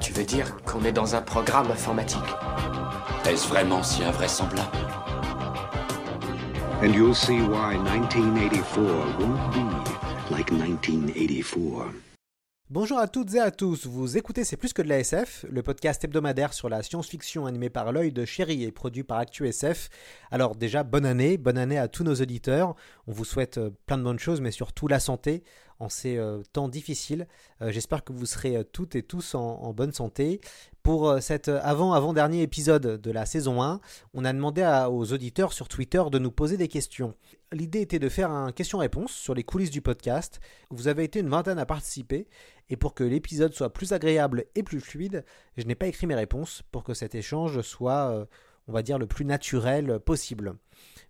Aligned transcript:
Tu 0.00 0.14
veux 0.14 0.24
dire 0.24 0.56
qu'on 0.64 0.82
est 0.84 0.92
dans 0.92 1.14
un 1.14 1.20
programme 1.20 1.70
informatique 1.70 2.18
Est-ce 3.28 3.46
vraiment 3.46 3.82
si 3.82 4.02
invraisemblable 4.02 4.78
And 6.82 6.94
you'll 6.94 7.14
see 7.14 7.40
why 7.40 7.76
1984 7.76 8.80
won't 9.18 9.52
be 9.52 10.32
like 10.32 10.50
1984. 10.50 11.92
Bonjour 12.70 12.98
à 12.98 13.08
toutes 13.08 13.34
et 13.34 13.40
à 13.40 13.50
tous, 13.50 13.86
vous 13.86 14.16
écoutez 14.16 14.44
C'est 14.44 14.56
plus 14.56 14.72
que 14.72 14.80
de 14.80 14.88
la 14.88 15.00
SF, 15.00 15.44
le 15.50 15.62
podcast 15.62 16.04
hebdomadaire 16.04 16.54
sur 16.54 16.68
la 16.68 16.82
science-fiction 16.82 17.44
animé 17.44 17.68
par 17.68 17.92
l'œil 17.92 18.12
de 18.12 18.24
chéri 18.24 18.62
et 18.62 18.70
produit 18.70 19.02
par 19.02 19.18
ActuSF. 19.18 19.90
Alors 20.30 20.54
déjà, 20.54 20.82
bonne 20.82 21.04
année, 21.04 21.36
bonne 21.36 21.58
année 21.58 21.78
à 21.78 21.88
tous 21.88 22.04
nos 22.04 22.14
auditeurs. 22.14 22.74
On 23.06 23.12
vous 23.12 23.24
souhaite 23.24 23.58
euh, 23.58 23.70
plein 23.86 23.98
de 23.98 24.04
bonnes 24.04 24.20
choses, 24.20 24.40
mais 24.40 24.52
surtout 24.52 24.86
la 24.86 25.00
santé 25.00 25.42
en 25.80 25.88
ces 25.88 26.18
euh, 26.18 26.42
temps 26.52 26.68
difficiles. 26.68 27.26
Euh, 27.62 27.72
J'espère 27.72 28.04
que 28.04 28.12
vous 28.12 28.26
serez 28.26 28.56
euh, 28.56 28.62
toutes 28.62 28.94
et 28.94 29.02
tous 29.02 29.34
en, 29.34 29.72
bonne 29.72 29.92
santé. 29.92 30.40
Pour 30.82 31.20
cet 31.20 31.48
avant-avant-dernier 31.48 32.40
épisode 32.40 33.00
de 33.00 33.10
la 33.10 33.26
saison 33.26 33.62
1, 33.62 33.80
on 34.14 34.24
a 34.24 34.32
demandé 34.32 34.62
aux 34.90 35.12
auditeurs 35.12 35.52
sur 35.52 35.68
Twitter 35.68 36.02
de 36.10 36.18
nous 36.18 36.30
poser 36.30 36.56
des 36.56 36.68
questions. 36.68 37.14
L'idée 37.52 37.82
était 37.82 37.98
de 37.98 38.08
faire 38.08 38.30
un 38.30 38.50
question-réponse 38.50 39.12
sur 39.12 39.34
les 39.34 39.44
coulisses 39.44 39.70
du 39.70 39.82
podcast. 39.82 40.40
Vous 40.70 40.88
avez 40.88 41.04
été 41.04 41.20
une 41.20 41.28
vingtaine 41.28 41.58
à 41.58 41.66
participer, 41.66 42.28
et 42.70 42.76
pour 42.76 42.94
que 42.94 43.04
l'épisode 43.04 43.52
soit 43.52 43.72
plus 43.72 43.92
agréable 43.92 44.46
et 44.54 44.62
plus 44.62 44.80
fluide, 44.80 45.22
je 45.58 45.64
n'ai 45.64 45.74
pas 45.74 45.86
écrit 45.86 46.06
mes 46.06 46.14
réponses 46.14 46.62
pour 46.72 46.82
que 46.82 46.94
cet 46.94 47.14
échange 47.14 47.60
soit, 47.60 48.26
on 48.66 48.72
va 48.72 48.82
dire, 48.82 48.98
le 48.98 49.06
plus 49.06 49.26
naturel 49.26 50.00
possible. 50.00 50.54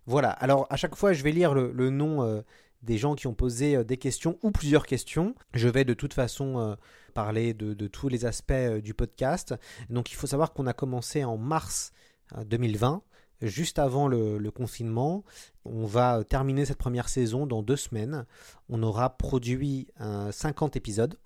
Voilà, 0.05 0.31
alors 0.31 0.67
à 0.69 0.75
chaque 0.75 0.95
fois 0.95 1.13
je 1.13 1.23
vais 1.23 1.31
lire 1.31 1.53
le, 1.53 1.89
nom 1.89 2.43
des 2.83 2.97
gens 2.97 3.15
qui 3.15 3.27
ont 3.27 3.33
posé 3.33 3.75
euh, 3.75 3.83
des 3.83 3.97
questions 3.97 4.37
ou 4.43 4.51
plusieurs 4.51 4.85
questions. 4.85 5.35
Je 5.53 5.67
vais 5.67 5.85
de 5.85 5.93
toute 5.93 6.13
façon 6.13 6.59
euh, 6.59 6.75
parler 7.11 7.53
de, 7.53 7.87
tous 7.87 8.07
les 8.07 8.25
aspects 8.25 8.51
euh, 8.51 8.81
du 8.81 8.93
podcast. 8.93 9.53
Donc 9.89 10.11
il 10.11 10.15
faut 10.15 10.27
savoir 10.27 10.53
qu'on 10.53 10.65
a 10.65 10.73
commencé 10.73 11.23
en 11.23 11.37
mars 11.37 11.91
euh, 12.37 12.43
2020, 12.43 13.03
juste 13.41 13.77
avant 13.77 14.07
le, 14.07 14.49
confinement. 14.49 15.23
On 15.65 15.85
va 15.85 16.23
terminer 16.23 16.65
cette 16.65 16.77
première 16.77 17.09
saison 17.09 17.45
dans 17.45 17.61
deux 17.61 17.75
semaines. 17.75 18.25
On 18.69 18.81
aura 18.81 19.17
produit 19.17 19.87
euh, 20.01 20.31
50 20.31 20.75
épisodes 20.75 21.17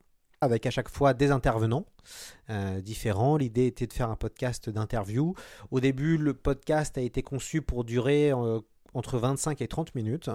avec 0.41 0.65
à 0.65 0.69
chaque 0.69 0.89
fois 0.89 1.13
des 1.13 1.31
intervenants 1.31 1.85
différents. 2.83 3.35
L'idée 3.37 3.65
était 3.65 3.87
de 3.87 3.93
faire 3.93 4.11
un 4.11 4.15
podcast 4.15 4.69
d'interview. 4.69 5.33
Au 5.71 5.79
début, 5.79 6.17
le 6.17 6.35
podcast 6.35 6.99
a 6.99 7.01
été 7.01 7.23
conçu 7.23 7.63
pour 7.63 7.83
durer 7.83 8.31
entre 8.95 9.19
25 9.19 9.61
et 9.61 9.67
30 9.67 9.93
minutes. 9.93 10.29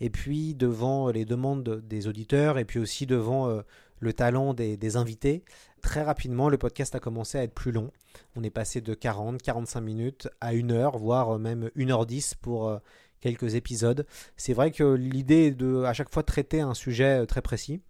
Et 0.00 0.08
puis, 0.08 0.54
devant 0.54 1.10
les 1.10 1.24
demandes 1.24 1.82
des 1.84 2.06
auditeurs 2.06 2.58
et 2.58 2.64
puis 2.64 2.78
aussi 2.78 3.06
devant 3.06 3.48
euh, 3.48 3.62
le 4.00 4.12
talent 4.12 4.54
des, 4.54 4.96
invités, 4.96 5.44
très 5.82 6.02
rapidement, 6.02 6.48
le 6.48 6.58
podcast 6.58 6.94
a 6.94 7.00
commencé 7.00 7.38
à 7.38 7.42
être 7.42 7.54
plus 7.54 7.72
long. 7.72 7.90
On 8.36 8.42
est 8.42 8.50
passé 8.50 8.80
de 8.80 8.94
40, 8.94 9.42
45 9.42 9.80
minutes 9.80 10.28
à 10.40 10.48
1 10.48 10.70
heure, 10.70 10.96
voire 10.98 11.38
même 11.38 11.70
1h10 11.76 12.34
pour 12.40 12.68
euh, 12.68 12.78
quelques 13.20 13.54
épisodes. 13.54 14.06
C'est 14.36 14.52
vrai 14.52 14.70
que 14.70 14.94
l'idée 14.94 15.46
est 15.46 15.50
de 15.52 15.82
à 15.84 15.92
chaque 15.92 16.12
fois 16.12 16.22
traiter 16.22 16.60
un 16.60 16.74
sujet 16.74 17.22
euh, 17.22 17.26
très 17.26 17.42
précis. 17.42 17.80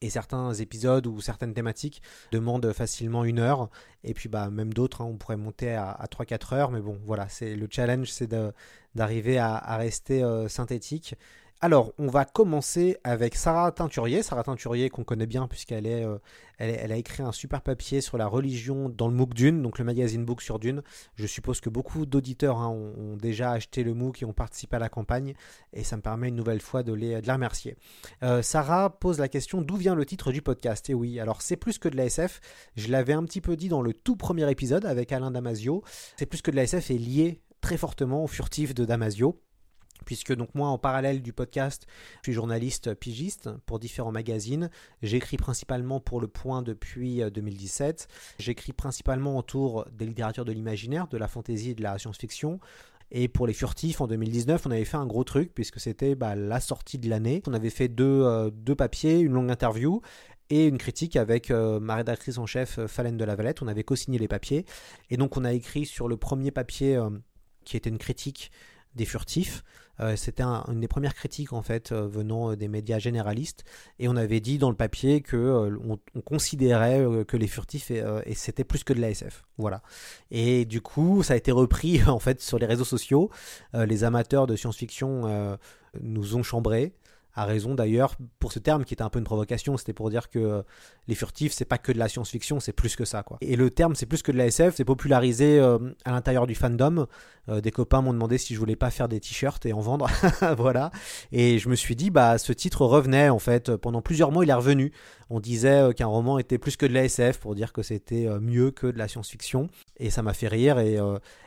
Et 0.00 0.10
certains 0.10 0.52
épisodes 0.54 1.06
ou 1.06 1.20
certaines 1.20 1.54
thématiques 1.54 2.02
demandent 2.32 2.72
facilement 2.72 3.24
une 3.24 3.38
heure. 3.38 3.70
Et 4.04 4.14
puis 4.14 4.28
bah, 4.28 4.50
même 4.50 4.72
d'autres, 4.72 5.00
hein, 5.02 5.06
on 5.06 5.16
pourrait 5.16 5.36
monter 5.36 5.74
à, 5.74 5.90
à 5.90 6.06
3-4 6.06 6.54
heures. 6.54 6.70
Mais 6.70 6.80
bon, 6.80 6.98
voilà, 7.06 7.28
c'est 7.28 7.56
le 7.56 7.66
challenge, 7.70 8.10
c'est 8.10 8.32
d'arriver 8.94 9.38
à, 9.38 9.56
à 9.56 9.76
rester 9.76 10.22
euh, 10.22 10.48
synthétique. 10.48 11.14
Alors, 11.62 11.94
on 11.98 12.08
va 12.08 12.26
commencer 12.26 12.98
avec 13.02 13.34
Sarah 13.34 13.72
Teinturier. 13.72 14.22
Sarah 14.22 14.42
Teinturier, 14.42 14.90
qu'on 14.90 15.04
connaît 15.04 15.26
bien, 15.26 15.48
puisqu'elle 15.48 15.86
euh, 15.86 16.18
a 16.58 16.96
écrit 16.96 17.22
un 17.22 17.32
super 17.32 17.62
papier 17.62 18.02
sur 18.02 18.18
la 18.18 18.26
religion 18.26 18.90
dans 18.90 19.08
le 19.08 19.14
MOOC 19.14 19.32
Dune, 19.32 19.62
donc 19.62 19.78
le 19.78 19.84
magazine 19.86 20.22
Book 20.26 20.42
sur 20.42 20.58
Dune. 20.58 20.82
Je 21.14 21.26
suppose 21.26 21.62
que 21.62 21.70
beaucoup 21.70 22.04
d'auditeurs 22.04 22.58
hein, 22.58 22.68
ont, 22.68 23.16
déjà 23.16 23.52
acheté 23.52 23.84
le 23.84 23.94
MOOC 23.94 24.20
et 24.20 24.24
ont 24.26 24.34
participé 24.34 24.76
à 24.76 24.78
la 24.78 24.90
campagne. 24.90 25.32
Et 25.72 25.82
ça 25.82 25.96
me 25.96 26.02
permet 26.02 26.28
une 26.28 26.36
nouvelle 26.36 26.60
fois 26.60 26.82
de, 26.82 26.92
les, 26.92 27.22
de 27.22 27.26
la 27.26 27.34
remercier. 27.34 27.78
Euh, 28.22 28.42
Sarah 28.42 28.90
pose 28.90 29.18
la 29.18 29.28
question 29.28 29.62
d'où 29.62 29.76
vient 29.76 29.94
le 29.94 30.04
titre 30.04 30.32
du 30.32 30.42
podcast? 30.42 30.90
Et 30.90 30.94
oui, 30.94 31.18
alors 31.20 31.40
c'est 31.40 31.56
plus 31.56 31.78
que 31.78 31.88
de 31.88 31.96
la 31.96 32.04
SF. 32.04 32.40
Je 32.76 32.92
l'avais 32.92 33.14
un 33.14 33.24
petit 33.24 33.40
peu 33.40 33.56
dit 33.56 33.70
dans 33.70 33.80
le 33.80 33.94
tout 33.94 34.16
premier 34.16 34.50
épisode 34.50 34.84
avec 34.84 35.10
Alain 35.10 35.30
Damasio. 35.30 35.82
C'est 36.18 36.26
plus 36.26 36.42
que 36.42 36.50
de 36.50 36.56
la 36.56 36.64
SF 36.64 36.90
est 36.90 36.98
lié 36.98 37.40
très 37.62 37.78
fortement 37.78 38.22
au 38.22 38.26
furtif 38.26 38.74
de 38.74 38.84
Damasio. 38.84 39.40
Puisque 40.04 40.34
donc 40.34 40.54
moi 40.54 40.68
en 40.68 40.78
parallèle 40.78 41.22
du 41.22 41.32
podcast, 41.32 41.86
je 42.18 42.30
suis 42.30 42.32
journaliste 42.32 42.94
pigiste 42.94 43.50
pour 43.66 43.78
différents 43.78 44.12
magazines. 44.12 44.70
J'écris 45.02 45.36
principalement 45.36 46.00
pour 46.00 46.20
Le 46.20 46.28
Point 46.28 46.62
depuis 46.62 47.22
euh, 47.22 47.30
2017. 47.30 48.08
J'écris 48.38 48.72
principalement 48.72 49.36
autour 49.38 49.86
des 49.92 50.06
littératures 50.06 50.44
de 50.44 50.52
l'imaginaire, 50.52 51.08
de 51.08 51.16
la 51.16 51.28
fantaisie 51.28 51.70
et 51.70 51.74
de 51.74 51.82
la 51.82 51.98
science-fiction. 51.98 52.60
Et 53.12 53.28
pour 53.28 53.46
les 53.46 53.52
furtifs, 53.52 54.00
en 54.00 54.08
2019, 54.08 54.66
on 54.66 54.70
avait 54.72 54.84
fait 54.84 54.96
un 54.96 55.06
gros 55.06 55.22
truc, 55.22 55.54
puisque 55.54 55.78
c'était 55.78 56.16
bah, 56.16 56.34
la 56.34 56.58
sortie 56.58 56.98
de 56.98 57.08
l'année. 57.08 57.40
On 57.46 57.54
avait 57.54 57.70
fait 57.70 57.86
deux, 57.86 58.22
euh, 58.24 58.50
deux 58.50 58.74
papiers, 58.74 59.20
une 59.20 59.32
longue 59.32 59.50
interview 59.50 60.02
et 60.50 60.66
une 60.66 60.78
critique 60.78 61.16
avec 61.16 61.50
euh, 61.50 61.80
ma 61.80 61.96
rédactrice 61.96 62.38
en 62.38 62.46
chef, 62.46 62.78
euh, 62.78 62.86
Falène 62.86 63.16
de 63.16 63.24
la 63.24 63.34
Valette. 63.34 63.62
On 63.62 63.68
avait 63.68 63.84
co-signé 63.84 64.18
les 64.18 64.28
papiers. 64.28 64.64
Et 65.10 65.16
donc, 65.16 65.36
on 65.36 65.44
a 65.44 65.52
écrit 65.52 65.86
sur 65.86 66.08
le 66.08 66.16
premier 66.16 66.50
papier, 66.50 66.96
euh, 66.96 67.10
qui 67.64 67.76
était 67.76 67.90
une 67.90 67.98
critique 67.98 68.50
des 68.94 69.04
furtifs. 69.04 69.64
Euh, 70.00 70.16
c'était 70.16 70.42
un- 70.42 70.64
une 70.70 70.80
des 70.80 70.88
premières 70.88 71.14
critiques 71.14 71.52
en 71.52 71.62
fait 71.62 71.92
euh, 71.92 72.06
venant 72.06 72.50
euh, 72.52 72.56
des 72.56 72.68
médias 72.68 72.98
généralistes. 72.98 73.64
Et 73.98 74.08
on 74.08 74.16
avait 74.16 74.40
dit 74.40 74.58
dans 74.58 74.70
le 74.70 74.76
papier 74.76 75.20
que 75.20 75.76
on, 75.86 75.98
on 76.14 76.20
considérait 76.20 77.04
que 77.26 77.36
les 77.36 77.46
furtifs 77.46 77.90
et, 77.90 78.02
c'était 78.34 78.64
plus 78.64 78.84
que 78.84 78.92
de 78.92 79.00
la 79.00 79.10
SF 79.10 79.44
voilà. 79.58 79.82
Et 80.30 80.64
du 80.64 80.80
coup 80.80 81.22
ça 81.22 81.34
a 81.34 81.36
été 81.36 81.52
repris 81.52 82.02
en 82.06 82.18
fait 82.18 82.40
sur 82.40 82.58
les 82.58 82.66
réseaux 82.66 82.84
sociaux. 82.84 83.30
Les 83.74 84.04
amateurs 84.04 84.46
de 84.46 84.56
science-fiction 84.56 85.58
nous 86.02 86.36
ont 86.36 86.42
chambrés 86.42 86.92
à 87.36 87.44
raison 87.44 87.74
d'ailleurs 87.74 88.16
pour 88.40 88.52
ce 88.52 88.58
terme 88.58 88.84
qui 88.84 88.94
était 88.94 89.02
un 89.02 89.10
peu 89.10 89.18
une 89.18 89.24
provocation 89.24 89.76
c'était 89.76 89.92
pour 89.92 90.08
dire 90.08 90.30
que 90.30 90.38
euh, 90.38 90.62
les 91.06 91.14
furtifs 91.14 91.52
c'est 91.52 91.66
pas 91.66 91.76
que 91.76 91.92
de 91.92 91.98
la 91.98 92.08
science-fiction 92.08 92.60
c'est 92.60 92.72
plus 92.72 92.96
que 92.96 93.04
ça 93.04 93.22
quoi. 93.22 93.36
Et 93.42 93.56
le 93.56 93.70
terme 93.70 93.94
c'est 93.94 94.06
plus 94.06 94.22
que 94.22 94.32
de 94.32 94.38
la 94.38 94.46
SF 94.46 94.74
c'est 94.76 94.84
popularisé 94.84 95.60
euh, 95.60 95.78
à 96.04 96.12
l'intérieur 96.12 96.46
du 96.46 96.54
fandom. 96.54 97.06
Euh, 97.48 97.60
des 97.60 97.70
copains 97.70 98.00
m'ont 98.00 98.12
demandé 98.12 98.38
si 98.38 98.54
je 98.54 98.58
voulais 98.58 98.74
pas 98.74 98.90
faire 98.90 99.06
des 99.06 99.20
t-shirts 99.20 99.64
et 99.66 99.72
en 99.72 99.80
vendre. 99.80 100.08
Voilà. 100.56 100.90
Et 101.30 101.58
je 101.58 101.68
me 101.68 101.76
suis 101.76 101.94
dit 101.94 102.10
bah 102.10 102.38
ce 102.38 102.52
titre 102.52 102.86
revenait 102.86 103.28
en 103.28 103.38
fait. 103.38 103.76
Pendant 103.76 104.00
plusieurs 104.00 104.32
mois 104.32 104.44
il 104.44 104.50
est 104.50 104.54
revenu. 104.54 104.92
On 105.28 105.38
disait 105.38 105.92
qu'un 105.94 106.06
roman 106.06 106.38
était 106.38 106.58
plus 106.58 106.76
que 106.76 106.86
de 106.86 106.94
la 106.94 107.04
SF 107.04 107.38
pour 107.38 107.54
dire 107.54 107.72
que 107.72 107.82
c'était 107.82 108.28
mieux 108.40 108.70
que 108.70 108.86
de 108.86 108.96
la 108.96 109.08
science-fiction. 109.08 109.68
Et 109.98 110.08
ça 110.08 110.22
m'a 110.22 110.32
fait 110.32 110.48
rire 110.48 110.78
et, 110.78 110.98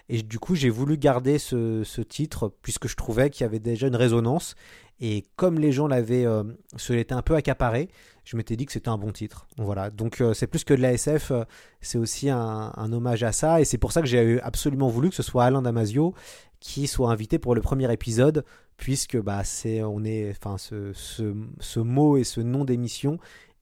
et 0.09 0.21
du 0.21 0.37
coup 0.37 0.55
j'ai 0.55 0.69
voulu 0.69 0.97
garder 0.97 1.39
ce, 1.39 1.83
ce 1.83 2.01
titre 2.01 2.53
puisque 2.61 2.87
je 2.87 2.95
trouvais 2.95 3.29
qu'il 3.29 3.43
y 3.43 3.45
avait 3.45 3.59
déjà 3.59 3.87
une 3.87 3.95
résonance 3.95 4.55
et 5.01 5.25
comme 5.35 5.59
les 5.59 5.71
gens 5.71 5.87
l'avaient 5.87 6.25
euh, 6.25 6.43
se 6.75 6.93
l'étaient 6.93 7.13
un 7.13 7.21
peu 7.21 7.35
accaparé 7.35 7.89
je 8.25 8.37
m'étais 8.37 8.55
dit 8.55 8.67
que 8.67 8.71
c'était 8.71 8.89
un 8.89 8.97
bon 8.99 9.11
titre. 9.11 9.47
Voilà. 9.57 9.89
Donc 9.89 10.21
euh, 10.21 10.35
c'est 10.35 10.45
plus 10.45 10.63
que 10.63 10.75
de 10.75 10.81
la 10.81 10.93
SF 10.93 11.31
euh, 11.31 11.45
c'est 11.81 11.97
aussi 11.97 12.29
un, 12.29 12.71
hommage 12.91 13.23
à 13.23 13.31
ça. 13.31 13.59
Et 13.59 13.65
c'est 13.65 13.79
pour 13.79 13.91
ça 13.91 14.01
que 14.01 14.07
j'ai 14.07 14.39
absolument 14.41 14.87
voulu 14.87 15.09
que 15.09 15.15
ce 15.15 15.23
soit 15.23 15.45
Alain 15.45 15.63
Damasio 15.63 16.13
qui 16.59 16.85
soit 16.85 17.09
invité 17.09 17.39
pour 17.39 17.55
le 17.55 17.61
premier 17.61 17.91
épisode 17.91 18.45
puisque 18.77 19.17
bah 19.17 19.43
c'est 19.43 19.81
on 19.81 20.03
est 20.03 20.29
enfin 20.29 20.59
ce, 20.59 20.93
ce, 20.93 21.33
ce 21.59 21.79
mot 21.79 22.17
et 22.17 22.23
ce 22.23 22.39
nom 22.39 22.65
d'émission 22.65 23.17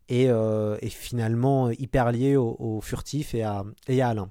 est, 0.09 0.25
est 0.25 0.89
finalement 0.89 1.69
hyper 1.69 2.11
lié 2.11 2.35
au, 2.35 2.81
furtif 2.81 3.35
et 3.35 3.43
à, 3.43 3.63
et 3.87 4.01
Alain. 4.01 4.29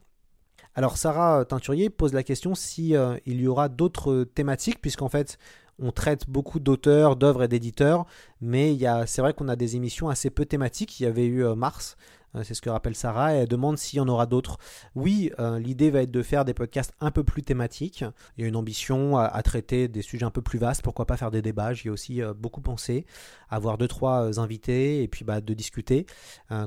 Alors 0.74 0.98
Sarah 0.98 1.44
Teinturier 1.44 1.88
pose 1.88 2.12
la 2.12 2.24
question 2.24 2.54
si 2.54 2.94
il 3.24 3.40
y 3.40 3.46
aura 3.46 3.68
d'autres 3.68 4.24
thématiques 4.24 4.82
puisqu'en 4.82 5.08
fait 5.08 5.38
on 5.78 5.92
traite 5.92 6.28
beaucoup 6.28 6.60
d'auteurs, 6.60 7.16
d'œuvres 7.16 7.44
et 7.44 7.48
d'éditeurs, 7.48 8.06
mais 8.40 8.76
c'est 9.06 9.20
vrai 9.20 9.34
qu'on 9.34 9.48
a 9.48 9.56
des 9.56 9.76
émissions 9.76 10.08
assez 10.08 10.30
peu 10.30 10.44
thématiques. 10.44 11.00
Il 11.00 11.04
y 11.04 11.06
avait 11.06 11.26
eu 11.26 11.44
euh, 11.44 11.54
Mars 11.54 11.96
Euh, 12.36 12.42
c'est 12.44 12.54
ce 12.54 12.62
que 12.62 12.70
rappelle 12.70 12.94
Sarah. 12.94 13.34
Et 13.34 13.38
elle 13.38 13.48
demande 13.48 13.78
s'il 13.78 13.98
y 13.98 14.00
en 14.00 14.08
aura 14.08 14.26
d'autres. 14.26 14.58
Oui, 14.94 15.30
euh, 15.38 15.58
l'idée 15.58 15.90
va 15.90 16.02
être 16.02 16.10
de 16.10 16.22
faire 16.22 16.44
des 16.44 16.54
podcasts 16.54 16.92
un 17.00 17.10
peu 17.10 17.24
plus 17.24 17.42
thématiques. 17.42 18.04
Il 18.36 18.42
y 18.42 18.44
a 18.44 18.48
une 18.48 18.56
ambition 18.56 19.16
à, 19.18 19.42
traiter 19.42 19.88
des 19.88 20.02
sujets 20.02 20.24
un 20.24 20.30
peu 20.30 20.42
plus 20.42 20.58
vastes. 20.58 20.82
Pourquoi 20.82 21.06
pas 21.06 21.16
faire 21.16 21.30
des 21.30 21.42
débats 21.42 21.72
J'y 21.72 21.88
ai 21.88 21.90
aussi 21.90 22.20
beaucoup 22.36 22.60
pensé. 22.60 23.06
Avoir 23.48 23.78
deux, 23.78 23.88
trois 23.88 24.24
euh, 24.24 24.38
invités 24.38 25.02
et 25.02 25.08
puis 25.08 25.24
bah, 25.24 25.40
de 25.40 25.54
discuter. 25.54 26.06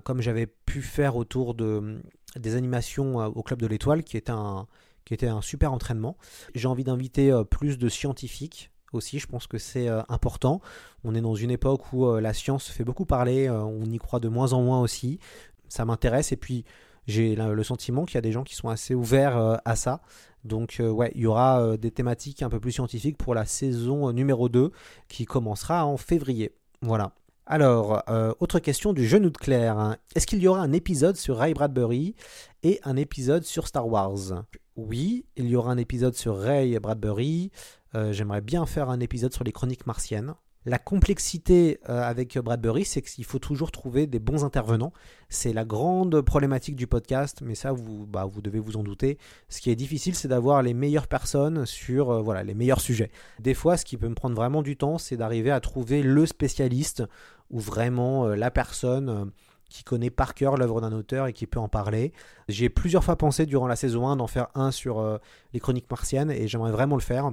Comme 0.04 0.22
j'avais 0.22 0.48
pu 0.48 0.82
faire 0.82 1.16
autour 1.16 1.54
de, 1.54 2.02
des 2.36 2.56
animations 2.56 3.18
au 3.18 3.44
Club 3.44 3.62
de 3.62 3.68
l'Étoile, 3.68 4.04
qui 4.04 4.18
était 4.18 4.32
un 4.32 4.68
qui 5.06 5.14
était 5.14 5.28
un 5.28 5.42
super 5.42 5.74
entraînement. 5.74 6.18
J'ai 6.54 6.68
envie 6.68 6.84
d'inviter 6.84 7.34
plus 7.50 7.80
de 7.80 7.90
scientifiques 7.90 8.72
aussi, 8.94 9.20
je 9.20 9.28
pense 9.28 9.48
que 9.48 9.58
c'est 9.58 9.88
euh, 9.88 10.02
important. 10.10 10.62
On 11.04 11.16
est 11.16 11.22
dans 11.22 11.36
une 11.36 11.52
époque 11.52 11.94
où 11.94 12.06
euh, 12.06 12.22
la 12.22 12.34
science 12.34 12.70
fait 12.70 12.84
beaucoup 12.84 13.06
parler, 13.06 13.48
euh, 13.48 13.62
on 13.62 13.86
y 13.86 13.98
croit 13.98 14.20
de 14.20 14.30
moins 14.30 14.54
en 14.54 14.62
moins 14.62 14.82
aussi. 14.82 15.20
Ça 15.68 15.86
m'intéresse 15.86 16.32
et 16.32 16.38
puis 16.38 16.66
j'ai 17.08 17.36
le 17.36 17.64
sentiment 17.64 18.06
qu'il 18.06 18.16
y 18.16 18.18
a 18.20 18.22
des 18.22 18.32
gens 18.32 18.44
qui 18.44 18.56
sont 18.56 18.70
assez 18.70 18.94
ouverts 18.94 19.60
à 19.66 19.76
ça. 19.76 20.02
Donc 20.44 20.80
ouais, 20.80 21.12
il 21.16 21.22
y 21.22 21.26
aura 21.26 21.76
des 21.76 21.90
thématiques 21.90 22.44
un 22.44 22.50
peu 22.50 22.60
plus 22.60 22.72
scientifiques 22.72 23.18
pour 23.18 23.34
la 23.34 23.46
saison 23.46 24.12
numéro 24.12 24.48
2 24.48 24.72
qui 25.08 25.26
commencera 25.26 25.86
en 25.86 25.98
février. 25.98 26.54
Voilà. 26.82 27.14
Alors, 27.48 28.04
autre 28.40 28.60
question 28.60 28.94
du 28.94 29.08
genou 29.08 29.32
de 29.32 29.38
Claire. 29.38 29.98
Est-ce 30.16 30.28
qu'il 30.28 30.40
y 30.40 30.48
aura 30.48 30.62
un 30.62 30.72
épisode 30.72 31.16
sur 31.16 31.38
Ray 31.38 31.56
Bradbury 31.56 32.16
et 32.62 32.80
un 32.84 32.96
épisode 32.96 33.44
sur 33.44 33.68
Star 33.68 33.88
Wars? 33.88 34.44
Oui, 34.88 35.26
il 35.36 35.50
y 35.50 35.58
aura 35.58 35.74
un 35.74 35.78
épisode 35.78 36.16
sur 36.16 36.38
Ray 36.38 36.80
Bradbury. 36.80 37.52
Euh, 37.96 38.14
J'aimerais 38.14 38.40
bien 38.40 38.66
faire 38.66 38.90
un 38.90 39.02
épisode 39.02 39.34
sur 39.34 39.44
les 39.44 39.52
chroniques 39.52 39.86
martiennes. 39.86 40.36
La 40.66 40.80
complexité 40.80 41.80
euh, 41.90 42.02
avec 42.02 42.38
Bradbury, 42.38 42.86
c'est 42.86 43.02
qu'il 43.02 43.26
faut 43.26 43.40
toujours 43.40 43.72
trouver 43.72 44.08
des 44.08 44.20
bons 44.20 44.46
intervenants. 44.46 44.94
C'est 45.28 45.52
la 45.52 45.66
grande 45.66 46.22
problématique 46.22 46.78
du 46.78 46.88
podcast, 46.88 47.42
mais 47.42 47.56
ça, 47.56 47.74
vous, 47.74 48.08
bah, 48.08 48.24
vous 48.24 48.42
devez 48.42 48.60
vous 48.60 48.78
en 48.78 48.84
douter. 48.84 49.18
Ce 49.50 49.60
qui 49.60 49.70
est 49.70 49.76
difficile, 49.76 50.16
c'est 50.16 50.30
d'avoir 50.30 50.64
les 50.64 50.74
meilleures 50.74 51.08
personnes 51.08 51.66
sur 51.66 52.12
euh, 52.12 52.22
voilà, 52.22 52.44
les 52.44 52.54
meilleurs 52.54 52.82
sujets. 52.82 53.12
Des 53.40 53.56
fois, 53.56 53.76
ce 53.76 53.84
qui 53.84 53.98
peut 53.98 54.08
me 54.08 54.16
prendre 54.16 54.36
vraiment 54.36 54.62
du 54.62 54.78
temps, 54.78 54.98
c'est 54.98 55.18
d'arriver 55.18 55.52
à 55.52 55.60
trouver 55.60 56.02
le 56.02 56.26
spécialiste 56.26 57.04
ou 57.50 57.60
vraiment 57.60 58.28
la 58.28 58.50
personne 58.50 59.32
qui 59.70 59.84
connaît 59.84 60.10
par 60.10 60.34
cœur 60.34 60.58
l'œuvre 60.58 60.82
d'un 60.82 60.92
auteur 60.92 61.28
et 61.28 61.34
qui 61.34 61.48
peut 61.48 61.60
en 61.60 61.70
parler. 61.70 62.12
J'ai 62.48 62.70
plusieurs 62.70 63.04
fois 63.04 63.16
pensé 63.16 63.46
durant 63.46 63.68
la 63.68 63.76
saison 63.76 64.08
1 64.08 64.18
d'en 64.18 64.28
faire 64.28 64.48
un 64.56 64.72
sur 64.72 65.00
euh, 65.00 65.18
les 65.54 65.60
chroniques 65.60 65.90
martiennes 65.90 66.32
et 66.32 66.48
j'aimerais 66.48 66.72
vraiment 66.72 66.96
le 66.96 67.02
faire. 67.02 67.32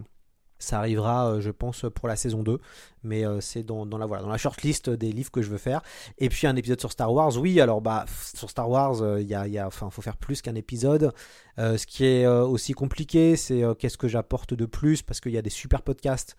Ça 0.58 0.78
arrivera, 0.78 1.28
euh, 1.32 1.40
je 1.40 1.50
pense, 1.50 1.84
pour 1.94 2.08
la 2.08 2.16
saison 2.16 2.42
2, 2.42 2.58
mais 3.02 3.26
euh, 3.26 3.40
c'est 3.42 3.62
dans, 3.62 3.84
la 3.84 4.06
voilà, 4.06 4.22
dans 4.22 4.30
la 4.30 4.38
shortlist 4.38 4.88
des 4.88 5.12
livres 5.12 5.30
que 5.30 5.42
je 5.42 5.50
veux 5.50 5.58
faire. 5.58 5.82
Et 6.18 6.30
puis 6.30 6.46
un 6.46 6.56
épisode 6.56 6.80
sur 6.80 6.90
Star 6.90 7.12
Wars, 7.12 7.36
oui, 7.36 7.60
alors 7.60 7.82
bah 7.82 8.06
sur 8.34 8.48
Star 8.48 8.70
Wars, 8.70 9.02
euh, 9.02 9.20
il 9.20 9.28
y 9.28 9.34
a, 9.34 9.46
y 9.46 9.58
a- 9.58 9.66
enfin, 9.66 9.90
faut 9.90 10.00
faire 10.00 10.16
plus 10.16 10.40
qu'un 10.40 10.54
épisode. 10.54 11.12
Ce 11.58 11.86
qui 11.86 12.04
est 12.04 12.26
aussi 12.26 12.74
compliqué, 12.74 13.34
c'est 13.34 13.62
qu'est-ce 13.78 13.96
que 13.96 14.08
j'apporte 14.08 14.52
de 14.52 14.66
plus, 14.66 15.00
parce 15.00 15.20
qu'il 15.20 15.32
y 15.32 15.38
a 15.38 15.42
des 15.42 15.48
super 15.48 15.80
podcasts 15.80 16.36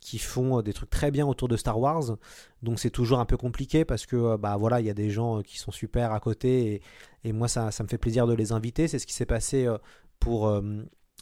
qui 0.00 0.18
font 0.18 0.62
des 0.62 0.72
trucs 0.72 0.88
très 0.90 1.10
bien 1.10 1.26
autour 1.26 1.48
de 1.48 1.56
Star 1.56 1.80
Wars. 1.80 2.16
Donc 2.62 2.78
c'est 2.78 2.90
toujours 2.90 3.18
un 3.18 3.24
peu 3.24 3.36
compliqué 3.36 3.84
parce 3.84 4.06
que 4.06 4.36
bah 4.36 4.56
voilà, 4.56 4.78
il 4.80 4.86
y 4.86 4.90
a 4.90 4.94
des 4.94 5.10
gens 5.10 5.42
qui 5.42 5.58
sont 5.58 5.72
super 5.72 6.12
à 6.12 6.20
côté 6.20 6.74
et, 6.74 6.82
et 7.28 7.32
moi 7.32 7.48
ça, 7.48 7.72
ça 7.72 7.82
me 7.82 7.88
fait 7.88 7.98
plaisir 7.98 8.28
de 8.28 8.34
les 8.34 8.52
inviter. 8.52 8.86
C'est 8.86 9.00
ce 9.00 9.06
qui 9.06 9.14
s'est 9.14 9.26
passé 9.26 9.68
pour 10.20 10.48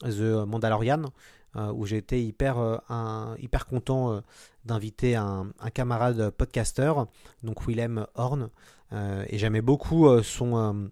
The 0.02 0.44
Mandalorian 0.46 1.04
où 1.54 1.86
j'ai 1.86 1.96
été 1.96 2.24
hyper, 2.24 2.58
euh, 2.58 3.36
hyper 3.38 3.66
content 3.66 4.12
euh, 4.12 4.20
d'inviter 4.64 5.16
un, 5.16 5.52
camarade 5.74 6.30
podcasteur, 6.30 7.06
donc 7.42 7.66
Willem 7.66 8.06
Horn, 8.14 8.50
euh, 8.92 9.24
et 9.28 9.38
j'aimais 9.38 9.60
beaucoup 9.60 10.08
euh, 10.08 10.22
son 10.22 10.56
euh, 10.56 10.88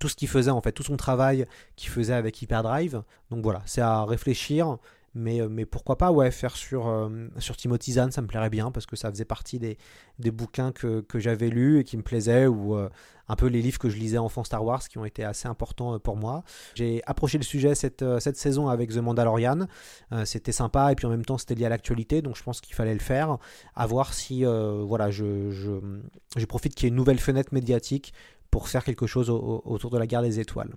tout 0.00 0.08
ce 0.08 0.16
qu'il 0.16 0.28
faisait 0.28 0.50
en 0.50 0.60
fait, 0.60 0.72
tout 0.72 0.82
son 0.82 0.96
travail 0.96 1.46
qu'il 1.76 1.90
faisait 1.90 2.14
avec 2.14 2.40
Hyperdrive. 2.42 3.02
Donc 3.30 3.42
voilà, 3.42 3.62
c'est 3.66 3.80
à 3.80 4.04
réfléchir. 4.04 4.78
Mais, 5.14 5.40
euh, 5.40 5.48
mais 5.48 5.64
pourquoi 5.64 5.96
pas 5.96 6.12
ouais, 6.12 6.30
faire 6.30 6.56
sur, 6.56 6.88
euh, 6.88 7.28
sur 7.38 7.56
Timothy 7.56 7.92
Zahn, 7.92 8.10
ça 8.10 8.20
me 8.20 8.26
plairait 8.26 8.50
bien 8.50 8.70
parce 8.70 8.86
que 8.86 8.96
ça 8.96 9.10
faisait 9.10 9.24
partie 9.24 9.58
des, 9.58 9.78
des 10.18 10.30
bouquins 10.30 10.70
que, 10.72 11.00
que 11.00 11.18
j'avais 11.18 11.48
lus 11.48 11.80
et 11.80 11.84
qui 11.84 11.96
me 11.96 12.02
plaisaient 12.02 12.46
ou 12.46 12.76
euh, 12.76 12.88
un 13.28 13.36
peu 13.36 13.46
les 13.46 13.62
livres 13.62 13.78
que 13.78 13.88
je 13.88 13.96
lisais 13.96 14.18
enfant 14.18 14.44
Star 14.44 14.64
Wars 14.64 14.86
qui 14.86 14.98
ont 14.98 15.04
été 15.04 15.24
assez 15.24 15.48
importants 15.48 15.94
euh, 15.94 15.98
pour 15.98 16.16
moi. 16.16 16.44
J'ai 16.74 17.02
approché 17.06 17.38
le 17.38 17.44
sujet 17.44 17.74
cette, 17.74 18.04
cette 18.20 18.36
saison 18.36 18.68
avec 18.68 18.90
The 18.90 18.98
Mandalorian. 18.98 19.66
C'était 20.24 20.52
sympa 20.52 20.92
et 20.92 20.94
puis 20.94 21.06
en 21.06 21.10
même 21.10 21.24
temps 21.24 21.38
c'était 21.38 21.54
lié 21.54 21.66
à 21.66 21.68
l'actualité 21.68 22.22
donc 22.22 22.36
je 22.36 22.42
pense 22.42 22.60
qu'il 22.60 22.74
fallait 22.74 22.94
le 22.94 23.00
faire. 23.00 23.38
À 23.74 23.86
voir 23.86 24.14
si 24.14 24.44
voilà, 24.44 25.10
je, 25.10 25.50
je, 25.50 25.72
je 26.36 26.46
profite 26.46 26.74
qu'il 26.74 26.86
y 26.86 26.88
ait 26.88 26.90
une 26.90 26.96
nouvelle 26.96 27.18
fenêtre 27.18 27.52
médiatique 27.52 28.12
pour 28.50 28.68
faire 28.68 28.84
quelque 28.84 29.06
chose 29.06 29.30
au- 29.30 29.38
au- 29.38 29.62
autour 29.64 29.90
de 29.90 29.98
la 29.98 30.06
guerre 30.06 30.22
des 30.22 30.40
étoiles. 30.40 30.74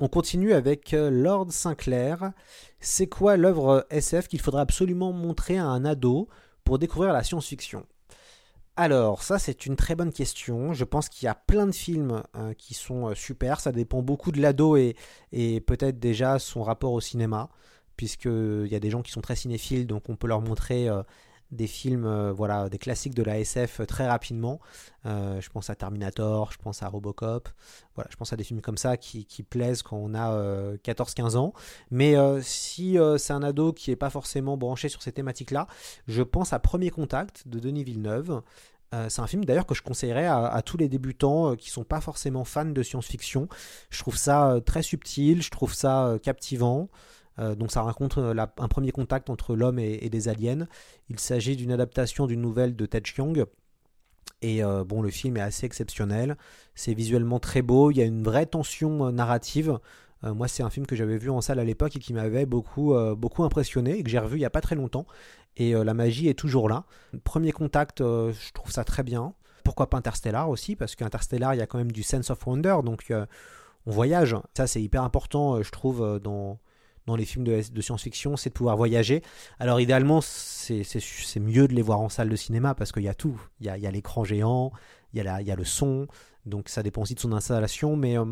On 0.00 0.08
continue 0.08 0.52
avec 0.52 0.92
euh, 0.94 1.10
Lord 1.10 1.52
Sinclair. 1.52 2.32
C'est 2.80 3.06
quoi 3.06 3.36
l'œuvre 3.36 3.86
SF 3.90 4.28
qu'il 4.28 4.40
faudrait 4.40 4.62
absolument 4.62 5.12
montrer 5.12 5.58
à 5.58 5.66
un 5.66 5.84
ado 5.84 6.28
pour 6.64 6.78
découvrir 6.78 7.12
la 7.12 7.22
science-fiction? 7.22 7.86
Alors, 8.76 9.22
ça 9.22 9.38
c'est 9.38 9.66
une 9.66 9.76
très 9.76 9.94
bonne 9.94 10.12
question. 10.12 10.72
Je 10.72 10.84
pense 10.84 11.08
qu'il 11.08 11.26
y 11.26 11.28
a 11.28 11.34
plein 11.34 11.66
de 11.66 11.72
films 11.72 12.22
euh, 12.36 12.54
qui 12.54 12.74
sont 12.74 13.08
euh, 13.08 13.14
super. 13.14 13.60
Ça 13.60 13.70
dépend 13.70 14.02
beaucoup 14.02 14.32
de 14.32 14.40
l'ado 14.40 14.76
et, 14.76 14.96
peut-être 15.66 15.98
déjà 15.98 16.38
son 16.38 16.62
rapport 16.62 16.92
au 16.92 17.00
cinéma, 17.00 17.50
puisqu'il 17.96 18.66
y 18.68 18.74
a 18.74 18.80
des 18.80 18.90
gens 18.90 19.02
qui 19.02 19.12
sont 19.12 19.20
très 19.20 19.36
cinéphiles, 19.36 19.86
donc 19.86 20.08
on 20.08 20.16
peut 20.16 20.26
leur 20.26 20.40
montrer 20.40 20.88
des 21.52 21.66
films, 21.66 22.06
euh, 22.06 22.32
voilà, 22.32 22.68
des 22.68 22.78
classiques 22.78 23.14
de 23.14 23.22
la 23.22 23.38
SF 23.38 23.80
euh, 23.80 23.86
très 23.86 24.08
rapidement. 24.08 24.58
Euh, 25.04 25.40
je 25.40 25.50
pense 25.50 25.68
à 25.70 25.74
Terminator, 25.74 26.50
je 26.50 26.58
pense 26.58 26.82
à 26.82 26.88
Robocop. 26.88 27.48
Voilà, 27.94 28.08
je 28.10 28.16
pense 28.16 28.32
à 28.32 28.36
des 28.36 28.44
films 28.44 28.62
comme 28.62 28.78
ça 28.78 28.96
qui, 28.96 29.26
qui 29.26 29.42
plaisent 29.42 29.82
quand 29.82 29.98
on 29.98 30.14
a 30.14 30.32
euh, 30.32 30.76
14-15 30.78 31.36
ans. 31.36 31.52
Mais 31.90 32.14
si 32.42 32.96
c'est 33.18 33.32
un 33.32 33.42
ado 33.42 33.72
qui 33.72 33.90
n'est 33.90 33.96
pas 33.96 34.10
forcément 34.10 34.56
branché 34.56 34.88
sur 34.88 35.02
ces 35.02 35.12
thématiques-là, 35.12 35.66
je 36.08 36.22
pense 36.22 36.52
à 36.52 36.58
Premier 36.58 36.90
Contact 36.90 37.46
de 37.46 37.58
Denis 37.58 37.84
Villeneuve. 37.84 38.42
C'est 39.08 39.22
un 39.22 39.26
film 39.26 39.44
d'ailleurs 39.46 39.64
que 39.64 39.74
je 39.74 39.82
conseillerais 39.82 40.26
à, 40.26 40.46
à 40.46 40.60
tous 40.60 40.76
les 40.76 40.88
débutants 40.88 41.56
qui 41.56 41.70
sont 41.70 41.84
pas 41.84 42.02
forcément 42.02 42.44
fans 42.44 42.66
de 42.66 42.82
science-fiction. 42.82 43.48
Je 43.88 43.98
trouve 43.98 44.16
ça 44.16 44.60
très 44.66 44.82
subtil, 44.82 45.42
je 45.42 45.50
trouve 45.50 45.74
ça 45.74 46.16
captivant. 46.22 46.88
Euh, 47.38 47.54
donc 47.54 47.70
ça 47.70 47.82
raconte 47.82 48.18
euh, 48.18 48.34
un 48.34 48.68
premier 48.68 48.92
contact 48.92 49.30
entre 49.30 49.56
l'homme 49.56 49.78
et, 49.78 49.98
et 50.02 50.10
des 50.10 50.28
aliens. 50.28 50.66
Il 51.08 51.18
s'agit 51.18 51.56
d'une 51.56 51.72
adaptation 51.72 52.26
d'une 52.26 52.40
nouvelle 52.40 52.76
de 52.76 52.86
Ted 52.86 53.06
Chiang. 53.08 53.32
Et 54.42 54.62
euh, 54.62 54.84
bon, 54.84 55.02
le 55.02 55.10
film 55.10 55.36
est 55.36 55.40
assez 55.42 55.66
exceptionnel. 55.66 56.36
C'est 56.74 56.94
visuellement 56.94 57.38
très 57.38 57.62
beau. 57.62 57.90
Il 57.90 57.96
y 57.96 58.02
a 58.02 58.04
une 58.04 58.22
vraie 58.22 58.46
tension 58.46 59.10
narrative. 59.12 59.78
Moi, 60.24 60.46
c'est 60.46 60.62
un 60.62 60.70
film 60.70 60.86
que 60.86 60.94
j'avais 60.94 61.18
vu 61.18 61.30
en 61.30 61.40
salle 61.40 61.58
à 61.58 61.64
l'époque 61.64 61.96
et 61.96 61.98
qui 61.98 62.12
m'avait 62.12 62.46
beaucoup, 62.46 62.94
beaucoup 63.16 63.42
impressionné 63.42 63.98
et 63.98 64.04
que 64.04 64.10
j'ai 64.10 64.20
revu 64.20 64.36
il 64.36 64.38
n'y 64.38 64.44
a 64.44 64.50
pas 64.50 64.60
très 64.60 64.76
longtemps. 64.76 65.04
Et 65.56 65.72
la 65.72 65.94
magie 65.94 66.28
est 66.28 66.38
toujours 66.38 66.68
là. 66.68 66.84
Premier 67.24 67.50
contact, 67.50 67.98
je 67.98 68.52
trouve 68.52 68.70
ça 68.70 68.84
très 68.84 69.02
bien. 69.02 69.34
Pourquoi 69.64 69.90
pas 69.90 69.98
Interstellar 69.98 70.48
aussi? 70.48 70.76
Parce 70.76 70.94
qu'Interstellar, 70.94 71.56
il 71.56 71.58
y 71.58 71.60
a 71.60 71.66
quand 71.66 71.78
même 71.78 71.90
du 71.90 72.04
sense 72.04 72.30
of 72.30 72.46
wonder. 72.46 72.76
Donc, 72.84 73.12
on 73.86 73.90
voyage. 73.90 74.36
Ça, 74.56 74.68
c'est 74.68 74.80
hyper 74.80 75.02
important, 75.02 75.60
je 75.60 75.70
trouve, 75.72 76.20
dans, 76.20 76.60
dans 77.06 77.16
les 77.16 77.24
films 77.24 77.44
de, 77.44 77.80
science-fiction, 77.80 78.36
c'est 78.36 78.50
de 78.50 78.54
pouvoir 78.54 78.76
voyager. 78.76 79.22
Alors, 79.58 79.80
idéalement, 79.80 80.20
c'est 80.20 81.40
mieux 81.40 81.66
de 81.66 81.74
les 81.74 81.82
voir 81.82 82.00
en 82.00 82.08
salle 82.08 82.28
de 82.28 82.36
cinéma 82.36 82.74
parce 82.74 82.92
qu'il 82.92 83.02
y 83.02 83.08
a 83.08 83.14
tout. 83.14 83.40
Il 83.60 83.66
y 83.66 83.68
a, 83.68 83.90
l'écran 83.90 84.24
géant, 84.24 84.72
il 85.12 85.22
y, 85.22 85.50
a 85.50 85.56
le 85.56 85.64
son. 85.64 86.06
Donc, 86.46 86.68
ça 86.68 86.82
dépend 86.82 87.02
aussi 87.02 87.14
de 87.14 87.20
son 87.20 87.32
installation. 87.32 87.96
Mais, 87.96 88.16
euh, 88.16 88.24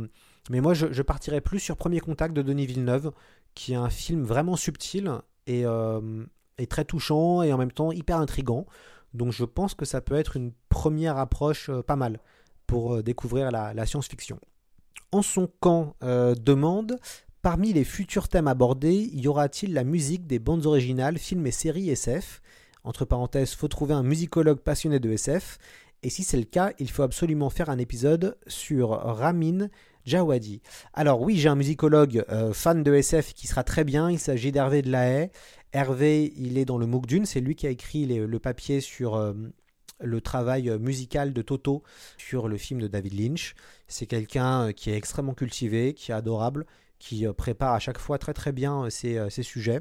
moi, 0.50 0.74
je, 0.74 1.02
partirais 1.02 1.40
plus 1.40 1.58
sur 1.58 1.76
Premier 1.76 2.00
Contact 2.00 2.34
de 2.34 2.42
Denis 2.42 2.66
Villeneuve, 2.66 3.12
qui 3.54 3.72
est 3.72 3.76
un 3.76 3.90
film 3.90 4.22
vraiment 4.22 4.56
subtil 4.56 5.10
et, 5.46 5.64
euh, 5.64 6.24
et 6.58 6.66
très 6.66 6.84
touchant 6.84 7.42
et 7.42 7.52
en 7.52 7.58
même 7.58 7.72
temps 7.72 7.90
hyper 7.90 8.18
intrigant. 8.18 8.66
Donc, 9.14 9.32
je 9.32 9.44
pense 9.44 9.74
que 9.74 9.84
ça 9.84 10.00
peut 10.00 10.14
être 10.14 10.36
une 10.36 10.52
première 10.68 11.18
approche 11.18 11.70
euh, 11.70 11.82
pas 11.82 11.96
mal 11.96 12.20
pour 12.68 13.02
découvrir 13.02 13.50
la, 13.50 13.84
science-fiction. 13.84 14.38
En 15.10 15.22
son 15.22 15.48
camp 15.58 15.96
demande 16.00 17.00
Parmi 17.42 17.72
les 17.72 17.84
futurs 17.84 18.28
thèmes 18.28 18.48
abordés, 18.48 19.08
y 19.14 19.26
aura-t-il 19.26 19.72
la 19.72 19.82
musique 19.82 20.26
des 20.26 20.38
bandes 20.38 20.66
originales, 20.66 21.16
films 21.16 21.46
et 21.46 21.50
séries 21.50 21.88
SF 21.88 22.42
Entre 22.84 23.06
parenthèses, 23.06 23.54
faut 23.54 23.68
trouver 23.68 23.94
un 23.94 24.02
musicologue 24.02 24.60
passionné 24.60 25.00
de 25.00 25.10
SF. 25.10 25.56
Et 26.02 26.10
si 26.10 26.22
c'est 26.22 26.36
le 26.36 26.44
cas, 26.44 26.72
il 26.78 26.90
faut 26.90 27.02
absolument 27.02 27.48
faire 27.48 27.70
un 27.70 27.78
épisode 27.78 28.36
sur 28.46 28.90
Ramin 28.90 29.68
Djawadi. 30.04 30.60
Alors 30.92 31.22
oui, 31.22 31.38
j'ai 31.38 31.48
un 31.48 31.54
musicologue 31.54 32.24
euh, 32.30 32.52
fan 32.52 32.82
de 32.82 32.94
SF 32.94 33.32
qui 33.32 33.46
sera 33.46 33.64
très 33.64 33.84
bien. 33.84 34.10
Il 34.10 34.18
s'agit 34.18 34.52
d'Hervé 34.52 34.82
de 34.82 34.90
la 34.90 35.08
Haye. 35.08 35.30
Hervé, 35.72 36.34
il 36.36 36.58
est 36.58 36.66
dans 36.66 36.76
le 36.76 36.86
MOOC 36.86 37.06
Dune. 37.06 37.24
C'est 37.24 37.40
lui 37.40 37.54
qui 37.54 37.66
a 37.66 37.70
écrit 37.70 38.04
le 38.04 38.38
papier 38.38 38.82
sur 38.82 39.14
euh, 39.14 39.32
le 40.00 40.20
travail 40.20 40.70
musical 40.78 41.32
de 41.32 41.42
Toto 41.42 41.82
sur 42.18 42.48
le 42.48 42.56
film 42.56 42.80
de 42.80 42.86
David 42.88 43.18
Lynch. 43.18 43.54
C'est 43.88 44.06
quelqu'un 44.06 44.68
euh, 44.68 44.72
qui 44.72 44.90
est 44.90 44.96
extrêmement 44.96 45.34
cultivé, 45.34 45.94
qui 45.94 46.12
est 46.12 46.14
adorable, 46.14 46.66
qui 47.00 47.26
euh, 47.26 47.32
prépare 47.32 47.74
à 47.74 47.80
chaque 47.80 47.98
fois 47.98 48.18
très 48.18 48.34
très 48.34 48.52
bien 48.52 48.84
euh, 48.84 48.90
ses, 48.90 49.18
euh, 49.18 49.28
ses 49.28 49.42
sujets. 49.42 49.80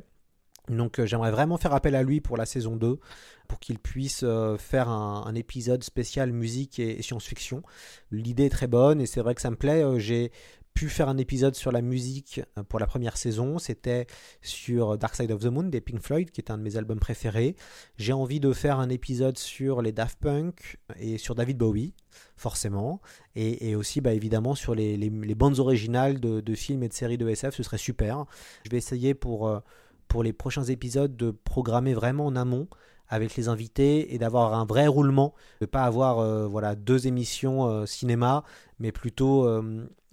Donc 0.70 1.04
j'aimerais 1.04 1.32
vraiment 1.32 1.58
faire 1.58 1.74
appel 1.74 1.96
à 1.96 2.04
lui 2.04 2.22
pour 2.22 2.38
la 2.38 2.46
saison 2.46 2.76
2, 2.76 3.00
pour 3.48 3.60
qu'il 3.60 3.80
puisse 3.80 4.24
faire 4.60 4.88
un, 4.88 5.34
épisode 5.34 5.84
spécial 5.84 6.32
musique 6.32 6.78
et, 6.78 7.02
science-fiction. 7.02 7.64
L'idée 8.12 8.46
est 8.46 8.52
très 8.52 8.68
bonne 8.68 9.02
et 9.02 9.08
c'est 9.08 9.22
vrai 9.22 9.34
que 9.34 9.42
ça 9.42 9.50
me 9.50 9.56
plaît. 9.56 9.84
J'ai 10.00 10.32
pu 10.74 10.88
faire 10.88 11.10
un 11.10 11.18
épisode 11.18 11.56
sur 11.56 11.72
la 11.72 11.82
musique 11.82 12.42
euh, 12.58 12.64
pour 12.64 12.80
la 12.80 12.88
première 12.88 13.18
saison. 13.18 13.60
C'était 13.60 14.08
sur 14.42 14.98
Dark 14.98 15.16
Side 15.16 15.32
of 15.32 15.42
the 15.42 15.48
Moon 15.48 15.64
des 15.64 15.82
Pink 15.82 16.02
Floyd, 16.02 16.32
qui 16.32 16.40
est 16.40 16.52
un 16.52 16.58
de 16.58 16.64
mes 16.64 16.78
albums 16.78 17.00
préférés. 17.00 17.56
J'ai 17.98 18.14
envie 18.14 18.40
de 18.40 18.54
faire 18.54 18.80
un 18.80 18.90
épisode 18.90 19.38
sur 19.38 19.82
les 19.82 19.92
Daft 19.92 20.20
Punk 20.20 20.78
et 20.98 21.18
sur 21.18 21.36
David 21.36 21.58
Bowie, 21.58 21.94
forcément. 22.38 23.02
Et, 23.36 23.76
aussi, 23.76 24.00
bah, 24.02 24.14
évidemment, 24.14 24.56
sur 24.56 24.74
les, 24.76 24.96
les- 24.96 25.36
bandes 25.36 25.60
originales 25.60 26.20
de, 26.20 26.40
de 26.42 26.56
films 26.56 26.84
et 26.84 26.88
de 26.88 26.94
séries 26.94 27.18
de 27.18 27.28
SF. 27.28 27.56
Ce 27.56 27.64
serait 27.64 27.78
super. 27.78 28.26
Je 28.64 28.70
vais 28.70 28.78
essayer 28.78 29.14
pour, 29.14 29.48
euh, 29.48 29.60
pour 30.08 30.24
les 30.24 30.34
prochains 30.34 30.64
épisodes 30.64 31.16
de 31.18 31.32
programmer 31.32 31.94
vraiment 31.94 32.26
en 32.26 32.36
amont 32.36 32.68
avec 33.10 33.36
les 33.36 33.48
invités 33.48 34.14
et 34.14 34.20
d'avoir 34.20 34.54
un 34.54 34.66
vrai 34.66 34.86
roulement, 34.88 35.34
de 35.62 35.66
pas 35.66 35.84
avoir 35.84 36.20
euh, 36.20 36.46
voilà 36.48 36.76
deux 36.76 37.08
émissions 37.08 37.86
cinéma, 37.88 38.44
mais 38.78 38.92
plutôt 38.92 39.48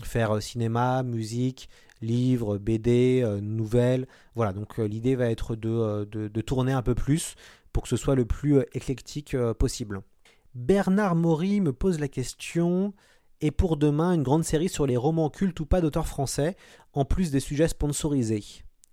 faire 0.02 0.36
euh, 0.36 0.40
cinéma, 0.40 1.02
musique, 1.02 1.68
livres, 2.02 2.58
BD, 2.58 3.22
euh, 3.24 3.40
nouvelles. 3.40 4.06
Voilà, 4.34 4.52
donc 4.52 4.78
euh, 4.78 4.86
l'idée 4.86 5.14
va 5.14 5.30
être 5.30 5.56
de, 5.56 6.04
de, 6.04 6.28
de 6.28 6.40
tourner 6.40 6.72
un 6.72 6.82
peu 6.82 6.94
plus 6.94 7.34
pour 7.72 7.82
que 7.82 7.88
ce 7.88 7.96
soit 7.96 8.14
le 8.14 8.24
plus 8.24 8.60
éclectique 8.72 9.36
possible. 9.58 10.00
Bernard 10.54 11.14
Maury 11.14 11.60
me 11.60 11.72
pose 11.72 12.00
la 12.00 12.08
question 12.08 12.94
et 13.42 13.50
pour 13.50 13.76
demain 13.76 14.14
une 14.14 14.22
grande 14.22 14.44
série 14.44 14.70
sur 14.70 14.86
les 14.86 14.96
romans 14.96 15.28
cultes 15.28 15.60
ou 15.60 15.66
pas 15.66 15.82
d'auteurs 15.82 16.06
français, 16.06 16.56
en 16.94 17.04
plus 17.04 17.30
des 17.30 17.40
sujets 17.40 17.68
sponsorisés? 17.68 18.42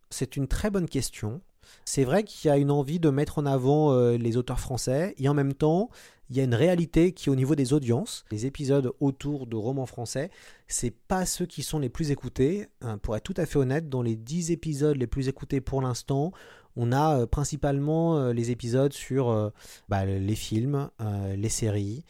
C'est 0.10 0.36
une 0.36 0.50
très 0.50 0.70
bonne 0.70 0.90
question. 0.90 1.42
C'est 1.86 2.04
vrai 2.04 2.24
qu'il 2.24 2.50
y 2.50 2.52
a 2.52 2.58
une 2.58 2.72
envie 2.72 3.00
de 3.00 3.10
mettre 3.10 3.40
en 3.40 3.46
avant 3.46 3.94
euh, 3.94 4.18
les 4.18 4.38
auteurs 4.38 4.60
français 4.60 5.16
et 5.18 5.28
en 5.30 5.34
même 5.34 5.54
temps, 5.54 5.90
il 6.30 6.38
y 6.38 6.40
a 6.40 6.44
une 6.44 6.56
réalité 6.56 7.12
qui 7.12 7.30
au 7.30 7.36
niveau 7.36 7.56
des 7.56 7.74
audiences. 7.74 8.26
Les 8.32 8.46
épisodes 8.46 8.94
autour 9.00 9.46
de 9.48 9.56
romans 9.56 9.86
français, 9.86 10.32
c'est 10.68 10.94
pas 11.08 11.26
ceux 11.26 11.46
qui 11.46 11.64
sont 11.64 11.80
les 11.80 11.90
plus 11.90 12.12
écoutés. 12.12 12.68
Hein, 12.82 12.98
pour 12.98 13.16
être 13.16 13.24
tout 13.24 13.36
à 13.38 13.46
fait 13.46 13.58
honnête, 13.58 13.90
dans 13.90 14.02
les 14.02 14.16
10 14.16 14.52
épisodes 14.52 14.98
les 14.98 15.08
plus 15.08 15.28
écoutés 15.28 15.62
pour 15.62 15.82
l'instant, 15.82 16.32
on 16.76 16.92
a 16.92 17.20
euh, 17.20 17.26
principalement 17.28 18.18
euh, 18.18 18.34
les 18.34 18.50
épisodes 18.52 18.94
sur 18.94 19.30
euh, 19.30 19.50
bah, 19.90 20.06
les 20.06 20.36
films, 20.36 20.90
euh, 21.02 21.36
les 21.36 21.50
séries. 21.50 22.04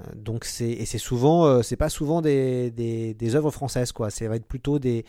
Euh, 0.00 0.04
donc 0.14 0.44
c'est 0.44 0.70
et 0.70 0.86
c'est 0.86 0.98
souvent 0.98 1.44
euh, 1.46 1.62
c'est 1.62 1.76
pas 1.76 1.90
souvent 1.90 2.22
des, 2.22 3.14
œuvres 3.34 3.50
françaises 3.50 3.92
quoi. 3.92 4.10
Ça 4.10 4.28
va 4.28 4.36
être 4.36 4.46
plutôt 4.46 4.78
des, 4.78 5.04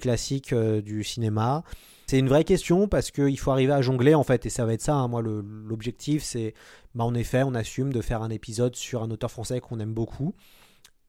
classiques 0.00 0.52
euh, 0.52 0.80
du 0.80 1.04
cinéma. 1.04 1.64
C'est 2.06 2.18
une 2.18 2.28
vraie 2.28 2.44
question 2.44 2.88
parce 2.88 3.10
qu'il 3.10 3.38
faut 3.38 3.50
arriver 3.50 3.72
à 3.72 3.82
jongler 3.82 4.14
en 4.14 4.24
fait 4.24 4.46
et 4.46 4.50
ça 4.50 4.64
va 4.66 4.74
être 4.74 4.82
ça. 4.82 4.94
hein. 4.94 5.08
Moi 5.08 5.22
l'objectif 5.22 6.22
c'est 6.22 6.54
bah, 6.94 7.04
en 7.04 7.14
effet 7.14 7.42
on 7.42 7.54
assume 7.54 7.92
de 7.92 8.00
faire 8.00 8.22
un 8.22 8.30
épisode 8.30 8.76
sur 8.76 9.02
un 9.02 9.10
auteur 9.10 9.30
français 9.30 9.60
qu'on 9.60 9.80
aime 9.80 9.94
beaucoup. 9.94 10.34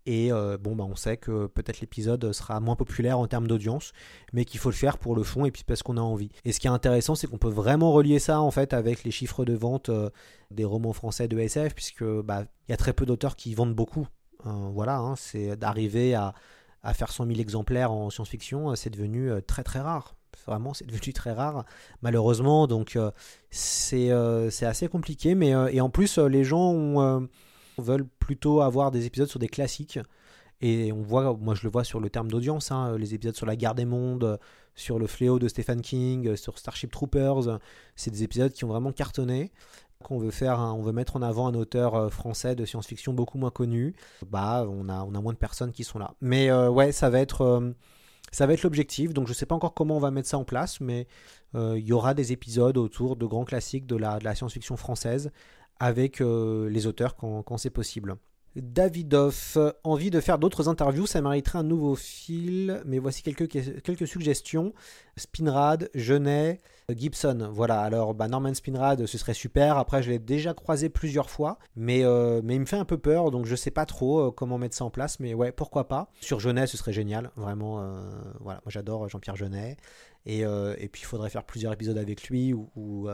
Et 0.08 0.32
euh, 0.32 0.58
bon, 0.60 0.76
bah, 0.76 0.84
on 0.88 0.96
sait 0.96 1.18
que 1.18 1.48
peut-être 1.48 1.82
l'épisode 1.82 2.32
sera 2.32 2.60
moins 2.60 2.76
populaire 2.76 3.18
en 3.18 3.26
termes 3.26 3.48
d'audience, 3.48 3.92
mais 4.34 4.46
qu'il 4.46 4.60
faut 4.60 4.70
le 4.70 4.76
faire 4.76 5.00
pour 5.00 5.16
le 5.16 5.24
fond 5.24 5.46
et 5.46 5.52
puis 5.52 5.64
parce 5.64 5.82
qu'on 5.82 5.98
a 5.98 6.02
envie. 6.02 6.30
Et 6.44 6.52
ce 6.52 6.60
qui 6.60 6.68
est 6.68 6.70
intéressant, 6.70 7.16
c'est 7.16 7.26
qu'on 7.26 7.40
peut 7.40 7.50
vraiment 7.50 7.92
relier 7.92 8.20
ça 8.20 8.40
en 8.40 8.52
fait 8.52 8.74
avec 8.74 9.04
les 9.04 9.10
chiffres 9.10 9.46
de 9.46 9.54
vente 9.54 9.90
euh, 9.90 10.12
des 10.52 10.64
romans 10.64 10.94
français 10.94 11.28
de 11.28 11.40
SF, 11.40 11.74
puisque 11.74 12.04
bah, 12.04 12.44
il 12.68 12.72
y 12.72 12.74
a 12.74 12.78
très 12.78 12.94
peu 12.94 13.08
d'auteurs 13.08 13.36
qui 13.36 13.56
vendent 13.56 13.74
beaucoup. 13.74 14.08
Euh, 14.46 14.52
voilà, 14.74 15.00
hein, 15.00 15.16
c'est 15.16 15.56
d'arriver 15.58 16.14
à, 16.14 16.36
à 16.84 16.94
faire 16.94 17.12
100 17.12 17.26
000 17.26 17.40
exemplaires 17.40 17.92
en 17.92 18.12
science-fiction, 18.12 18.76
c'est 18.76 18.92
devenu 18.92 19.32
très 19.48 19.64
très 19.64 19.80
rare. 19.80 20.16
Vraiment, 20.46 20.74
c'est 20.74 20.86
devenu 20.86 21.14
très 21.14 21.32
rare, 21.32 21.66
malheureusement. 22.02 22.68
Donc, 22.68 22.96
euh, 22.96 23.12
c'est 23.50 24.12
euh, 24.12 24.50
c'est 24.50 24.66
assez 24.66 24.88
compliqué. 24.88 25.36
Mais, 25.36 25.54
euh, 25.54 25.68
et 25.72 25.82
en 25.82 25.90
plus, 25.90 26.18
les 26.18 26.44
gens 26.44 27.28
veulent 27.78 28.08
plutôt 28.20 28.62
avoir 28.62 28.92
des 28.92 29.06
épisodes 29.06 29.30
sur 29.30 29.40
des 29.40 29.50
classiques. 29.50 30.00
Et 30.62 30.94
on 30.94 31.02
voit, 31.02 31.36
moi 31.36 31.54
je 31.54 31.64
le 31.64 31.70
vois 31.70 31.84
sur 31.84 32.00
le 32.00 32.10
terme 32.10 32.32
d'audience, 32.32 32.72
hein, 32.72 32.98
les 32.98 33.14
épisodes 33.14 33.36
sur 33.36 33.46
la 33.46 33.58
guerre 33.58 33.76
des 33.76 33.84
mondes, 33.84 34.40
sur 34.74 35.00
le 35.00 35.06
fléau 35.06 35.38
de 35.38 35.50
Stephen 35.50 35.82
King, 35.82 36.38
sur 36.38 36.58
Starship 36.58 36.92
Troopers, 36.92 37.60
c'est 37.98 38.10
des 38.10 38.24
épisodes 38.24 38.54
qui 38.54 38.64
ont 38.64 38.70
vraiment 38.70 38.94
cartonné. 38.94 39.52
Qu'on 40.04 40.18
veut 40.18 40.32
faire, 40.32 40.60
on 40.60 40.82
veut 40.82 40.94
mettre 40.94 41.18
en 41.18 41.22
avant 41.22 41.48
un 41.48 41.56
auteur 41.56 42.12
français 42.12 42.56
de 42.56 42.64
science-fiction 42.64 43.14
beaucoup 43.14 43.38
moins 43.38 43.50
connu, 43.50 43.96
bah 44.30 44.66
on 44.70 44.88
a, 44.88 45.04
on 45.04 45.14
a 45.14 45.22
moins 45.22 45.34
de 45.34 45.38
personnes 45.38 45.72
qui 45.72 45.84
sont 45.84 46.00
là. 46.00 46.14
Mais 46.22 46.52
ouais, 46.52 46.94
ça 46.94 47.10
va 47.10 47.20
être, 47.20 47.74
ça 48.32 48.46
va 48.48 48.54
être 48.54 48.64
l'objectif. 48.64 49.14
Donc 49.14 49.28
je 49.28 49.34
sais 49.34 49.46
pas 49.46 49.56
encore 49.56 49.74
comment 49.74 49.98
on 49.98 50.00
va 50.00 50.12
mettre 50.12 50.28
ça 50.28 50.38
en 50.38 50.46
place, 50.46 50.82
mais 50.82 51.08
euh, 51.56 51.78
il 51.78 51.86
y 51.86 51.94
aura 51.94 52.14
des 52.14 52.32
épisodes 52.32 52.78
autour 52.78 53.16
de 53.16 53.26
grands 53.26 53.46
classiques 53.46 53.86
de 53.86 53.96
la, 53.96 54.36
science-fiction 54.36 54.78
française 54.78 55.32
avec 55.80 56.22
euh, 56.22 56.70
les 56.70 56.88
auteurs 56.88 57.16
quand 57.16 57.58
c'est 57.58 57.70
possible. 57.70 58.18
Davidoff, 58.56 59.58
envie 59.84 60.12
de 60.12 60.20
faire 60.22 60.40
d'autres 60.40 60.70
interviews, 60.70 61.06
ça 61.06 61.22
mériterait 61.22 61.60
un 61.60 61.64
nouveau 61.64 61.96
fil, 61.96 62.82
mais 62.86 63.00
voici 63.00 63.22
quelques, 63.22 64.08
suggestions. 64.08 64.74
Spinrad, 65.18 65.90
Genet, 65.94 66.60
Gibson, 66.90 67.50
voilà, 67.52 67.82
alors 67.82 68.14
bah, 68.14 68.28
Norman 68.28 68.54
Spinrad, 68.54 69.06
ce 69.06 69.18
serait 69.18 69.34
super, 69.34 69.78
après 69.78 70.04
je 70.04 70.12
l'ai 70.12 70.20
déjà 70.20 70.54
croisé 70.54 70.90
plusieurs 70.90 71.30
fois, 71.30 71.58
mais, 71.76 72.04
euh, 72.04 72.42
mais 72.44 72.56
il 72.56 72.62
me 72.62 72.66
fait 72.66 72.76
un 72.76 72.86
peu 72.86 72.98
peur, 72.98 73.32
donc 73.32 73.46
je 73.46 73.56
sais 73.56 73.72
pas 73.72 73.86
trop 73.86 74.28
euh, 74.28 74.32
comment 74.32 74.58
mettre 74.58 74.76
ça 74.76 74.86
en 74.86 74.90
place, 74.90 75.20
mais 75.20 75.34
ouais, 75.34 75.52
pourquoi 75.52 75.88
pas. 75.88 76.12
Sur 76.22 76.40
Genet, 76.40 76.68
ce 76.68 76.78
serait 76.78 76.94
génial, 76.94 77.32
vraiment, 77.36 77.82
euh, 77.82 78.10
voilà, 78.42 78.62
moi 78.66 78.72
j'adore 78.72 79.08
Jean-Pierre 79.10 79.36
Genet, 79.36 79.78
et, 80.26 80.44
puis 80.92 81.02
il 81.02 81.06
faudrait 81.06 81.30
faire 81.30 81.44
plusieurs 81.44 81.74
épisodes 81.74 81.98
avec 81.98 82.30
lui, 82.30 82.54
ou 82.54 83.08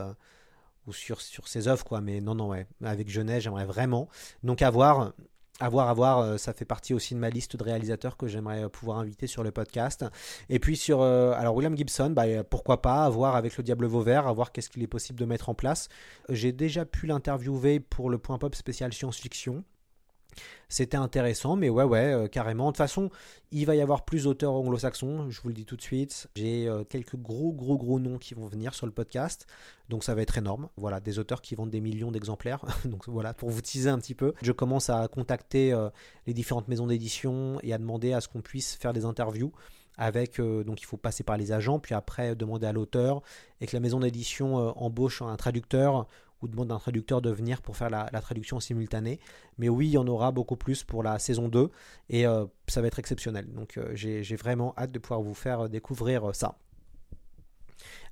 sur, 0.91 1.21
sur 1.21 1.47
ses 1.47 1.67
œuvres, 1.67 1.83
quoi. 1.83 2.01
Mais 2.01 2.21
non, 2.21 2.35
non, 2.35 2.49
ouais. 2.49 2.65
Avec 2.83 3.09
Genet, 3.09 3.41
j'aimerais 3.41 3.65
vraiment. 3.65 4.09
Donc, 4.43 4.61
à 4.61 4.69
voir, 4.69 5.13
à 5.61 5.69
voir, 5.69 5.87
à 5.89 5.93
voir. 5.93 6.19
euh, 6.19 6.37
Ça 6.37 6.53
fait 6.53 6.65
partie 6.65 6.93
aussi 6.93 7.13
de 7.13 7.19
ma 7.19 7.29
liste 7.29 7.55
de 7.55 7.63
réalisateurs 7.63 8.17
que 8.17 8.27
j'aimerais 8.27 8.63
euh, 8.63 8.69
pouvoir 8.69 8.99
inviter 8.99 9.27
sur 9.27 9.43
le 9.43 9.51
podcast. 9.51 10.05
Et 10.49 10.59
puis, 10.59 10.75
sur. 10.75 11.01
euh, 11.01 11.33
alors, 11.37 11.55
William 11.55 11.75
Gibson, 11.77 12.09
bah, 12.09 12.43
pourquoi 12.43 12.81
pas, 12.81 13.05
à 13.05 13.09
voir 13.09 13.35
avec 13.35 13.55
le 13.57 13.63
Diable 13.63 13.85
Vauvert, 13.85 14.27
à 14.27 14.33
voir 14.33 14.51
qu'est-ce 14.51 14.69
qu'il 14.69 14.83
est 14.83 14.87
possible 14.87 15.19
de 15.19 15.25
mettre 15.25 15.49
en 15.49 15.53
place. 15.53 15.87
J'ai 16.29 16.51
déjà 16.51 16.85
pu 16.85 17.05
l'interviewer 17.07 17.79
pour 17.79 18.09
le 18.09 18.17
point 18.17 18.37
pop 18.37 18.55
spécial 18.55 18.91
science-fiction. 18.93 19.63
C'était 20.71 20.95
intéressant, 20.95 21.57
mais 21.57 21.67
ouais, 21.67 21.83
ouais, 21.83 22.13
euh, 22.13 22.27
carrément. 22.27 22.67
De 22.67 22.69
toute 22.69 22.77
façon, 22.77 23.09
il 23.51 23.65
va 23.65 23.75
y 23.75 23.81
avoir 23.81 24.05
plus 24.05 24.23
d'auteurs 24.23 24.53
anglo-saxons, 24.53 25.29
je 25.29 25.41
vous 25.41 25.49
le 25.49 25.53
dis 25.53 25.65
tout 25.65 25.75
de 25.75 25.81
suite. 25.81 26.29
J'ai 26.37 26.65
euh, 26.69 26.85
quelques 26.85 27.17
gros, 27.17 27.51
gros, 27.51 27.77
gros 27.77 27.99
noms 27.99 28.17
qui 28.17 28.35
vont 28.35 28.47
venir 28.47 28.73
sur 28.73 28.85
le 28.85 28.93
podcast, 28.93 29.47
donc 29.89 30.05
ça 30.05 30.15
va 30.15 30.21
être 30.21 30.37
énorme. 30.37 30.69
Voilà, 30.77 31.01
des 31.01 31.19
auteurs 31.19 31.41
qui 31.41 31.55
vendent 31.55 31.71
des 31.71 31.81
millions 31.81 32.09
d'exemplaires. 32.09 32.63
donc 32.85 33.09
voilà, 33.09 33.33
pour 33.33 33.49
vous 33.49 33.61
teaser 33.61 33.89
un 33.89 33.99
petit 33.99 34.15
peu, 34.15 34.33
je 34.41 34.53
commence 34.53 34.89
à 34.89 35.09
contacter 35.09 35.73
euh, 35.73 35.89
les 36.25 36.33
différentes 36.33 36.69
maisons 36.69 36.87
d'édition 36.87 37.59
et 37.63 37.73
à 37.73 37.77
demander 37.77 38.13
à 38.13 38.21
ce 38.21 38.29
qu'on 38.29 38.41
puisse 38.41 38.75
faire 38.75 38.93
des 38.93 39.03
interviews. 39.03 39.51
Avec, 39.97 40.39
donc 40.39 40.81
il 40.81 40.85
faut 40.85 40.97
passer 40.97 41.21
par 41.21 41.37
les 41.37 41.51
agents, 41.51 41.77
puis 41.77 41.93
après 41.93 42.33
demander 42.33 42.65
à 42.65 42.71
l'auteur, 42.71 43.21
et 43.59 43.67
que 43.67 43.75
la 43.75 43.81
maison 43.81 43.99
d'édition 43.99 44.55
embauche 44.55 45.21
un 45.21 45.35
traducteur 45.35 46.07
ou 46.41 46.47
demande 46.47 46.71
un 46.71 46.79
traducteur 46.79 47.21
de 47.21 47.29
venir 47.31 47.61
pour 47.61 47.77
faire 47.77 47.89
la, 47.89 48.09
traduction 48.21 48.59
simultanée. 48.59 49.19
Mais 49.57 49.69
oui, 49.69 49.87
il 49.87 49.91
y 49.91 49.97
en 49.97 50.07
aura 50.07 50.31
beaucoup 50.31 50.55
plus 50.55 50.83
pour 50.83 51.03
la 51.03 51.19
saison 51.19 51.47
2 51.47 51.69
et 52.09 52.25
euh, 52.25 52.45
ça 52.67 52.81
va 52.81 52.87
être 52.87 52.99
exceptionnel. 52.99 53.51
Donc 53.53 53.77
euh, 53.77 53.91
j'ai 53.95 54.35
vraiment 54.35 54.73
hâte 54.77 54.91
de 54.91 54.99
pouvoir 54.99 55.21
vous 55.21 55.33
faire 55.33 55.69
découvrir 55.69 56.29
euh, 56.29 56.33
ça. 56.33 56.55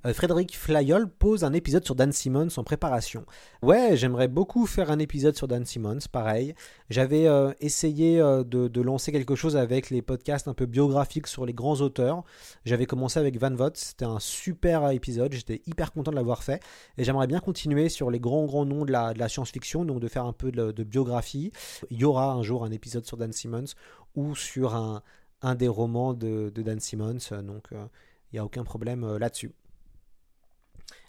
Euh, 0.06 0.14
Frédéric 0.14 0.56
Flyol 0.56 1.08
pose 1.10 1.44
un 1.44 1.52
épisode 1.52 1.84
sur 1.84 1.94
Dan 1.94 2.10
Simmons 2.10 2.48
en 2.56 2.64
préparation. 2.64 3.26
Ouais, 3.62 3.96
j'aimerais 3.96 4.28
beaucoup 4.28 4.66
faire 4.66 4.90
un 4.90 4.98
épisode 4.98 5.36
sur 5.36 5.46
Dan 5.46 5.66
Simmons, 5.66 5.98
pareil. 6.10 6.54
J'avais 6.88 7.26
euh, 7.26 7.52
essayé 7.60 8.18
euh, 8.18 8.42
de, 8.42 8.80
lancer 8.80 9.12
quelque 9.12 9.34
chose 9.34 9.56
avec 9.58 9.90
les 9.90 10.00
podcasts 10.00 10.48
un 10.48 10.54
peu 10.54 10.64
biographiques 10.64 11.26
sur 11.26 11.44
les 11.44 11.52
grands 11.52 11.80
auteurs. 11.82 12.24
J'avais 12.64 12.86
commencé 12.86 13.18
avec 13.18 13.38
Van 13.38 13.54
Vogt, 13.54 13.72
c'était 13.74 14.06
un 14.06 14.20
super 14.20 14.90
épisode, 14.90 15.32
j'étais 15.34 15.60
hyper 15.66 15.92
content 15.92 16.10
de 16.10 16.16
l'avoir 16.16 16.42
fait. 16.42 16.62
Et 16.96 17.04
j'aimerais 17.04 17.26
bien 17.26 17.40
continuer 17.40 17.90
sur 17.90 18.10
les 18.10 18.20
grands 18.20 18.46
grands 18.46 18.64
noms 18.64 18.86
de 18.86 18.92
la, 18.92 19.28
science-fiction, 19.28 19.84
donc 19.84 20.00
de 20.00 20.08
faire 20.08 20.24
un 20.24 20.32
peu 20.32 20.50
de, 20.50 20.82
biographie. 20.82 21.52
Il 21.90 21.98
y 21.98 22.04
aura 22.04 22.32
un 22.32 22.42
jour 22.42 22.64
un 22.64 22.70
épisode 22.70 23.04
sur 23.04 23.18
Dan 23.18 23.32
Simmons 23.32 23.74
ou 24.16 24.34
sur 24.34 24.74
un, 24.74 25.02
des 25.56 25.68
romans 25.68 26.14
de, 26.14 26.50
Dan 26.56 26.80
Simmons, 26.80 27.18
donc 27.42 27.68
il 28.32 28.36
n'y 28.36 28.38
a 28.38 28.44
aucun 28.44 28.64
problème 28.64 29.04
euh, 29.04 29.18
là-dessus. 29.18 29.52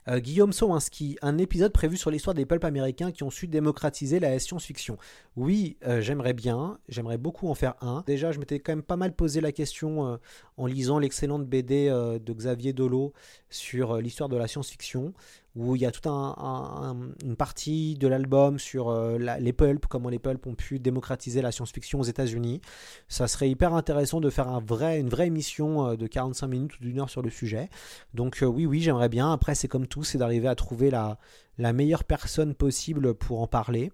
Euh, 0.07 0.19
Guillaume 0.19 0.51
Sowinski, 0.51 1.17
un 1.21 1.37
épisode 1.37 1.71
prévu 1.71 1.95
sur 1.95 2.09
l'histoire 2.09 2.33
des 2.33 2.45
pulps 2.45 2.65
américains 2.65 3.11
qui 3.11 3.23
ont 3.23 3.29
su 3.29 3.47
démocratiser 3.47 4.19
la 4.19 4.37
science-fiction. 4.39 4.97
Oui, 5.35 5.77
euh, 5.85 6.01
j'aimerais 6.01 6.33
bien, 6.33 6.79
j'aimerais 6.89 7.17
beaucoup 7.17 7.47
en 7.49 7.53
faire 7.53 7.75
un. 7.81 8.03
Déjà, 8.07 8.31
je 8.31 8.39
m'étais 8.39 8.59
quand 8.59 8.71
même 8.71 8.81
pas 8.81 8.97
mal 8.97 9.13
posé 9.15 9.41
la 9.41 9.51
question 9.51 10.07
euh, 10.07 10.17
en 10.57 10.65
lisant 10.65 10.97
l'excellente 10.97 11.45
BD 11.45 11.89
de 11.89 12.33
Xavier 12.33 12.73
Dolo 12.73 13.13
sur 13.49 13.97
l'histoire 13.97 14.29
de 14.29 14.37
la 14.37 14.47
science-fiction. 14.47 15.13
Où 15.55 15.75
il 15.75 15.81
y 15.81 15.85
a 15.85 15.91
toute 15.91 16.07
un, 16.07 16.35
un, 16.37 16.95
une 17.23 17.35
partie 17.35 17.95
de 17.95 18.07
l'album 18.07 18.57
sur 18.57 18.89
euh, 18.89 19.17
les 19.17 19.53
pulps, 19.53 19.85
comment 19.87 20.09
les 20.09 20.19
pulps 20.19 20.45
ont 20.47 20.55
pu 20.55 20.79
démocratiser 20.79 21.41
la 21.41 21.51
science-fiction 21.51 21.99
aux 21.99 22.03
États-Unis. 22.03 22.61
Ça 23.09 23.27
serait 23.27 23.49
hyper 23.49 23.73
intéressant 23.73 24.21
de 24.21 24.29
faire 24.29 24.47
une 24.47 25.09
vraie 25.09 25.27
émission 25.27 25.89
euh, 25.89 25.95
de 25.97 26.07
45 26.07 26.47
minutes 26.47 26.79
ou 26.79 26.83
d'une 26.83 26.99
heure 26.99 27.09
sur 27.09 27.21
le 27.21 27.29
sujet. 27.29 27.69
Donc 28.13 28.41
euh, 28.43 28.45
oui, 28.45 28.65
oui, 28.65 28.81
j'aimerais 28.81 29.09
bien. 29.09 29.31
Après, 29.33 29.55
c'est 29.55 29.67
comme 29.67 29.87
tout, 29.87 30.03
c'est 30.03 30.17
d'arriver 30.17 30.47
à 30.47 30.55
trouver 30.55 30.89
la, 30.89 31.17
meilleure 31.57 32.05
personne 32.05 32.55
possible 32.55 33.13
pour 33.13 33.41
en 33.41 33.47
parler. 33.47 33.91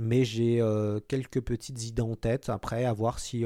Mais 0.00 0.24
j'ai 0.24 0.62
quelques 1.08 1.40
petites 1.40 1.84
idées 1.84 2.02
en 2.02 2.14
tête. 2.14 2.50
Après, 2.50 2.84
à 2.84 2.92
voir 2.92 3.18
si 3.18 3.44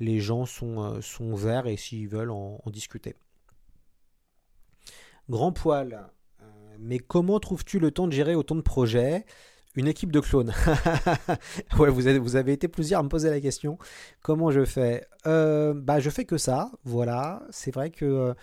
les 0.00 0.18
gens 0.18 0.44
sont, 0.44 1.00
sont 1.00 1.34
verts 1.36 1.68
et 1.68 1.76
s'ils 1.76 2.08
veulent 2.08 2.32
en, 2.32 2.60
en 2.64 2.70
discuter. 2.70 3.14
Grand 5.28 5.52
poil, 5.52 6.08
mais 6.78 6.98
comment 6.98 7.38
trouves-tu 7.40 7.78
le 7.78 7.90
temps 7.90 8.06
de 8.06 8.12
gérer 8.12 8.34
autant 8.34 8.54
de 8.54 8.60
projets? 8.60 9.24
Une 9.76 9.88
équipe 9.88 10.12
de 10.12 10.20
clones. 10.20 10.52
ouais, 11.78 11.90
vous 11.90 12.06
avez, 12.06 12.18
vous 12.20 12.36
avez, 12.36 12.52
été 12.52 12.68
plusieurs 12.68 13.00
à 13.00 13.02
me 13.02 13.08
poser 13.08 13.28
la 13.28 13.40
question. 13.40 13.76
Comment 14.22 14.52
je 14.52 14.64
fais? 14.64 15.04
Euh, 15.26 15.74
Bah, 15.74 15.98
je 15.98 16.10
fais 16.10 16.24
que 16.24 16.38
ça. 16.38 16.70
Voilà. 16.84 17.42
C'est 17.50 17.74
vrai 17.74 17.90
que 17.90 18.04
euh, 18.04 18.34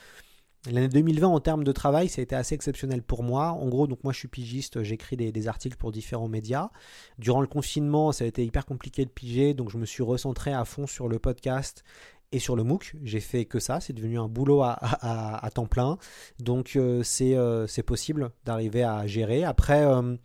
l'année 0.69 0.89
2020 0.89 1.29
en 1.29 1.39
termes 1.39 1.63
de 1.63 1.71
travail, 1.71 2.09
ça 2.09 2.19
a 2.19 2.23
été 2.23 2.35
assez 2.35 2.53
exceptionnel 2.53 3.01
pour 3.01 3.23
moi. 3.23 3.51
En 3.51 3.69
gros, 3.69 3.87
donc 3.87 4.03
moi, 4.03 4.11
je 4.11 4.19
suis 4.19 4.27
pigiste. 4.27 4.83
J'écris 4.83 5.15
des, 5.15 5.31
des, 5.31 5.47
articles 5.47 5.77
pour 5.77 5.93
différents 5.93 6.27
médias. 6.27 6.69
Durant 7.17 7.39
le 7.39 7.47
confinement, 7.47 8.11
ça 8.11 8.25
a 8.25 8.27
été 8.27 8.43
hyper 8.43 8.65
compliqué 8.65 9.05
de 9.05 9.09
piger, 9.09 9.53
donc 9.53 9.69
je 9.69 9.77
me 9.77 9.85
suis 9.85 10.03
recentré 10.03 10.51
à 10.51 10.65
fond 10.65 10.85
sur 10.85 11.07
le 11.07 11.17
podcast 11.17 11.85
et 12.31 12.39
sur 12.39 12.55
le 12.55 12.63
MOOC. 12.63 12.95
J'ai 13.03 13.19
fait 13.19 13.45
que 13.45 13.59
ça, 13.59 13.79
c'est 13.79 13.93
devenu 13.93 14.19
un 14.19 14.27
boulot 14.27 14.61
à, 14.63 15.49
temps 15.53 15.65
plein. 15.65 15.97
Donc 16.39 16.75
euh, 16.75 17.03
c'est 17.03 17.35
euh, 17.35 17.67
possible 17.85 18.31
d'arriver 18.45 18.83
à 18.83 19.05
gérer. 19.07 19.43
Après, 19.43 19.85
euh, 19.85 20.15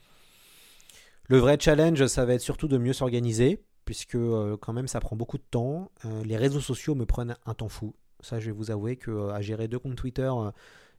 le 1.29 1.39
vrai 1.39 1.59
challenge, 1.61 2.07
ça 2.07 2.25
va 2.25 2.35
être 2.35 2.41
surtout 2.41 2.69
de 2.69 2.79
mieux 2.79 2.93
s'organiser, 2.93 3.65
puisque 3.85 4.19
quand 4.61 4.73
même 4.73 4.89
ça 4.89 5.01
prend 5.01 5.17
beaucoup 5.17 5.39
de 5.39 5.45
temps. 5.51 5.91
Les 6.25 6.37
réseaux 6.37 6.61
sociaux 6.61 6.95
me 6.95 7.07
prennent 7.07 7.37
un 7.47 7.55
temps 7.55 7.69
fou. 7.69 7.95
Ça, 8.21 8.41
je 8.41 8.47
vais 8.47 8.53
vous 8.53 8.71
avouer 8.71 8.97
que 8.97 9.31
à 9.31 9.41
gérer 9.41 9.69
deux 9.69 9.79
comptes 9.79 9.97
Twitter, 9.97 10.31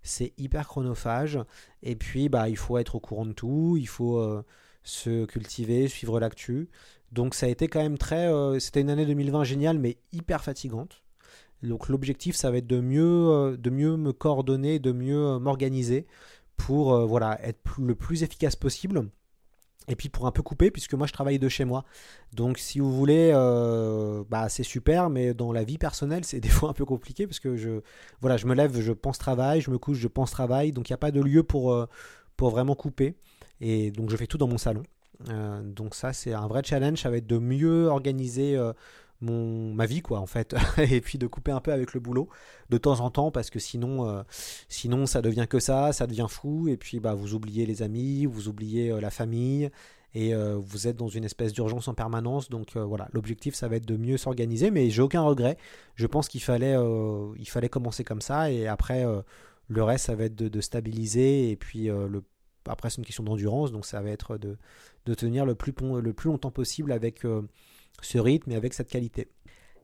c'est 0.04 0.34
hyper 0.38 0.68
chronophage. 0.68 1.40
Et 1.82 1.96
puis, 1.96 2.28
bah, 2.28 2.50
il 2.50 2.58
faut 2.58 2.78
être 2.78 2.96
au 2.96 3.00
courant 3.00 3.26
de 3.26 3.32
tout, 3.32 3.78
il 3.80 3.88
faut 3.88 4.22
se 4.84 5.26
cultiver, 5.26 5.88
suivre 5.88 6.20
l'actu. 6.20 6.70
Donc 7.12 7.34
ça 7.36 7.46
a 7.46 7.50
été 7.50 7.68
quand 7.68 7.82
même 7.82 7.98
très... 7.98 8.28
Euh, 8.28 8.60
C'était 8.60 8.82
une 8.82 8.90
année 8.90 9.06
2020 9.06 9.44
géniale, 9.44 9.80
mais 9.80 9.98
hyper 10.12 10.44
fatigante. 10.44 11.04
Donc 11.64 11.90
l'objectif, 11.90 12.36
ça 12.36 12.52
va 12.52 12.58
être 12.58 12.68
de 12.68 12.80
mieux, 12.80 13.04
euh, 13.04 13.58
de 13.58 13.70
mieux 13.70 13.98
me 13.98 14.14
coordonner, 14.14 14.80
de 14.80 14.92
mieux 14.92 15.26
euh, 15.26 15.40
m'organiser 15.40 16.06
pour 16.56 17.06
voilà, 17.06 17.40
être 17.44 17.60
le 17.80 17.94
plus 17.94 18.24
efficace 18.24 18.56
possible. 18.56 19.10
Et 19.90 19.96
puis 19.96 20.10
pour 20.10 20.26
un 20.28 20.32
peu 20.32 20.42
couper, 20.42 20.72
puisque 20.72 20.96
moi 20.96 21.06
je 21.08 21.14
travaille 21.14 21.40
de 21.40 21.48
chez 21.48 21.66
moi. 21.66 21.86
Donc 22.34 22.58
si 22.58 22.80
vous 22.80 22.92
voulez, 22.92 23.32
bah, 24.28 24.50
c'est 24.50 24.64
super, 24.64 25.10
mais 25.12 25.36
dans 25.36 25.52
la 25.52 25.64
vie 25.64 25.78
personnelle, 25.78 26.26
c'est 26.26 26.40
des 26.42 26.50
fois 26.50 26.70
un 26.72 26.74
peu 26.74 26.84
compliqué, 26.84 27.28
parce 27.28 27.40
que 27.40 27.56
je, 27.56 27.82
voilà, 28.22 28.38
je 28.38 28.48
me 28.48 28.56
lève, 28.56 28.80
je 28.82 28.92
pense 28.92 29.20
travail, 29.20 29.62
je 29.62 29.70
me 29.70 29.78
couche, 29.78 30.00
je 30.00 30.08
pense 30.08 30.32
travail. 30.32 30.72
Donc 30.72 30.90
il 30.90 30.94
n'y 30.94 30.96
a 30.96 31.00
pas 31.00 31.12
de 31.12 31.22
lieu 31.22 31.44
pour 31.44 31.88
vraiment 32.40 32.76
couper. 32.76 33.16
Et 33.62 33.92
donc 33.92 34.10
je 34.10 34.18
fais 34.18 34.28
tout 34.28 34.40
dans 34.40 34.48
mon 34.48 34.58
salon. 34.58 34.84
Euh, 35.30 35.62
donc 35.64 35.96
ça 35.96 36.14
c'est 36.14 36.34
un 36.34 36.48
vrai 36.48 36.62
challenge, 36.64 37.02
ça 37.02 37.10
va 37.10 37.18
être 37.18 37.28
de 37.28 37.38
mieux 37.38 37.88
organiser 37.88 38.56
euh, 38.56 38.74
mon, 39.22 39.74
ma 39.74 39.86
vie 39.86 40.02
quoi 40.02 40.20
en 40.20 40.28
fait, 40.28 40.56
et 40.78 41.02
puis 41.02 41.18
de 41.18 41.28
couper 41.28 41.52
un 41.52 41.60
peu 41.60 41.72
avec 41.72 41.94
le 41.94 42.00
boulot 42.00 42.30
de 42.70 42.78
temps 42.78 43.00
en 43.00 43.10
temps 43.10 43.32
parce 43.32 43.50
que 43.50 43.60
sinon, 43.60 44.08
euh, 44.08 44.24
sinon 44.70 45.06
ça 45.06 45.22
devient 45.22 45.48
que 45.50 45.60
ça, 45.60 45.92
ça 45.94 46.08
devient 46.08 46.28
fou. 46.30 46.68
Et 46.68 46.78
puis 46.78 47.00
bah, 47.00 47.14
vous 47.14 47.34
oubliez 47.34 47.66
les 47.66 47.82
amis, 47.82 48.26
vous 48.26 48.48
oubliez 48.48 49.00
la 49.00 49.10
famille. 49.10 49.70
Et 50.14 50.34
vous 50.34 50.88
êtes 50.88 50.96
dans 50.96 51.10
une 51.10 51.26
espèce 51.26 51.54
d'urgence 51.54 51.88
en 51.88 51.94
permanence. 51.94 52.50
Donc 52.50 52.76
voilà 52.76 53.08
l'objectif 53.14 53.54
ça 53.54 53.68
va 53.68 53.76
être 53.76 53.86
de 53.86 53.98
mieux 53.98 54.18
s'organiser. 54.18 54.72
Mais 54.72 54.90
j'ai 54.90 55.02
aucun 55.02 55.22
regret, 55.22 55.58
je 55.94 56.08
pense 56.08 56.28
qu'il 56.28 56.42
fallait, 56.42 56.76
il 57.38 57.48
fallait 57.48 57.70
commencer 57.70 58.04
comme 58.04 58.22
ça. 58.22 58.50
Et 58.50 58.68
après 58.68 59.06
le 59.68 59.84
reste 59.84 60.06
ça 60.06 60.16
va 60.16 60.24
être 60.24 60.36
de, 60.36 60.48
de 60.48 60.62
stabiliser. 60.62 61.52
Et 61.52 61.56
puis 61.56 61.88
le 61.88 62.24
après 62.70 62.90
c'est 62.90 62.98
une 62.98 63.06
question 63.06 63.24
d'endurance 63.24 63.72
donc 63.72 63.86
ça 63.86 64.02
va 64.02 64.10
être 64.10 64.38
de, 64.38 64.58
de 65.06 65.14
tenir 65.14 65.46
le 65.46 65.56
plus, 65.56 65.74
le 66.02 66.14
plus 66.14 66.30
longtemps 66.30 66.52
possible 66.52 66.92
avec 66.92 67.26
euh, 67.26 67.42
ce 68.02 68.18
rythme 68.18 68.52
et 68.52 68.56
avec 68.56 68.74
cette 68.74 68.90
qualité. 68.90 69.28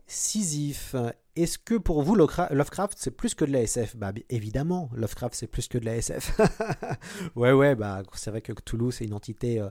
Sisyphe, 0.05 0.95
est-ce 1.35 1.57
que 1.57 1.75
pour 1.75 2.03
vous 2.03 2.15
Lovecraft 2.15 2.97
c'est 2.97 3.11
plus 3.11 3.33
que 3.33 3.43
de 3.43 3.51
la 3.51 3.61
SF 3.61 3.95
Bah 3.95 4.11
évidemment, 4.29 4.89
Lovecraft 4.93 5.33
c'est 5.33 5.47
plus 5.47 5.67
que 5.67 5.79
de 5.79 5.85
la 5.85 5.97
SF. 5.97 6.39
ouais 7.35 7.51
ouais, 7.51 7.75
bah 7.75 8.03
c'est 8.13 8.29
vrai 8.29 8.41
que 8.41 8.53
Cthulhu 8.53 8.91
c'est 8.91 9.05
une 9.05 9.13
entité 9.13 9.59
euh, 9.59 9.69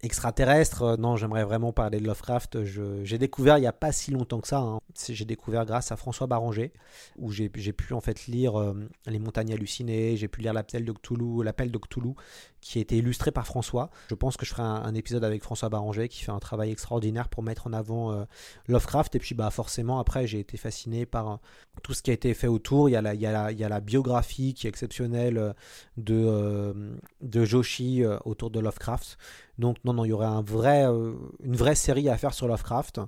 extraterrestre. 0.00 0.96
Non, 0.98 1.16
j'aimerais 1.16 1.44
vraiment 1.44 1.72
parler 1.72 2.00
de 2.00 2.06
Lovecraft. 2.06 2.64
J'ai 3.04 3.18
découvert 3.18 3.58
il 3.58 3.62
n'y 3.62 3.66
a 3.66 3.72
pas 3.72 3.92
si 3.92 4.10
longtemps 4.10 4.40
que 4.40 4.48
ça. 4.48 4.60
Hein. 4.60 4.80
J'ai 4.96 5.26
découvert 5.26 5.66
grâce 5.66 5.92
à 5.92 5.96
François 5.96 6.26
Barranger, 6.26 6.72
où 7.18 7.30
j'ai 7.30 7.48
pu 7.48 7.92
en 7.92 8.00
fait 8.00 8.26
lire 8.26 8.58
euh, 8.58 8.74
Les 9.06 9.18
Montagnes 9.18 9.52
Hallucinées, 9.52 10.16
j'ai 10.16 10.28
pu 10.28 10.40
lire 10.40 10.54
l'appel 10.54 10.84
de 10.84 10.92
Cthulhu, 10.92 11.44
l'appel 11.44 11.70
de 11.70 11.78
Cthulhu, 11.78 12.14
qui 12.62 12.78
a 12.78 12.80
été 12.80 12.96
illustré 12.96 13.32
par 13.32 13.46
François. 13.46 13.90
Je 14.08 14.14
pense 14.14 14.38
que 14.38 14.46
je 14.46 14.50
ferai 14.50 14.62
un, 14.62 14.94
épisode 14.94 15.24
avec 15.24 15.42
François 15.42 15.68
Barranger 15.68 16.08
qui 16.08 16.22
fait 16.22 16.32
un 16.32 16.38
travail 16.38 16.70
extraordinaire 16.70 17.28
pour 17.28 17.42
mettre 17.42 17.66
en 17.66 17.72
avant 17.72 18.12
euh, 18.12 18.24
Lovecraft. 18.68 19.14
Et 19.16 19.18
puis 19.18 19.34
bah 19.34 19.50
forcément 19.50 19.98
après 19.98 20.26
j'ai 20.26 20.40
été 20.40 20.56
fasciné 20.56 21.01
par 21.06 21.40
tout 21.82 21.94
ce 21.94 22.02
qui 22.02 22.10
a 22.10 22.14
été 22.14 22.34
fait 22.34 22.46
autour. 22.46 22.88
Il 22.88 22.92
y 22.92 22.96
a 22.96 23.02
la, 23.02 23.80
biographie 23.80 24.54
qui 24.54 24.66
est 24.66 24.70
exceptionnelle 24.70 25.38
euh, 25.38 25.52
de, 25.96 26.14
euh, 26.14 26.94
de 27.20 27.44
Joshi 27.44 28.04
euh, 28.04 28.18
autour 28.24 28.50
de 28.50 28.60
Lovecraft. 28.60 29.18
Donc 29.58 29.76
non, 29.84 29.92
non, 29.92 30.04
il 30.04 30.08
y 30.08 30.12
aurait 30.12 30.86
euh, 30.86 31.14
une 31.42 31.56
vraie 31.56 31.74
série 31.74 32.08
à 32.08 32.16
faire 32.16 32.34
sur 32.34 32.48
Lovecraft. 32.48 33.00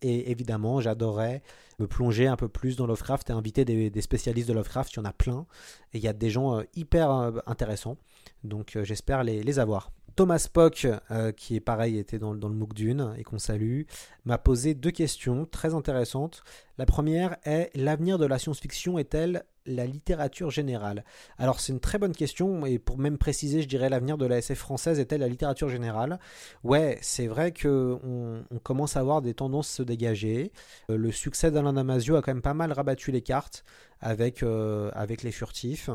Et 0.00 0.30
évidemment, 0.30 0.80
j'adorerais 0.80 1.42
me 1.78 1.86
plonger 1.86 2.26
un 2.28 2.36
peu 2.36 2.48
plus 2.48 2.76
dans 2.76 2.86
Lovecraft 2.86 3.30
et 3.30 3.32
inviter 3.32 3.64
des, 3.64 4.00
spécialistes 4.00 4.48
de 4.48 4.54
Lovecraft. 4.54 4.92
Il 4.92 4.96
y 4.96 5.00
en 5.00 5.04
a 5.04 5.12
plein. 5.12 5.46
Et 5.92 5.98
il 5.98 6.04
y 6.04 6.08
a 6.08 6.12
des 6.12 6.30
gens 6.30 6.62
hyper 6.74 7.10
intéressants. 7.46 7.96
Donc 8.44 8.78
j'espère 8.84 9.24
les 9.24 9.58
avoir. 9.58 9.90
Thomas 10.18 10.48
Pock, 10.52 10.88
euh, 11.12 11.30
qui 11.30 11.54
est 11.54 11.60
pareil, 11.60 11.96
était 11.96 12.18
dans, 12.18 12.32
le 12.32 12.40
MOOC 12.40 12.74
Dune 12.74 13.14
et 13.16 13.22
qu'on 13.22 13.38
salue, 13.38 13.82
m'a 14.24 14.36
posé 14.36 14.74
deux 14.74 14.90
questions 14.90 15.46
très 15.46 15.74
intéressantes. 15.74 16.42
La 16.76 16.86
première 16.86 17.36
est 17.44 17.70
l'avenir 17.76 18.18
de 18.18 18.26
la 18.26 18.36
science-fiction 18.40 18.98
est-elle 18.98 19.44
la 19.64 19.86
littérature 19.86 20.50
générale? 20.50 21.04
Alors 21.38 21.60
c'est 21.60 21.72
une 21.72 21.78
très 21.78 21.98
bonne 21.98 22.16
question 22.16 22.66
et 22.66 22.80
pour 22.80 22.98
même 22.98 23.16
préciser, 23.16 23.62
je 23.62 23.68
dirais 23.68 23.88
l'avenir 23.88 24.18
de 24.18 24.26
la 24.26 24.38
SF 24.38 24.58
française 24.58 24.98
est-elle 24.98 25.20
la 25.20 25.28
littérature 25.28 25.68
générale? 25.68 26.18
Ouais, 26.64 26.98
c'est 27.00 27.28
vrai 27.28 27.52
que 27.52 27.96
on, 28.02 28.58
commence 28.64 28.96
à 28.96 29.04
voir 29.04 29.22
des 29.22 29.34
tendances 29.34 29.68
se 29.68 29.84
dégager. 29.84 30.50
Euh, 30.90 30.96
le 30.96 31.12
succès 31.12 31.52
d'Alain 31.52 31.74
Damasio 31.74 32.16
a 32.16 32.22
quand 32.22 32.34
même 32.34 32.42
pas 32.42 32.54
mal 32.54 32.72
rabattu 32.72 33.12
les 33.12 33.22
cartes 33.22 33.64
avec, 34.00 34.42
euh, 34.42 34.90
les 35.22 35.30
furtifs. 35.30 35.90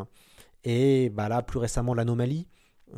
Et 0.63 1.09
bah 1.09 1.27
là, 1.27 1.41
plus 1.41 1.59
récemment, 1.59 1.93
l'anomalie 1.93 2.47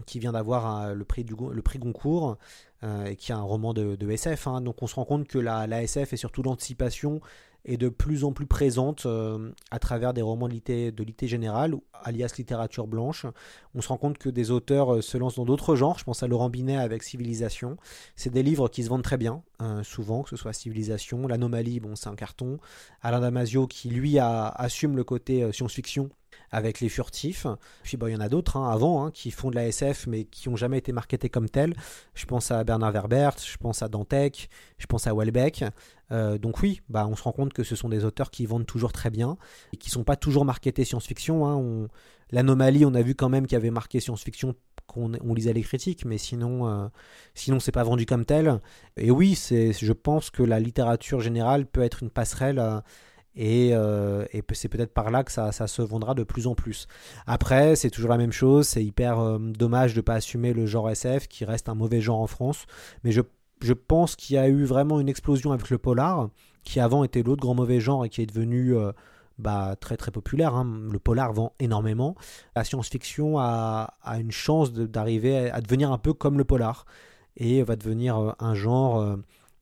qui 0.05 0.19
vient 0.19 0.33
d'avoir 0.33 0.93
le 0.93 1.05
prix, 1.05 1.23
du, 1.23 1.35
prix 1.63 1.79
Goncourt, 1.79 2.37
euh, 2.85 3.05
et 3.05 3.15
qui 3.15 3.31
est 3.31 3.35
un 3.35 3.41
roman 3.41 3.73
de, 3.73 4.09
SF. 4.09 4.47
Hein. 4.47 4.61
Donc 4.61 4.83
on 4.83 4.87
se 4.87 4.95
rend 4.95 5.05
compte 5.05 5.27
que 5.27 5.39
la, 5.39 5.65
SF 5.81 6.13
et 6.13 6.17
surtout 6.17 6.43
l'anticipation 6.43 7.19
est 7.63 7.77
de 7.77 7.89
plus 7.89 8.25
en 8.25 8.31
plus 8.31 8.45
présente 8.45 9.07
euh, 9.07 9.49
à 9.71 9.79
travers 9.79 10.13
des 10.13 10.21
romans 10.21 10.47
de 10.47 10.53
l'ité, 10.53 11.27
générale, 11.27 11.75
alias 12.03 12.35
littérature 12.37 12.85
blanche. 12.85 13.25
On 13.73 13.81
se 13.81 13.87
rend 13.87 13.97
compte 13.97 14.19
que 14.19 14.29
des 14.29 14.51
auteurs 14.51 14.95
euh, 14.95 15.01
se 15.01 15.17
lancent 15.17 15.37
dans 15.37 15.45
d'autres 15.45 15.75
genres. 15.75 15.97
Je 15.97 16.03
pense 16.03 16.21
à 16.21 16.27
Laurent 16.27 16.49
Binet 16.49 16.77
avec 16.77 17.01
Civilisation. 17.01 17.77
C'est 18.15 18.29
des 18.29 18.43
livres 18.43 18.67
qui 18.67 18.83
se 18.83 18.89
vendent 18.89 19.03
très 19.03 19.17
bien, 19.17 19.41
souvent, 19.81 20.21
que 20.21 20.29
ce 20.29 20.35
soit 20.35 20.53
Civilisation, 20.53 21.27
L'Anomalie, 21.27 21.79
bon, 21.79 21.95
c'est 21.95 22.09
un 22.09 22.15
carton. 22.15 22.59
Alain 23.01 23.21
Damasio 23.21 23.65
qui, 23.65 23.89
lui, 23.89 24.19
a, 24.19 24.47
assume 24.47 24.95
le 24.95 25.03
côté 25.03 25.51
science-fiction 25.51 26.11
avec 26.51 26.79
les 26.79 26.89
furtifs. 26.89 27.47
Puis 27.83 27.97
bah, 27.97 28.09
il 28.09 28.13
y 28.13 28.15
en 28.15 28.21
a 28.21 28.29
d'autres 28.29 28.57
hein, 28.57 28.69
avant 28.69 29.05
hein, 29.05 29.11
qui 29.11 29.31
font 29.31 29.49
de 29.49 29.55
la 29.55 29.67
SF 29.67 30.07
mais 30.07 30.25
qui 30.25 30.49
n'ont 30.49 30.55
jamais 30.55 30.77
été 30.77 30.91
marketés 30.91 31.29
comme 31.29 31.49
tels. 31.49 31.75
Je 32.13 32.25
pense 32.25 32.51
à 32.51 32.63
Bernard 32.63 32.91
Verbert, 32.91 33.35
je 33.37 33.57
pense 33.57 33.81
à 33.81 33.87
Dantec, 33.87 34.49
je 34.77 34.85
pense 34.85 35.07
à 35.07 35.13
Welbeck. 35.13 35.63
Euh, 36.11 36.37
donc 36.37 36.61
oui, 36.61 36.81
bah, 36.89 37.07
on 37.09 37.15
se 37.15 37.23
rend 37.23 37.31
compte 37.31 37.53
que 37.53 37.63
ce 37.63 37.75
sont 37.75 37.89
des 37.89 38.05
auteurs 38.05 38.29
qui 38.29 38.45
vendent 38.45 38.65
toujours 38.65 38.91
très 38.91 39.09
bien 39.09 39.37
et 39.73 39.77
qui 39.77 39.89
sont 39.89 40.03
pas 40.03 40.15
toujours 40.15 40.45
marketés 40.45 40.85
science-fiction. 40.85 41.45
Hein. 41.45 41.55
On... 41.55 41.87
L'anomalie, 42.31 42.85
on 42.85 42.93
a 42.93 43.01
vu 43.01 43.15
quand 43.15 43.29
même 43.29 43.45
qu'il 43.45 43.55
y 43.55 43.61
avait 43.61 43.71
marqué 43.71 43.99
science-fiction 43.99 44.55
qu'on 44.87 45.11
on 45.23 45.33
lisait 45.33 45.53
les 45.53 45.63
critiques, 45.63 46.05
mais 46.05 46.17
sinon, 46.17 46.67
euh, 46.67 46.87
sinon 47.33 47.59
c'est 47.59 47.71
pas 47.71 47.83
vendu 47.83 48.05
comme 48.05 48.25
tel. 48.25 48.59
Et 48.97 49.11
oui, 49.11 49.35
c'est, 49.35 49.73
je 49.73 49.93
pense 49.93 50.29
que 50.29 50.43
la 50.43 50.59
littérature 50.59 51.21
générale 51.21 51.65
peut 51.65 51.81
être 51.81 52.03
une 52.03 52.09
passerelle. 52.09 52.59
À, 52.59 52.83
et, 53.35 53.71
euh, 53.73 54.25
et 54.31 54.41
c'est 54.53 54.69
peut-être 54.69 54.93
par 54.93 55.11
là 55.11 55.23
que 55.23 55.31
ça, 55.31 55.51
se 55.51 55.81
vendra 55.81 56.13
de 56.13 56.23
plus 56.23 56.47
en 56.47 56.55
plus. 56.55 56.87
Après, 57.27 57.75
c'est 57.75 57.89
toujours 57.89 58.09
la 58.09 58.17
même 58.17 58.31
chose, 58.31 58.67
c'est 58.67 58.83
hyper 58.83 59.19
euh, 59.19 59.37
dommage 59.39 59.93
de 59.93 59.99
ne 59.99 60.01
pas 60.01 60.15
assumer 60.15 60.53
le 60.53 60.65
genre 60.65 60.89
SF, 60.89 61.27
qui 61.27 61.45
reste 61.45 61.69
un 61.69 61.75
mauvais 61.75 62.01
genre 62.01 62.19
en 62.19 62.27
France, 62.27 62.65
mais 63.03 63.11
je, 63.11 63.21
pense 63.73 64.15
qu'il 64.15 64.35
y 64.35 64.39
a 64.39 64.47
eu 64.47 64.63
vraiment 64.63 64.99
une 64.99 65.09
explosion 65.09 65.51
avec 65.51 65.69
le 65.69 65.77
polar, 65.77 66.29
qui 66.63 66.79
avant 66.79 67.03
était 67.03 67.23
l'autre 67.23 67.41
grand 67.41 67.55
mauvais 67.55 67.79
genre 67.79 68.05
et 68.05 68.09
qui 68.09 68.21
est 68.21 68.25
devenu... 68.25 68.75
Euh, 68.75 68.91
bah, 69.37 69.75
très 69.77 69.97
très 69.97 70.11
populaire. 70.11 70.55
hein. 70.55 70.65
Le 70.89 70.97
polar 70.97 71.33
vend 71.33 71.51
énormément. 71.59 72.15
La 72.55 72.63
science-fiction 72.63 73.37
a, 73.37 73.93
une 74.17 74.31
chance 74.31 74.71
d'arriver 74.71 75.51
à, 75.51 75.59
devenir 75.59 75.91
un 75.91 75.97
peu 75.97 76.13
comme 76.13 76.37
le 76.37 76.45
polar 76.45 76.85
et 77.35 77.61
va 77.61 77.75
devenir 77.75 78.33
un 78.39 78.55
genre 78.55 79.17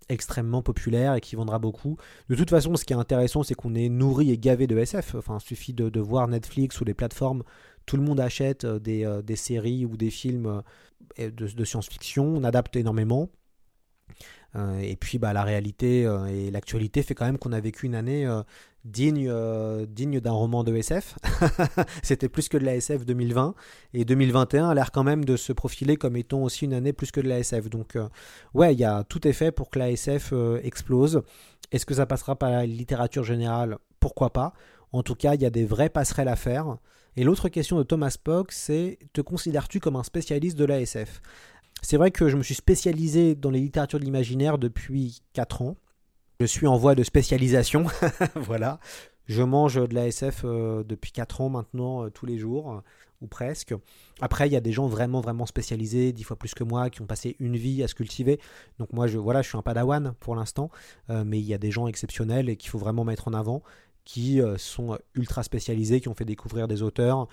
extrêmement 0.09 0.61
populaire 0.61 1.15
et 1.15 1.21
qui 1.21 1.35
vendra 1.35 1.59
beaucoup. 1.59 1.97
De 2.29 2.35
toute 2.35 2.49
façon, 2.49 2.75
ce 2.75 2.85
qui 2.85 2.93
est 2.93 2.97
intéressant, 2.97 3.43
c'est 3.43 3.55
qu'on 3.55 3.75
est 3.75 3.89
nourri 3.89 4.31
et 4.31 4.37
gavé 4.37 4.67
de 4.67 4.77
SF. 4.77 5.15
Enfin, 5.15 5.37
il 5.39 5.45
suffit 5.45 5.73
de, 5.73 5.99
voir 5.99 6.27
Netflix 6.27 6.79
ou 6.81 6.85
les 6.85 6.93
plateformes. 6.93 7.43
Tout 7.85 7.97
le 7.97 8.03
monde 8.03 8.19
achète 8.19 8.65
euh, 8.65 8.79
des, 8.79 9.05
euh, 9.05 9.21
des 9.21 9.35
séries 9.35 9.85
ou 9.85 9.97
des 9.97 10.09
films 10.09 10.63
euh, 11.19 11.31
de 11.31 11.65
science-fiction. 11.65 12.25
On 12.25 12.43
adapte 12.43 12.75
énormément. 12.75 13.29
Euh, 14.55 14.79
et 14.79 14.95
puis 14.95 15.17
bah, 15.17 15.33
la 15.33 15.43
réalité 15.43 16.05
euh, 16.05 16.25
et 16.25 16.51
l'actualité 16.51 17.01
fait 17.01 17.15
quand 17.15 17.25
même 17.25 17.37
qu'on 17.37 17.53
a 17.53 17.59
vécu 17.59 17.87
une 17.87 17.95
année 17.95 18.25
euh, 18.25 18.43
digne, 18.85 19.31
digne 19.87 20.19
d'un 20.19 20.31
roman 20.31 20.63
de 20.63 20.75
SF. 20.75 21.15
C'était 22.03 22.29
plus 22.29 22.49
que 22.49 22.57
de 22.57 22.65
la 22.65 22.75
SF 22.75 23.05
2020. 23.05 23.55
Et 23.93 24.05
2021 24.05 24.69
a 24.69 24.73
l'air 24.73 24.91
quand 24.91 25.03
même 25.03 25.25
de 25.25 25.37
se 25.37 25.53
profiler 25.53 25.95
comme 25.95 26.15
étant 26.15 26.43
aussi 26.43 26.65
une 26.65 26.73
année 26.73 26.93
plus 26.93 27.11
que 27.11 27.21
de 27.21 27.29
la 27.29 27.39
SF. 27.39 27.69
Donc 27.69 27.97
ouais, 28.53 28.73
il 28.73 28.79
y 28.79 28.85
a 28.85 29.03
tout 29.03 29.27
est 29.27 29.33
fait 29.33 29.51
pour 29.51 29.69
que 29.69 29.79
la 29.79 29.89
SF 29.91 30.33
explose. 30.63 31.23
Est-ce 31.71 31.85
que 31.85 31.93
ça 31.93 32.05
passera 32.05 32.35
par 32.35 32.51
la 32.51 32.65
littérature 32.65 33.23
générale? 33.23 33.77
Pourquoi 33.99 34.31
pas? 34.31 34.53
En 34.91 35.01
tout 35.01 35.15
cas, 35.15 35.33
il 35.33 35.41
y 35.41 35.45
a 35.45 35.49
des 35.49 35.65
vraies 35.65 35.89
passerelles 35.89 36.27
à 36.27 36.35
faire. 36.35 36.77
Et 37.15 37.23
l'autre 37.23 37.47
question 37.49 37.77
de 37.77 37.83
Thomas 37.83 38.15
Pock, 38.21 38.51
c'est 38.51 38.99
te 39.13 39.21
considères-tu 39.21 39.79
comme 39.79 39.95
un 39.95 40.03
spécialiste 40.03 40.57
de 40.57 40.65
la 40.65 40.81
SF 40.81 41.21
c'est 41.83 41.97
vrai 41.97 42.11
que 42.11 42.29
je 42.29 42.37
me 42.37 42.43
suis 42.43 42.55
spécialisé 42.55 43.35
dans 43.35 43.49
les 43.49 43.59
littératures 43.59 43.99
de 43.99 44.05
l'imaginaire 44.05 44.57
depuis 44.57 45.21
4 45.33 45.61
ans. 45.61 45.75
Je 46.39 46.45
suis 46.45 46.65
en 46.65 46.77
voie 46.77 46.95
de 46.95 47.03
spécialisation. 47.03 47.85
voilà. 48.35 48.79
Je 49.25 49.43
mange 49.43 49.75
de 49.75 49.93
la 49.93 50.07
SF 50.07 50.41
euh, 50.45 50.83
depuis 50.83 51.11
4 51.11 51.41
ans 51.41 51.49
maintenant, 51.49 52.05
euh, 52.05 52.09
tous 52.09 52.25
les 52.25 52.37
jours, 52.37 52.81
ou 53.21 53.27
presque. 53.27 53.73
Après, 54.21 54.47
il 54.47 54.53
y 54.53 54.55
a 54.55 54.61
des 54.61 54.71
gens 54.71 54.87
vraiment, 54.87 55.19
vraiment 55.19 55.45
spécialisés, 55.45 56.13
10 56.13 56.23
fois 56.23 56.37
plus 56.37 56.53
que 56.53 56.63
moi, 56.63 56.89
qui 56.89 57.01
ont 57.01 57.05
passé 57.05 57.35
une 57.39 57.57
vie 57.57 57.83
à 57.83 57.87
se 57.89 57.95
cultiver. 57.95 58.39
Donc 58.79 58.91
moi, 58.93 59.07
je, 59.07 59.17
voilà, 59.17 59.41
je 59.41 59.49
suis 59.49 59.57
un 59.57 59.61
padawan 59.61 60.13
pour 60.21 60.35
l'instant. 60.35 60.71
euh, 61.09 61.23
mais 61.25 61.39
il 61.39 61.45
y 61.45 61.53
a 61.53 61.57
des 61.57 61.71
gens 61.71 61.87
exceptionnels 61.87 62.47
et 62.47 62.55
qu'il 62.55 62.69
faut 62.69 62.79
vraiment 62.79 63.03
mettre 63.03 63.27
en 63.27 63.33
avant, 63.33 63.61
qui 64.05 64.41
sont 64.57 64.97
ultra 65.15 65.43
spécialisés, 65.43 66.01
qui 66.01 66.09
ont 66.09 66.13
fait 66.13 66.25
découvrir 66.25 66.67
des 66.67 66.81
auteurs, 66.81 67.29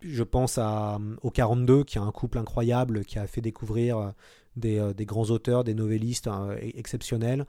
je 0.00 0.22
pense 0.22 0.58
à, 0.58 0.98
au 1.22 1.30
42, 1.30 1.84
qui 1.84 1.98
est 1.98 2.00
un 2.00 2.12
couple 2.12 2.38
incroyable, 2.38 3.04
qui 3.04 3.18
a 3.18 3.26
fait 3.26 3.40
découvrir 3.40 3.98
euh, 3.98 4.10
des, 4.56 4.78
euh, 4.78 4.92
des 4.92 5.06
grands 5.06 5.30
auteurs, 5.30 5.64
des 5.64 5.74
novellistes 5.74 6.28
euh, 6.28 6.56
exceptionnels. 6.60 7.46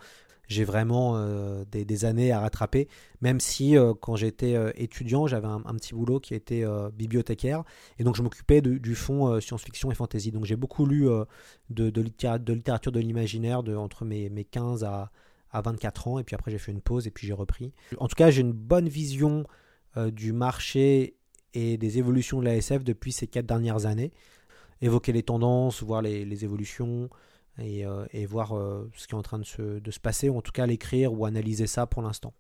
J'ai 0.48 0.64
vraiment 0.64 1.16
euh, 1.16 1.64
des, 1.72 2.06
années 2.06 2.32
à 2.32 2.40
rattraper, 2.40 2.88
même 3.22 3.40
si 3.40 3.78
euh, 3.78 3.94
quand 3.94 4.16
j'étais 4.16 4.56
euh, 4.56 4.72
étudiant, 4.76 5.28
j'avais 5.28 5.46
un, 5.46 5.62
petit 5.76 5.94
boulot 5.94 6.20
qui 6.20 6.34
était 6.34 6.64
euh, 6.64 6.90
bibliothécaire, 6.90 7.64
et 8.00 8.04
donc 8.04 8.16
je 8.16 8.24
m'occupais 8.24 8.60
du 8.60 8.96
fonds 8.96 9.28
euh, 9.28 9.40
science-fiction 9.42 9.92
et 9.92 9.96
fantasy. 9.96 10.32
Donc 10.32 10.46
j'ai 10.46 10.56
beaucoup 10.56 10.88
lu 10.88 11.08
euh, 11.08 11.24
de, 11.70 11.92
de, 11.92 12.02
littéra- 12.02 12.40
de 12.40 12.54
littérature 12.54 12.92
de 12.92 13.00
l'imaginaire 13.00 13.60
entre 13.78 14.06
mes, 14.06 14.30
mes 14.32 14.44
15 14.44 14.84
à, 14.84 15.12
à 15.52 15.62
24 15.62 16.08
ans, 16.08 16.18
et 16.18 16.24
puis 16.24 16.34
après 16.34 16.50
j'ai 16.50 16.58
fait 16.58 16.72
une 16.72 16.82
pause, 16.82 17.06
et 17.06 17.12
puis 17.12 17.28
j'ai 17.28 17.34
repris. 17.34 17.72
En 18.00 18.08
tout 18.08 18.16
cas, 18.16 18.32
j'ai 18.32 18.42
une 18.42 18.52
bonne 18.54 18.90
vision 18.90 19.46
euh, 19.98 20.10
du 20.10 20.34
marché 20.34 21.16
et 21.54 21.78
des 21.78 21.98
évolutions 21.98 22.40
de 22.40 22.46
la 22.46 22.56
SF 22.56 22.84
depuis 22.84 23.12
ces 23.12 23.28
quatre 23.28 23.46
dernières 23.46 23.86
années. 23.86 24.12
Évoquer 24.82 25.12
les 25.12 25.24
tendances, 25.24 25.84
voir 25.84 26.02
les, 26.02 26.44
évolutions 26.44 27.10
et, 27.58 27.86
euh, 27.86 28.06
voir 28.28 28.58
euh, 28.58 28.90
ce 28.96 29.08
qui 29.08 29.14
est 29.14 29.18
en 29.18 29.22
train 29.22 29.40
de 29.40 29.44
se 29.44 30.00
passer, 30.00 30.30
ou 30.30 30.38
en 30.38 30.42
tout 30.42 30.52
cas 30.52 30.66
l'écrire 30.66 31.14
ou 31.14 31.26
analyser 31.26 31.68
ça 31.68 31.86
pour 31.86 32.02
l'instant. 32.02 32.34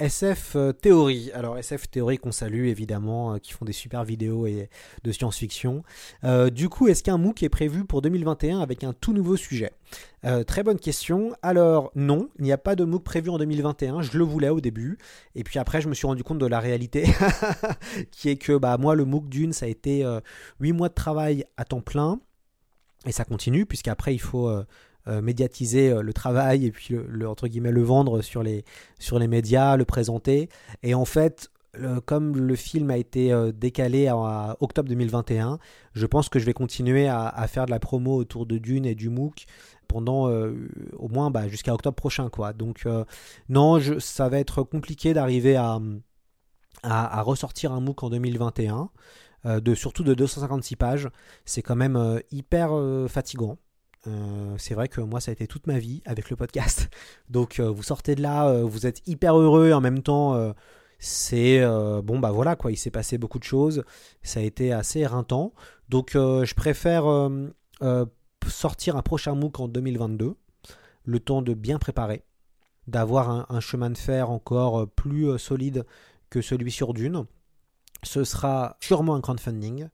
SF 0.00 0.56
euh, 0.56 0.72
Théorie. 0.72 1.30
Alors 1.34 1.58
SF 1.58 1.90
Théorie 1.90 2.18
qu'on 2.18 2.32
salue 2.32 2.66
évidemment, 2.66 3.34
euh, 3.34 3.38
qui 3.38 3.52
font 3.52 3.66
des 3.66 3.72
super 3.72 4.02
vidéos 4.02 4.46
et 4.46 4.70
de 5.04 5.12
science-fiction. 5.12 5.84
Euh, 6.24 6.48
du 6.48 6.68
coup, 6.68 6.88
est-ce 6.88 7.02
qu'un 7.02 7.18
MOOC 7.18 7.42
est 7.42 7.48
prévu 7.50 7.84
pour 7.84 8.00
2021 8.00 8.60
avec 8.60 8.82
un 8.82 8.94
tout 8.94 9.12
nouveau 9.12 9.36
sujet? 9.36 9.72
Très 10.46 10.62
bonne 10.62 10.78
question. 10.78 11.34
Alors 11.40 11.90
non, 11.94 12.28
il 12.38 12.44
n'y 12.44 12.52
a 12.52 12.58
pas 12.58 12.76
de 12.76 12.84
MOOC 12.84 13.02
prévu 13.02 13.30
en 13.30 13.38
2021. 13.38 14.02
Je 14.02 14.18
le 14.18 14.24
voulais 14.24 14.50
au 14.50 14.60
début, 14.60 14.98
et 15.34 15.44
puis 15.44 15.58
après 15.58 15.80
je 15.80 15.88
me 15.88 15.94
suis 15.94 16.06
rendu 16.06 16.22
compte 16.22 16.38
de 16.38 16.46
la 16.46 16.60
réalité, 16.60 17.06
qui 18.10 18.28
est 18.28 18.36
que 18.36 18.56
bah 18.58 18.76
moi 18.76 18.94
le 18.94 19.06
MOOC 19.06 19.30
d'une 19.30 19.54
ça 19.54 19.64
a 19.64 19.68
été 19.70 20.04
euh, 20.04 20.20
8 20.60 20.72
mois 20.72 20.90
de 20.90 20.94
travail 20.94 21.46
à 21.56 21.64
temps 21.64 21.80
plein, 21.80 22.20
et 23.06 23.12
ça 23.12 23.24
continue 23.24 23.64
puisqu'après 23.64 24.14
il 24.14 24.20
faut 24.20 24.50
euh, 25.08 25.22
médiatiser 25.22 25.90
euh, 25.90 26.02
le 26.02 26.12
travail 26.12 26.66
et 26.66 26.70
puis 26.70 26.94
le, 26.94 27.26
entre 27.26 27.48
guillemets 27.48 27.72
le 27.72 27.82
vendre 27.82 28.20
sur 28.20 28.42
les 28.42 28.64
sur 28.98 29.18
les 29.18 29.28
médias, 29.28 29.76
le 29.76 29.86
présenter. 29.86 30.48
Et 30.82 30.94
en 30.94 31.06
fait, 31.06 31.50
comme 32.04 32.36
le 32.36 32.56
film 32.56 32.90
a 32.90 32.98
été 32.98 33.32
euh, 33.32 33.52
décalé 33.52 34.08
à, 34.08 34.14
à 34.14 34.56
octobre 34.60 34.88
2021, 34.88 35.58
je 35.94 36.06
pense 36.06 36.28
que 36.28 36.38
je 36.38 36.44
vais 36.44 36.52
continuer 36.52 37.08
à, 37.08 37.46
faire 37.48 37.66
de 37.66 37.70
la 37.70 37.78
promo 37.78 38.16
autour 38.16 38.44
de 38.44 38.58
Dune 38.58 38.84
et 38.84 38.94
du 38.94 39.08
MOOC 39.08 39.46
pendant 39.88 40.28
au 40.28 41.08
moins 41.08 41.30
bah, 41.30 41.48
jusqu'à 41.48 41.74
octobre 41.74 41.96
prochain 41.96 42.28
quoi. 42.28 42.52
Donc 42.52 42.86
non, 43.48 43.80
ça 43.98 44.28
va 44.28 44.38
être 44.38 44.62
compliqué 44.62 45.14
d'arriver 45.14 45.56
à, 45.56 45.80
à, 46.82 47.22
ressortir 47.22 47.72
un 47.72 47.80
MOOC 47.80 48.02
en 48.02 48.10
2021. 48.10 48.90
euh, 49.46 49.60
de, 49.60 49.74
surtout 49.74 50.04
de 50.04 50.14
256 50.14 50.76
pages, 50.76 51.08
c'est 51.44 51.62
quand 51.62 51.76
même 51.76 52.20
hyper 52.30 52.70
fatigant. 53.08 53.58
Euh, 54.06 54.54
c'est 54.56 54.74
vrai 54.74 54.88
que 54.88 55.02
moi 55.02 55.20
ça 55.20 55.30
a 55.30 55.32
été 55.32 55.46
toute 55.46 55.66
ma 55.66 55.78
vie 55.78 56.02
avec 56.06 56.30
le 56.30 56.36
podcast. 56.36 56.88
Donc 57.28 57.60
euh, 57.60 57.70
vous 57.70 57.82
sortez 57.82 58.14
de 58.14 58.22
là, 58.22 58.48
euh, 58.48 58.62
vous 58.64 58.86
êtes 58.86 59.06
hyper 59.06 59.36
heureux 59.38 59.72
en 59.72 59.80
même 59.80 60.02
temps 60.02 60.54
c'est 61.02 61.62
bon 62.02 62.18
bah 62.18 62.30
voilà 62.30 62.56
quoi, 62.56 62.70
il 62.72 62.76
s'est 62.76 62.90
passé 62.90 63.16
beaucoup 63.16 63.38
de 63.38 63.44
choses, 63.44 63.84
ça 64.22 64.40
a 64.40 64.42
été 64.42 64.70
assez 64.70 65.00
éreintant. 65.00 65.54
Donc 65.88 66.10
je 66.12 66.54
préfère 66.54 67.04
sortir 68.46 68.96
un 68.96 69.02
prochain 69.02 69.34
MOOC 69.34 69.60
en 69.60 69.68
2022, 69.68 70.36
le 71.04 71.20
temps 71.20 71.40
de 71.40 71.54
bien 71.54 71.78
préparer, 71.78 72.22
d'avoir 72.86 73.30
un, 73.30 73.46
un 73.48 73.60
chemin 73.60 73.88
de 73.88 73.96
fer 73.96 74.30
encore 74.30 74.88
plus 74.90 75.38
solide 75.38 75.86
que 76.28 76.42
celui 76.42 76.70
sur 76.70 76.92
Dune. 76.92 77.24
Ce 78.02 78.24
sera 78.24 78.76
sûrement 78.80 79.14
un 79.14 79.22
crowdfunding. 79.22 79.88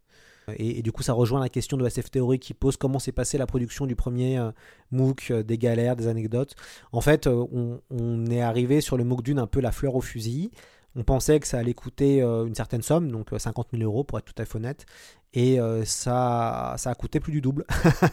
Et, 0.57 0.83
du 0.83 0.93
coup, 0.93 1.03
ça 1.03 1.13
rejoint 1.13 1.41
la 1.41 1.49
question 1.49 1.77
de 1.77 1.85
SF 1.87 2.11
Theory 2.11 2.39
qui 2.39 2.55
pose 2.55 2.77
comment 2.77 2.99
s'est 2.99 3.13
passée 3.13 3.37
la 3.39 3.47
production 3.47 3.87
du 3.87 3.97
premier 3.97 4.39
euh, 4.39 4.53
MOOC, 4.93 5.31
euh, 5.31 5.43
des 5.43 5.59
galères, 5.59 5.97
des 5.97 6.07
anecdotes. 6.07 6.55
En 6.93 7.01
fait, 7.01 7.27
euh, 7.27 7.81
on, 7.91 8.27
est 8.27 8.41
arrivé 8.41 8.81
sur 8.81 8.97
le 8.97 9.05
MOOC 9.05 9.23
d'une 9.23 9.39
un 9.39 9.47
peu 9.47 9.61
la 9.61 9.73
fleur 9.73 9.95
au 9.97 10.01
fusil. 10.01 10.51
On 10.95 11.03
pensait 11.03 11.41
que 11.41 11.47
ça 11.47 11.59
allait 11.59 11.75
coûter 11.75 12.23
une 12.23 12.55
certaine 12.55 12.81
somme, 12.81 13.11
donc 13.11 13.33
euh, 13.35 13.39
50 13.39 13.69
000 13.73 13.83
euros 13.83 14.03
pour 14.03 14.19
être 14.19 14.25
tout 14.25 14.41
à 14.41 14.47
fait 14.47 14.57
honnête. 14.57 14.87
Et 15.35 15.59
ça, 15.85 16.75
ça 16.79 16.89
a 16.89 16.95
coûté 16.95 17.21
plus 17.21 17.33
du 17.33 17.43
double. 17.43 17.67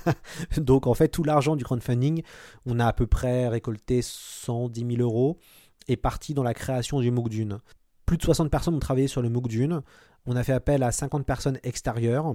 donc 0.58 0.88
en 0.88 0.94
fait, 0.94 1.08
tout 1.08 1.24
l'argent 1.24 1.56
du 1.56 1.64
crowdfunding, 1.64 2.22
on 2.66 2.82
a 2.82 2.88
à 2.88 2.92
peu 2.92 3.08
près 3.08 3.48
récolté 3.48 4.02
110 4.02 4.98
000 4.98 5.02
euros, 5.02 5.40
est 5.88 5.96
parti 5.96 6.34
dans 6.34 6.44
la 6.44 6.54
création 6.54 7.00
du 7.00 7.12
MOOC 7.12 7.30
d'une. 7.30 7.60
Plus 8.06 8.18
de 8.18 8.24
60 8.24 8.52
personnes 8.52 8.76
ont 8.76 8.80
travaillé 8.80 9.08
sur 9.08 9.22
le 9.22 9.30
MOOC 9.30 9.48
d'une. 9.48 9.82
On 10.26 10.36
a 10.36 10.44
fait 10.44 10.54
appel 10.54 10.84
à 10.84 10.92
50 10.92 11.26
personnes 11.26 11.60
extérieures. 11.64 12.34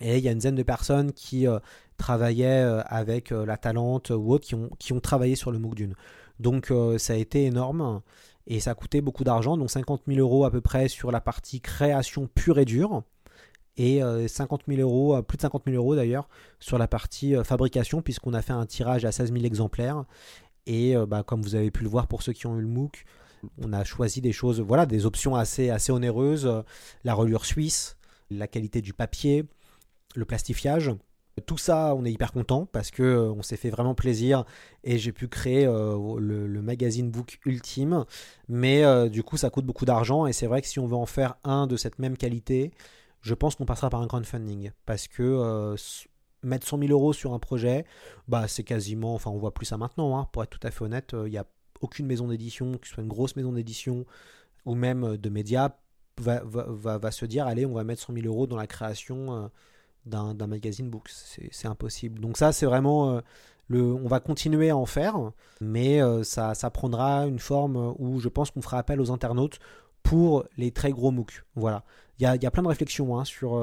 Et 0.00 0.18
il 0.18 0.24
y 0.24 0.28
a 0.28 0.32
une 0.32 0.38
dizaine 0.38 0.56
de 0.56 0.62
personnes 0.62 1.12
qui 1.12 1.46
euh, 1.46 1.58
travaillaient 1.96 2.62
euh, 2.62 2.82
avec 2.86 3.32
euh, 3.32 3.46
la 3.46 3.56
Talente 3.56 4.10
ou 4.10 4.32
autres 4.32 4.46
qui 4.46 4.92
ont, 4.92 5.00
travaillé 5.00 5.36
sur 5.36 5.50
le 5.50 5.58
MOOC 5.58 5.74
d'une. 5.74 5.94
Donc 6.38 6.70
ça 6.98 7.14
a 7.14 7.16
été 7.16 7.46
énorme 7.46 8.02
et 8.46 8.60
ça 8.60 8.72
a 8.72 8.74
coûté 8.74 9.00
beaucoup 9.00 9.24
d'argent, 9.24 9.56
donc 9.56 9.70
50 9.70 10.02
000 10.06 10.20
euros 10.20 10.44
à 10.44 10.50
peu 10.50 10.60
près 10.60 10.86
sur 10.88 11.10
la 11.10 11.22
partie 11.22 11.62
création 11.62 12.28
pure 12.34 12.58
et 12.58 12.66
dure 12.66 13.04
et 13.78 14.02
euh, 14.02 14.28
50 14.28 14.64
000 14.68 14.82
euros, 14.82 15.22
plus 15.22 15.36
de 15.36 15.42
50 15.42 15.62
000 15.66 15.76
euros 15.78 15.96
d'ailleurs, 15.96 16.28
sur 16.60 16.76
la 16.76 16.88
partie 16.88 17.34
fabrication 17.42 18.02
puisqu'on 18.02 18.34
a 18.34 18.42
fait 18.42 18.52
un 18.52 18.66
tirage 18.66 19.06
à 19.06 19.12
16 19.12 19.32
000 19.32 19.46
exemplaires 19.46 20.04
et 20.66 20.94
bah, 21.08 21.22
comme 21.22 21.40
vous 21.40 21.54
avez 21.54 21.70
pu 21.70 21.82
le 21.82 21.88
voir 21.88 22.06
pour 22.06 22.22
ceux 22.22 22.34
qui 22.34 22.46
ont 22.46 22.58
eu 22.58 22.60
le 22.60 22.68
MOOC, 22.68 23.06
on 23.58 23.72
a 23.72 23.84
choisi 23.84 24.20
des 24.20 24.32
choses, 24.32 24.60
voilà, 24.60 24.86
des 24.86 25.06
options 25.06 25.36
assez, 25.36 25.70
assez 25.70 25.92
onéreuses, 25.92 26.50
la 27.04 27.14
reliure 27.14 27.44
suisse, 27.44 27.96
la 28.30 28.46
qualité 28.46 28.80
du 28.80 28.92
papier, 28.92 29.44
le 30.14 30.24
plastifiage. 30.24 30.92
Tout 31.44 31.58
ça, 31.58 31.94
on 31.94 32.04
est 32.06 32.12
hyper 32.12 32.32
content 32.32 32.64
parce 32.64 32.90
que 32.90 33.02
euh, 33.02 33.30
on 33.30 33.42
s'est 33.42 33.58
fait 33.58 33.68
vraiment 33.68 33.94
plaisir 33.94 34.44
et 34.84 34.96
j'ai 34.96 35.12
pu 35.12 35.28
créer 35.28 35.66
euh, 35.66 36.18
le, 36.18 36.62
magazine 36.62 37.10
book 37.10 37.38
ultime. 37.44 38.06
Mais 38.48 38.84
euh, 38.84 39.10
du 39.10 39.22
coup, 39.22 39.36
ça 39.36 39.50
coûte 39.50 39.66
beaucoup 39.66 39.84
d'argent 39.84 40.26
et 40.26 40.32
c'est 40.32 40.46
vrai 40.46 40.62
que 40.62 40.68
si 40.68 40.78
on 40.78 40.86
veut 40.86 40.96
en 40.96 41.04
faire 41.04 41.34
un 41.44 41.66
de 41.66 41.76
cette 41.76 41.98
même 41.98 42.16
qualité, 42.16 42.72
je 43.20 43.34
pense 43.34 43.54
qu'on 43.54 43.66
passera 43.66 43.90
par 43.90 44.00
un 44.00 44.06
crowdfunding 44.06 44.70
parce 44.86 45.08
que 45.08 45.74
mettre 46.42 46.66
100 46.66 46.78
000 46.78 46.90
euros 46.92 47.12
sur 47.12 47.34
un 47.34 47.38
projet, 47.38 47.84
bah 48.28 48.46
c'est 48.48 48.62
quasiment, 48.62 49.14
enfin 49.14 49.30
on 49.30 49.38
voit 49.38 49.52
plus 49.52 49.66
ça 49.66 49.76
maintenant. 49.76 50.16
hein, 50.18 50.28
pour 50.32 50.42
être 50.42 50.50
tout 50.50 50.66
à 50.66 50.70
fait 50.70 50.84
honnête, 50.84 51.10
il 51.12 51.30
n'y 51.30 51.38
a 51.38 51.46
aucune 51.80 52.06
maison 52.06 52.28
d'édition, 52.28 52.78
que 52.78 52.86
ce 52.86 52.94
soit 52.94 53.02
une 53.02 53.08
grosse 53.08 53.36
maison 53.36 53.52
d'édition 53.52 54.06
ou 54.66 54.74
même 54.74 55.04
euh, 55.04 55.16
de 55.16 55.30
médias, 55.30 55.70
va, 56.18 57.10
se 57.10 57.26
dire 57.26 57.46
allez, 57.46 57.66
on 57.66 57.74
va 57.74 57.84
mettre 57.84 58.02
100 58.02 58.14
000 58.14 58.26
euros 58.26 58.46
dans 58.46 58.56
la 58.56 58.66
création 58.66 59.34
euh, 59.34 59.48
d'un 60.06 60.46
magazine 60.46 60.88
books. 60.88 61.10
C'est 61.50 61.68
impossible. 61.68 62.20
Donc 62.20 62.36
ça, 62.38 62.52
c'est 62.52 62.66
vraiment 62.66 63.10
euh, 63.10 63.20
Le, 63.68 63.82
on 63.82 64.08
va 64.08 64.20
continuer 64.20 64.70
à 64.70 64.76
en 64.76 64.86
faire, 64.86 65.16
mais 65.60 66.00
ça, 66.22 66.54
prendra 66.72 67.26
une 67.26 67.38
forme 67.38 67.94
où 67.98 68.18
je 68.20 68.28
pense 68.28 68.50
qu'on 68.50 68.62
fera 68.62 68.78
appel 68.78 69.00
aux 69.00 69.10
internautes 69.10 69.58
pour 70.02 70.44
les 70.56 70.70
très 70.70 70.90
gros 70.90 71.10
MOOC. 71.10 71.44
Voilà. 71.54 71.84
Il 72.18 72.22
y 72.22 72.46
a, 72.46 72.50
plein 72.50 72.62
de 72.62 72.68
réflexions 72.68 73.18
hein, 73.18 73.24
sur. 73.24 73.60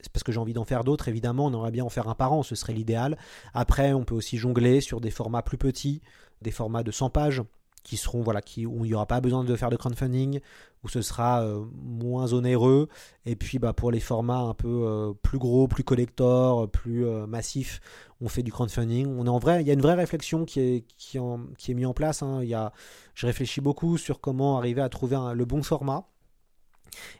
c'est 0.00 0.10
parce 0.12 0.22
que 0.22 0.32
j'ai 0.32 0.38
envie 0.38 0.54
d'en 0.54 0.64
faire 0.64 0.82
d'autres, 0.82 1.08
évidemment, 1.08 1.46
on 1.46 1.52
aimerait 1.52 1.72
bien 1.72 1.84
en 1.84 1.90
faire 1.90 2.08
un 2.08 2.14
par 2.14 2.32
an, 2.32 2.42
ce 2.42 2.54
serait 2.54 2.72
l'idéal. 2.72 3.18
Après, 3.52 3.92
on 3.92 4.04
peut 4.04 4.14
aussi 4.14 4.38
jongler 4.38 4.80
sur 4.80 5.00
des 5.02 5.10
formats 5.10 5.42
plus 5.42 5.58
petits, 5.58 6.00
des 6.42 6.50
formats 6.50 6.82
de 6.82 6.90
100 6.90 7.10
pages, 7.10 7.42
qui 7.82 7.96
seront, 7.96 8.20
voilà, 8.20 8.42
qui, 8.42 8.66
où 8.66 8.84
il 8.84 8.88
n'y 8.88 8.94
aura 8.94 9.06
pas 9.06 9.22
besoin 9.22 9.42
de 9.42 9.56
faire 9.56 9.70
de 9.70 9.76
crowdfunding, 9.76 10.40
où 10.84 10.88
ce 10.90 11.00
sera 11.00 11.42
euh, 11.42 11.64
moins 11.82 12.34
onéreux. 12.34 12.88
Et 13.24 13.36
puis, 13.36 13.58
bah, 13.58 13.72
pour 13.72 13.90
les 13.90 14.00
formats 14.00 14.40
un 14.40 14.52
peu 14.52 14.82
euh, 14.86 15.12
plus 15.22 15.38
gros, 15.38 15.66
plus 15.66 15.82
collector, 15.82 16.70
plus 16.70 17.06
euh, 17.06 17.26
massifs, 17.26 17.80
on 18.20 18.28
fait 18.28 18.42
du 18.42 18.52
crowdfunding. 18.52 19.06
On 19.06 19.24
est 19.24 19.30
en 19.30 19.38
vrai, 19.38 19.62
il 19.62 19.66
y 19.66 19.70
a 19.70 19.72
une 19.72 19.80
vraie 19.80 19.94
réflexion 19.94 20.44
qui 20.44 20.60
est, 20.60 20.84
qui 20.98 21.18
en- 21.18 21.46
qui 21.56 21.70
est 21.70 21.74
mise 21.74 21.86
en 21.86 21.94
place. 21.94 22.22
hein. 22.22 22.40
Il 22.42 22.48
y 22.50 22.54
a, 22.54 22.70
je 23.14 23.26
réfléchis 23.26 23.62
beaucoup 23.62 23.96
sur 23.96 24.20
comment 24.20 24.58
arriver 24.58 24.82
à 24.82 24.90
trouver 24.90 25.16
le 25.34 25.44
bon 25.46 25.62
format 25.62 26.06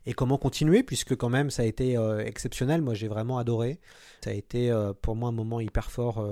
et 0.04 0.12
comment 0.12 0.36
continuer, 0.36 0.82
puisque 0.82 1.16
quand 1.16 1.30
même 1.30 1.48
ça 1.48 1.62
a 1.62 1.66
été 1.66 1.94
exceptionnel. 2.26 2.82
Moi, 2.82 2.92
j'ai 2.92 3.08
vraiment 3.08 3.38
adoré. 3.38 3.80
Ça 4.22 4.30
a 4.30 4.32
été 4.34 4.70
pour 5.00 5.16
moi 5.16 5.30
un 5.30 5.32
moment 5.32 5.60
hyper 5.60 5.90
fort 5.90 6.22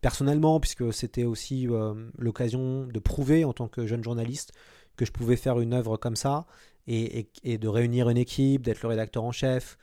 personnellement, 0.00 0.60
puisque 0.60 0.92
c'était 0.92 1.24
aussi 1.24 1.68
euh, 1.68 1.94
l'occasion 2.18 2.86
de 2.86 2.98
prouver 2.98 3.44
en 3.44 3.52
tant 3.52 3.68
que 3.68 3.86
jeune 3.86 4.02
journaliste 4.02 4.52
que 4.96 5.04
je 5.04 5.12
pouvais 5.12 5.36
faire 5.36 5.60
une 5.60 5.72
œuvre 5.72 5.96
comme 5.96 6.16
ça 6.16 6.46
et, 6.86 7.28
de 7.44 7.68
réunir 7.68 8.08
une 8.08 8.16
équipe, 8.16 8.62
d'être 8.62 8.82
le 8.82 8.88
rédacteur 8.88 9.22
en 9.22 9.32
chef, 9.32 9.76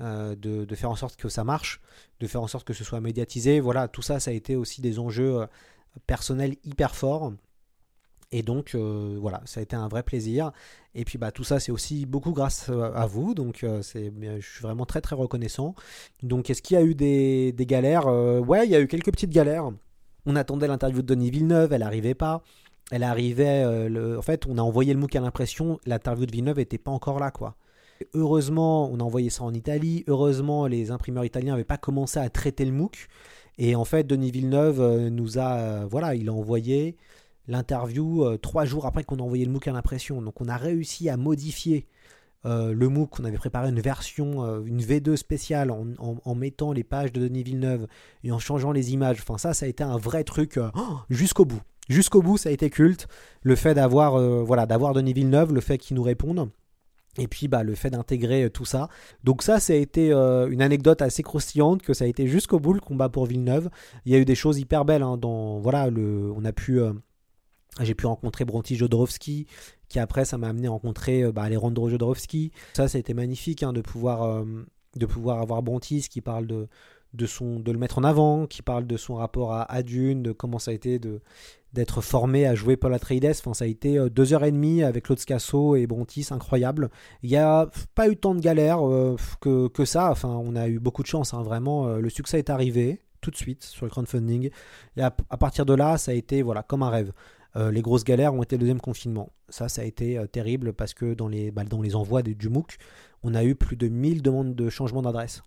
euh, 0.00 0.36
de, 0.36 0.64
de 0.64 0.74
faire 0.74 0.90
en 0.90 0.96
sorte 0.96 1.16
que 1.16 1.28
ça 1.28 1.42
marche, 1.42 1.80
de 2.20 2.26
faire 2.26 2.40
en 2.40 2.46
sorte 2.46 2.66
que 2.66 2.72
ce 2.72 2.84
soit 2.84 3.00
médiatisé. 3.00 3.60
Voilà, 3.60 3.88
tout 3.88 4.02
ça, 4.02 4.20
ça 4.20 4.30
a 4.30 4.34
été 4.34 4.54
aussi 4.54 4.80
des 4.80 4.98
enjeux 4.98 5.42
euh, 5.42 5.46
personnels 6.06 6.56
hyper 6.64 6.94
forts. 6.94 7.32
Et 8.32 8.42
donc, 8.42 8.74
euh, 8.74 9.18
voilà, 9.20 9.42
ça 9.44 9.60
a 9.60 9.62
été 9.62 9.76
un 9.76 9.88
vrai 9.88 10.02
plaisir. 10.02 10.52
Et 10.94 11.04
puis, 11.04 11.18
bah, 11.18 11.30
tout 11.30 11.44
ça, 11.44 11.60
c'est 11.60 11.70
aussi 11.70 12.06
beaucoup 12.06 12.32
grâce 12.32 12.70
euh, 12.70 12.90
à 12.94 13.06
vous. 13.06 13.34
Donc, 13.34 13.62
euh, 13.62 13.82
je 13.82 14.40
suis 14.40 14.62
vraiment 14.62 14.86
très, 14.86 15.02
très 15.02 15.14
reconnaissant. 15.14 15.74
Donc, 16.22 16.48
est-ce 16.48 16.62
qu'il 16.62 16.76
y 16.76 16.80
a 16.80 16.82
eu 16.82 16.94
des, 16.94 17.54
galères? 17.60 18.06
Ouais, 18.06 18.66
il 18.66 18.70
y 18.70 18.74
a 18.74 18.80
eu 18.80 18.88
quelques 18.88 19.12
petites 19.12 19.30
galères. 19.30 19.70
On 20.24 20.34
attendait 20.34 20.66
l'interview 20.66 21.02
de 21.02 21.06
Denis 21.06 21.30
Villeneuve, 21.30 21.72
elle 21.72 21.80
n'arrivait 21.80 22.14
pas. 22.14 22.42
Elle 22.90 23.02
arrivait, 23.02 23.64
en 24.16 24.22
fait, 24.22 24.46
on 24.46 24.56
a 24.58 24.62
envoyé 24.62 24.94
le 24.94 25.00
MOOC 25.00 25.16
à 25.16 25.20
l'impression, 25.20 25.78
l'interview 25.86 26.26
de 26.26 26.32
Villeneuve 26.32 26.58
n'était 26.58 26.78
pas 26.78 26.90
encore 26.90 27.18
là, 27.18 27.30
quoi. 27.30 27.56
Heureusement, 28.14 28.90
on 28.90 29.00
a 29.00 29.02
envoyé 29.02 29.30
ça 29.30 29.44
en 29.44 29.54
Italie. 29.54 30.04
Heureusement, 30.08 30.66
les 30.66 30.90
imprimeurs 30.90 31.24
italiens 31.24 31.52
n'avaient 31.52 31.64
pas 31.64 31.76
commencé 31.76 32.18
à 32.18 32.28
traiter 32.30 32.64
le 32.64 32.72
MOOC. 32.72 33.08
Et 33.58 33.76
en 33.76 33.84
fait, 33.84 34.04
Denis 34.06 34.30
Villeneuve 34.30 35.08
nous 35.08 35.38
a, 35.38 35.84
voilà, 35.86 36.14
il 36.14 36.28
a 36.28 36.32
envoyé 36.32 36.96
l'interview 37.48 38.24
euh, 38.24 38.38
trois 38.38 38.64
jours 38.64 38.86
après 38.86 39.04
qu'on 39.04 39.18
a 39.18 39.22
envoyé 39.22 39.44
le 39.44 39.52
MOOC 39.52 39.68
à 39.68 39.72
l'impression. 39.72 40.22
Donc, 40.22 40.40
on 40.40 40.48
a 40.48 40.56
réussi 40.56 41.08
à 41.08 41.16
modifier 41.16 41.86
euh, 42.44 42.72
le 42.72 42.88
MOOC. 42.88 43.20
On 43.20 43.24
avait 43.24 43.38
préparé 43.38 43.68
une 43.68 43.80
version, 43.80 44.44
euh, 44.44 44.62
une 44.64 44.80
V2 44.80 45.16
spéciale 45.16 45.70
en, 45.70 46.34
mettant 46.34 46.72
les 46.72 46.84
pages 46.84 47.12
de 47.12 47.20
Denis 47.20 47.42
Villeneuve 47.42 47.86
et 48.24 48.32
en 48.32 48.38
changeant 48.38 48.72
les 48.72 48.92
images. 48.92 49.18
Enfin, 49.20 49.38
ça, 49.38 49.54
ça 49.54 49.66
a 49.66 49.68
été 49.68 49.84
un 49.84 49.98
vrai 49.98 50.24
truc 50.24 50.58
oh, 50.58 50.98
jusqu'au 51.10 51.44
bout. 51.44 51.62
Jusqu'au 51.88 52.22
bout, 52.22 52.38
ça 52.38 52.48
a 52.48 52.52
été 52.52 52.70
culte. 52.70 53.08
Le 53.42 53.56
fait 53.56 53.74
d'avoir, 53.74 54.18
voilà, 54.44 54.66
d'avoir 54.66 54.94
Denis 54.94 55.12
Villeneuve, 55.12 55.52
le 55.52 55.60
fait 55.60 55.78
qu'il 55.78 55.96
nous 55.96 56.02
réponde. 56.02 56.48
Et 57.18 57.26
puis 57.26 57.46
bah, 57.48 57.62
le 57.62 57.74
fait 57.74 57.90
d'intégrer 57.90 58.48
tout 58.48 58.64
ça. 58.64 58.88
Donc 59.24 59.42
ça, 59.42 59.60
ça 59.60 59.72
a 59.74 59.76
été 59.76 60.12
une 60.12 60.62
anecdote 60.62 61.02
assez 61.02 61.24
croustillante, 61.24 61.82
que 61.82 61.92
ça 61.92 62.04
a 62.04 62.08
été 62.08 62.28
jusqu'au 62.28 62.60
bout 62.60 62.72
le 62.72 62.80
combat 62.80 63.08
pour 63.08 63.26
Villeneuve. 63.26 63.68
Il 64.06 64.12
y 64.12 64.14
a 64.14 64.18
eu 64.18 64.24
des 64.24 64.36
choses 64.36 64.60
hyper 64.60 64.84
belles. 64.84 65.02
hein, 65.02 65.16
dans, 65.16 65.58
voilà, 65.58 65.90
le, 65.90 66.32
on 66.34 66.44
a 66.44 66.52
pu, 66.52 66.80
j'ai 67.80 67.94
pu 67.94 68.06
rencontrer 68.06 68.44
Bronti 68.44 68.76
Jodorowsky, 68.76 69.46
qui 69.88 69.98
après, 69.98 70.24
ça 70.24 70.38
m'a 70.38 70.48
amené 70.48 70.68
à 70.68 70.70
rencontrer 70.70 71.22
euh, 71.22 71.32
bah, 71.32 71.42
Alejandro 71.42 71.88
Jodorowsky. 71.88 72.50
Ça, 72.74 72.88
ça 72.88 72.96
a 72.96 73.00
été 73.00 73.14
magnifique 73.14 73.62
hein, 73.62 73.72
de, 73.72 73.80
pouvoir, 73.80 74.22
euh, 74.22 74.44
de 74.96 75.06
pouvoir 75.06 75.40
avoir 75.40 75.62
Brontis 75.62 76.08
qui 76.10 76.20
parle 76.20 76.46
de, 76.46 76.68
de, 77.14 77.26
son, 77.26 77.60
de 77.60 77.72
le 77.72 77.78
mettre 77.78 77.98
en 77.98 78.04
avant, 78.04 78.46
qui 78.46 78.62
parle 78.62 78.86
de 78.86 78.96
son 78.96 79.14
rapport 79.14 79.52
à, 79.52 79.70
à 79.70 79.82
Dune, 79.82 80.22
de 80.22 80.32
comment 80.32 80.58
ça 80.58 80.70
a 80.70 80.74
été 80.74 81.00
d'être 81.72 82.02
formé 82.02 82.46
à 82.46 82.54
jouer 82.54 82.76
Paul 82.76 82.92
Atreides. 82.92 83.26
Enfin, 83.26 83.54
ça 83.54 83.64
a 83.64 83.68
été 83.68 83.98
euh, 83.98 84.10
deux 84.10 84.32
heures 84.34 84.44
et 84.44 84.52
demie 84.52 84.82
avec 84.82 85.04
Claude 85.04 85.18
Scasso 85.18 85.76
et 85.76 85.86
Brontis, 85.86 86.28
incroyable. 86.30 86.90
Il 87.22 87.30
n'y 87.30 87.36
a 87.36 87.70
pas 87.94 88.08
eu 88.08 88.16
tant 88.16 88.34
de 88.34 88.40
galères 88.40 88.80
que, 89.40 89.68
que 89.68 89.84
ça. 89.84 90.10
Enfin, 90.10 90.28
on 90.28 90.56
a 90.56 90.68
eu 90.68 90.78
beaucoup 90.78 91.02
de 91.02 91.08
chance, 91.08 91.32
hein, 91.32 91.42
vraiment. 91.42 91.86
le 91.96 92.08
succès 92.10 92.38
est 92.38 92.50
arrivé 92.50 93.00
tout 93.20 93.30
de 93.30 93.36
suite 93.36 93.62
sur 93.62 93.86
le 93.86 93.90
crowdfunding. 93.90 94.50
Et 94.96 95.02
à, 95.02 95.14
à 95.30 95.36
partir 95.36 95.64
de 95.64 95.74
là, 95.74 95.96
ça 95.96 96.10
a 96.10 96.14
été 96.14 96.42
voilà 96.42 96.62
comme 96.62 96.82
un 96.82 96.90
rêve. 96.90 97.12
Euh, 97.56 97.70
les 97.70 97.82
grosses 97.82 98.04
galères 98.04 98.34
ont 98.34 98.42
été 98.42 98.56
le 98.56 98.60
deuxième 98.60 98.80
confinement. 98.80 99.30
Ça, 99.48 99.68
ça 99.68 99.82
a 99.82 99.84
été 99.84 100.18
euh, 100.18 100.26
terrible 100.26 100.72
parce 100.72 100.94
que 100.94 101.14
dans 101.14 101.28
les, 101.28 101.50
bah, 101.50 101.64
les 101.82 101.94
envois 101.94 102.22
du 102.22 102.48
MOOC, 102.48 102.76
on 103.22 103.34
a 103.34 103.44
eu 103.44 103.54
plus 103.54 103.76
de 103.76 103.88
1000 103.88 104.22
demandes 104.22 104.54
de 104.54 104.68
changement 104.68 105.02
d'adresse. 105.02 105.42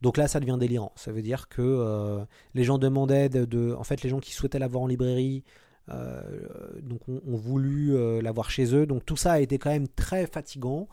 Donc 0.00 0.16
là, 0.16 0.28
ça 0.28 0.40
devient 0.40 0.56
délirant. 0.58 0.92
Ça 0.96 1.12
veut 1.12 1.22
dire 1.22 1.48
que 1.48 1.60
euh, 1.62 2.24
les 2.54 2.64
gens 2.64 2.78
demandaient 2.78 3.28
de, 3.28 3.74
En 3.74 3.84
fait, 3.84 4.02
les 4.02 4.08
gens 4.08 4.20
qui 4.20 4.32
souhaitaient 4.32 4.58
l'avoir 4.58 4.82
en 4.82 4.86
librairie 4.86 5.44
donc 6.82 7.00
ont, 7.08 7.36
voulu 7.38 7.96
l'avoir 8.20 8.50
chez 8.50 8.74
eux. 8.74 8.84
Donc 8.84 9.06
tout 9.06 9.16
ça 9.16 9.32
a 9.32 9.40
été 9.40 9.58
quand 9.58 9.70
même 9.70 9.88
très 9.88 10.26
fatigant. 10.26 10.86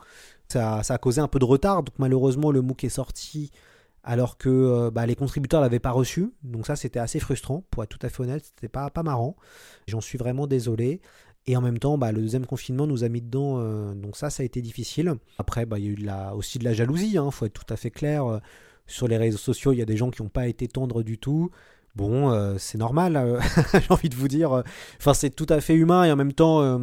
Ça, 0.48 0.82
ça 0.82 0.94
a 0.94 0.98
causé 0.98 1.20
un 1.20 1.28
peu 1.28 1.38
de 1.38 1.44
retard. 1.44 1.82
Donc 1.82 1.94
malheureusement, 1.98 2.50
le 2.50 2.62
MOOC 2.62 2.84
est 2.84 2.88
sorti 2.88 3.52
alors 4.06 4.38
que 4.38 4.48
euh, 4.48 4.90
bah, 4.90 5.04
les 5.04 5.16
contributeurs 5.16 5.60
l'avaient 5.60 5.80
pas 5.80 5.90
reçu. 5.90 6.32
Donc 6.44 6.66
ça, 6.66 6.76
c'était 6.76 7.00
assez 7.00 7.18
frustrant. 7.18 7.64
Pour 7.70 7.82
être 7.82 7.90
tout 7.90 8.06
à 8.06 8.08
fait 8.08 8.22
honnête, 8.22 8.44
c'était 8.44 8.68
pas, 8.68 8.88
pas 8.88 9.02
marrant. 9.02 9.36
J'en 9.88 10.00
suis 10.00 10.16
vraiment 10.16 10.46
désolé. 10.46 11.00
Et 11.48 11.56
en 11.56 11.60
même 11.60 11.78
temps, 11.78 11.98
bah, 11.98 12.12
le 12.12 12.22
deuxième 12.22 12.46
confinement 12.46 12.86
nous 12.86 13.04
a 13.04 13.08
mis 13.08 13.20
dedans, 13.20 13.56
euh, 13.58 13.94
donc 13.94 14.16
ça, 14.16 14.30
ça 14.30 14.42
a 14.42 14.46
été 14.46 14.62
difficile. 14.62 15.14
Après, 15.38 15.66
bah, 15.66 15.78
il 15.78 15.84
y 15.84 16.08
a 16.08 16.30
eu 16.30 16.34
aussi 16.34 16.58
de 16.58 16.64
la 16.64 16.72
jalousie, 16.72 17.14
il 17.14 17.30
faut 17.32 17.46
être 17.46 17.52
tout 17.52 17.72
à 17.72 17.76
fait 17.76 17.90
clair. 17.90 18.24
Euh, 18.26 18.38
Sur 18.86 19.08
les 19.08 19.16
réseaux 19.16 19.38
sociaux, 19.38 19.72
il 19.72 19.78
y 19.78 19.82
a 19.82 19.84
des 19.84 19.96
gens 19.96 20.10
qui 20.10 20.22
n'ont 20.22 20.28
pas 20.28 20.46
été 20.46 20.68
tendres 20.68 21.02
du 21.02 21.18
tout. 21.18 21.50
Bon, 21.96 22.56
c'est 22.58 22.78
normal, 22.78 23.40
j'ai 23.72 23.90
envie 23.90 24.10
de 24.10 24.14
vous 24.14 24.28
dire. 24.28 24.62
Enfin, 24.98 25.14
c'est 25.14 25.30
tout 25.30 25.46
à 25.48 25.60
fait 25.60 25.74
humain 25.74 26.04
et 26.04 26.12
en 26.12 26.16
même 26.16 26.34
temps, 26.34 26.78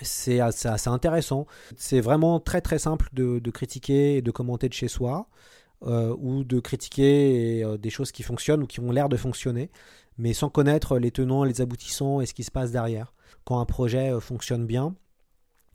c'est 0.00 0.40
assez, 0.40 0.66
assez 0.66 0.88
intéressant. 0.88 1.46
C'est 1.76 2.00
vraiment 2.00 2.40
très 2.40 2.62
très 2.62 2.78
simple 2.78 3.08
de, 3.12 3.38
de 3.38 3.50
critiquer 3.50 4.16
et 4.16 4.22
de 4.22 4.30
commenter 4.30 4.68
de 4.68 4.72
chez 4.72 4.88
soi. 4.88 5.28
Euh, 5.82 6.14
ou 6.18 6.44
de 6.44 6.60
critiquer 6.60 7.62
euh, 7.64 7.76
des 7.76 7.90
choses 7.90 8.12
qui 8.12 8.22
fonctionnent 8.22 8.62
ou 8.62 8.66
qui 8.66 8.80
ont 8.80 8.90
l'air 8.90 9.08
de 9.08 9.16
fonctionner, 9.16 9.70
mais 10.16 10.32
sans 10.32 10.48
connaître 10.48 10.98
les 10.98 11.10
tenants, 11.10 11.44
les 11.44 11.60
aboutissants 11.60 12.20
et 12.20 12.26
ce 12.26 12.34
qui 12.34 12.44
se 12.44 12.50
passe 12.50 12.70
derrière. 12.72 13.12
Quand 13.44 13.60
un 13.60 13.66
projet 13.66 14.12
euh, 14.12 14.20
fonctionne 14.20 14.66
bien, 14.66 14.94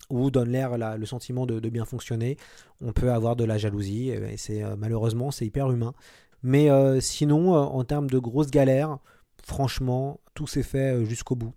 ou 0.09 0.31
donne 0.31 0.49
l'air 0.49 0.77
la- 0.77 0.97
le 0.97 1.05
sentiment 1.05 1.45
de, 1.45 1.59
bien 1.69 1.85
fonctionner, 1.85 2.37
on 2.81 2.93
peut 2.93 3.11
avoir 3.11 3.35
de 3.35 3.43
la 3.43 3.59
jalousie, 3.59 4.09
et 4.09 4.37
c'est 4.37 4.63
malheureusement 4.75 5.29
c'est 5.29 5.45
hyper 5.45 5.69
humain. 5.69 5.93
Mais 6.41 6.69
sinon, 6.99 7.53
en 7.53 7.83
termes 7.83 8.09
de 8.09 8.17
grosses 8.17 8.49
galères, 8.49 8.97
franchement, 9.43 10.19
tout 10.33 10.47
s'est 10.47 10.63
fait 10.63 11.05
jusqu'au 11.05 11.35
bout. 11.35 11.53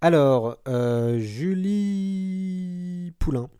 Alors, 0.00 0.56
Julie 1.18 3.12
Poulain. 3.20 3.50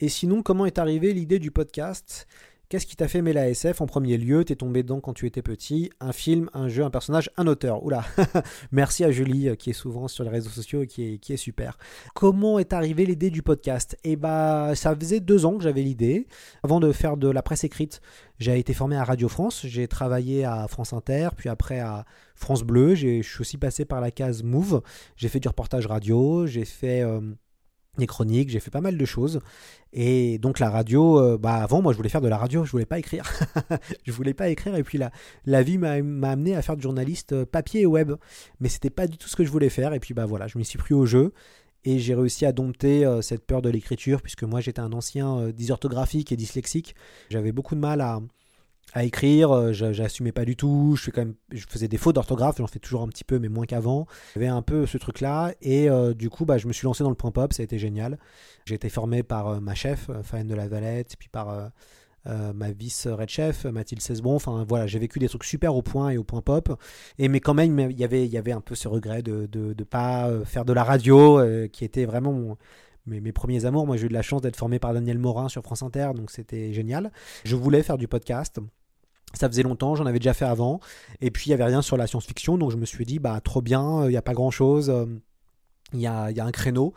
Et 0.00 0.08
sinon, 0.08 0.42
comment 0.42 0.66
est 0.66 0.78
arrivée 0.78 1.12
l'idée 1.12 1.38
du 1.38 1.52
podcast? 1.52 2.26
Qu'est-ce 2.68 2.86
qui 2.86 2.96
t'a 2.96 3.08
fait 3.08 3.18
aimer 3.18 3.34
la 3.34 3.50
SF 3.50 3.82
en 3.82 3.86
premier 3.86 4.16
lieu? 4.16 4.44
T'es 4.44 4.56
tombé 4.56 4.82
dedans 4.82 5.00
quand 5.00 5.12
tu 5.12 5.26
étais 5.26 5.42
petit 5.42 5.90
Un 6.00 6.12
film, 6.12 6.48
un 6.54 6.68
jeu, 6.68 6.82
un 6.82 6.90
personnage, 6.90 7.30
un 7.36 7.46
auteur. 7.46 7.84
Oula 7.84 8.04
Merci 8.72 9.04
à 9.04 9.10
Julie 9.10 9.50
euh, 9.50 9.54
qui 9.54 9.70
est 9.70 9.74
souvent 9.74 10.08
sur 10.08 10.24
les 10.24 10.30
réseaux 10.30 10.50
sociaux 10.50 10.82
et 10.82 10.86
qui 10.86 11.20
est, 11.28 11.36
super. 11.36 11.76
Comment 12.14 12.58
est 12.58 12.72
arrivée 12.72 13.04
l'idée 13.04 13.30
du 13.30 13.42
podcast? 13.42 13.98
Eh 14.02 14.16
bah, 14.16 14.72
ça 14.74 14.96
faisait 14.96 15.20
deux 15.20 15.44
ans 15.44 15.58
que 15.58 15.62
j'avais 15.62 15.82
l'idée. 15.82 16.26
Avant 16.62 16.80
de 16.80 16.90
faire 16.90 17.16
de 17.18 17.28
la 17.28 17.42
presse 17.42 17.64
écrite, 17.64 18.00
j'ai 18.38 18.58
été 18.58 18.72
formé 18.72 18.96
à 18.96 19.04
Radio 19.04 19.28
France. 19.28 19.66
J'ai 19.66 19.86
travaillé 19.86 20.44
à 20.44 20.66
France 20.66 20.92
Inter, 20.92 21.28
puis 21.36 21.50
après 21.50 21.80
à 21.80 22.06
France 22.34 22.62
Bleu. 22.62 22.94
Je 22.94 23.22
suis 23.22 23.40
aussi 23.40 23.58
passé 23.58 23.84
par 23.84 24.00
la 24.00 24.10
case 24.10 24.42
Move. 24.42 24.82
J'ai 25.16 25.28
fait 25.28 25.40
du 25.40 25.48
reportage 25.48 25.86
radio. 25.86 26.46
J'ai 26.46 26.64
fait 26.64 27.02
euh, 27.02 27.20
des 27.98 28.06
chroniques. 28.06 28.50
J'ai 28.50 28.60
fait 28.60 28.70
pas 28.70 28.80
mal 28.80 28.96
de 28.96 29.04
choses. 29.04 29.40
Et 29.92 30.38
donc 30.38 30.58
la 30.58 30.70
radio, 30.70 31.20
euh, 31.20 31.38
bah 31.38 31.54
avant 31.54 31.80
moi 31.80 31.92
je 31.92 31.96
voulais 31.96 32.08
faire 32.08 32.20
de 32.20 32.28
la 32.28 32.36
radio, 32.36 32.64
je 32.64 32.70
voulais 32.72 32.86
pas 32.86 32.98
écrire. 32.98 33.24
je 34.04 34.12
voulais 34.12 34.34
pas 34.34 34.48
écrire 34.48 34.74
et 34.74 34.82
puis 34.82 34.98
la, 34.98 35.10
la 35.46 35.62
vie 35.62 35.78
m'a 35.78 35.92
amené 35.92 36.56
à 36.56 36.62
faire 36.62 36.76
de 36.76 36.82
journaliste 36.82 37.32
euh, 37.32 37.46
papier 37.46 37.82
et 37.82 37.86
web. 37.86 38.12
Mais 38.60 38.68
c'était 38.68 38.90
pas 38.90 39.06
du 39.06 39.16
tout 39.16 39.28
ce 39.28 39.36
que 39.36 39.44
je 39.44 39.50
voulais 39.50 39.68
faire 39.68 39.94
et 39.94 40.00
puis 40.00 40.14
bah 40.14 40.26
voilà, 40.26 40.48
je 40.48 40.58
m'y 40.58 40.64
suis 40.64 40.78
pris 40.78 40.94
au 40.94 41.06
jeu 41.06 41.32
et 41.84 41.98
j'ai 41.98 42.14
réussi 42.14 42.46
à 42.46 42.52
dompter 42.52 43.04
euh, 43.04 43.20
cette 43.20 43.46
peur 43.46 43.62
de 43.62 43.68
l'écriture 43.68 44.22
puisque 44.22 44.42
moi 44.42 44.60
j'étais 44.60 44.80
un 44.80 44.92
ancien 44.92 45.50
dysorthographique 45.50 46.32
et 46.32 46.36
dyslexique. 46.36 46.94
J'avais 47.30 47.52
beaucoup 47.52 47.74
de 47.74 47.80
mal 47.80 48.00
à, 48.00 48.20
à 48.94 49.02
écrire, 49.02 49.50
euh, 49.50 49.72
j'a- 49.72 49.92
j'assumais 49.92 50.30
pas 50.30 50.44
du 50.44 50.56
tout, 50.56 50.96
je, 50.96 51.10
faisais 51.68 51.88
des 51.88 51.98
fautes 51.98 52.14
d'orthographe, 52.14 52.56
j'en 52.58 52.68
fais 52.68 52.78
toujours 52.78 53.02
un 53.02 53.08
petit 53.08 53.24
peu 53.24 53.40
mais 53.40 53.48
moins 53.48 53.66
qu'avant. 53.66 54.06
J'avais 54.34 54.46
un 54.46 54.62
peu 54.62 54.86
ce 54.86 54.96
truc-là 54.98 55.52
et 55.60 55.90
euh, 55.90 56.14
du 56.14 56.30
coup 56.30 56.44
bah, 56.44 56.58
je 56.58 56.68
me 56.68 56.72
suis 56.72 56.84
lancé 56.84 57.02
dans 57.02 57.10
le 57.10 57.16
point 57.16 57.32
pop, 57.32 57.52
ça 57.52 57.62
a 57.62 57.64
été 57.64 57.78
génial. 57.78 58.18
J'ai 58.64 58.76
été 58.76 58.88
formé 58.88 59.24
par 59.24 59.48
euh, 59.48 59.60
ma 59.60 59.74
chef, 59.74 60.08
Fabienne 60.22 60.46
de 60.46 60.54
la 60.54 60.68
Valette, 60.68 61.16
puis 61.18 61.28
par 61.28 61.72
ma 62.26 62.72
vice 62.72 63.06
red 63.06 63.28
chef, 63.28 63.66
Mathilde 63.66 64.00
Cesbon. 64.00 64.36
Enfin 64.36 64.64
voilà, 64.66 64.86
j'ai 64.86 64.98
vécu 64.98 65.18
des 65.18 65.28
trucs 65.28 65.44
super 65.44 65.74
au 65.74 65.82
point 65.82 66.10
et 66.10 66.16
au 66.16 66.24
point 66.24 66.40
pop. 66.40 66.80
Mais 67.18 67.40
quand 67.40 67.52
même, 67.52 67.78
il 67.90 67.98
y 67.98 68.04
avait, 68.04 68.52
un 68.52 68.60
peu 68.62 68.74
ce 68.74 68.88
regret 68.88 69.22
de 69.22 69.48
ne 69.52 69.84
pas 69.84 70.30
faire 70.46 70.64
de 70.64 70.72
la 70.72 70.84
radio, 70.84 71.40
qui 71.70 71.84
était 71.84 72.06
vraiment 72.06 72.56
mes, 73.06 73.32
premiers 73.32 73.64
amours. 73.64 73.86
Moi, 73.86 73.96
j'ai 73.96 74.06
eu 74.06 74.08
de 74.08 74.14
la 74.14 74.22
chance 74.22 74.42
d'être 74.42 74.56
formé 74.56 74.78
par 74.78 74.94
Daniel 74.94 75.18
Morin 75.18 75.48
sur 75.48 75.62
France 75.62 75.82
Inter, 75.82 76.10
donc 76.14 76.30
c'était 76.30 76.72
génial. 76.72 77.12
Je 77.44 77.56
voulais 77.56 77.82
faire 77.82 77.98
du 77.98 78.08
podcast. 78.08 78.60
Ça 79.34 79.48
faisait 79.48 79.62
longtemps, 79.62 79.94
j'en 79.94 80.06
avais 80.06 80.18
déjà 80.18 80.34
fait 80.34 80.44
avant. 80.44 80.80
Et 81.20 81.30
puis, 81.30 81.46
il 81.46 81.50
n'y 81.50 81.54
avait 81.54 81.64
rien 81.64 81.82
sur 81.82 81.96
la 81.96 82.06
science-fiction, 82.06 82.58
donc 82.58 82.70
je 82.70 82.76
me 82.76 82.86
suis 82.86 83.04
dit, 83.04 83.18
bah, 83.18 83.40
trop 83.42 83.62
bien, 83.62 84.04
il 84.06 84.10
n'y 84.10 84.16
a 84.16 84.22
pas 84.22 84.34
grand-chose. 84.34 84.92
Il 85.92 86.00
y 86.00 86.06
a, 86.06 86.30
y 86.30 86.40
a, 86.40 86.44
un 86.44 86.50
créneau. 86.50 86.94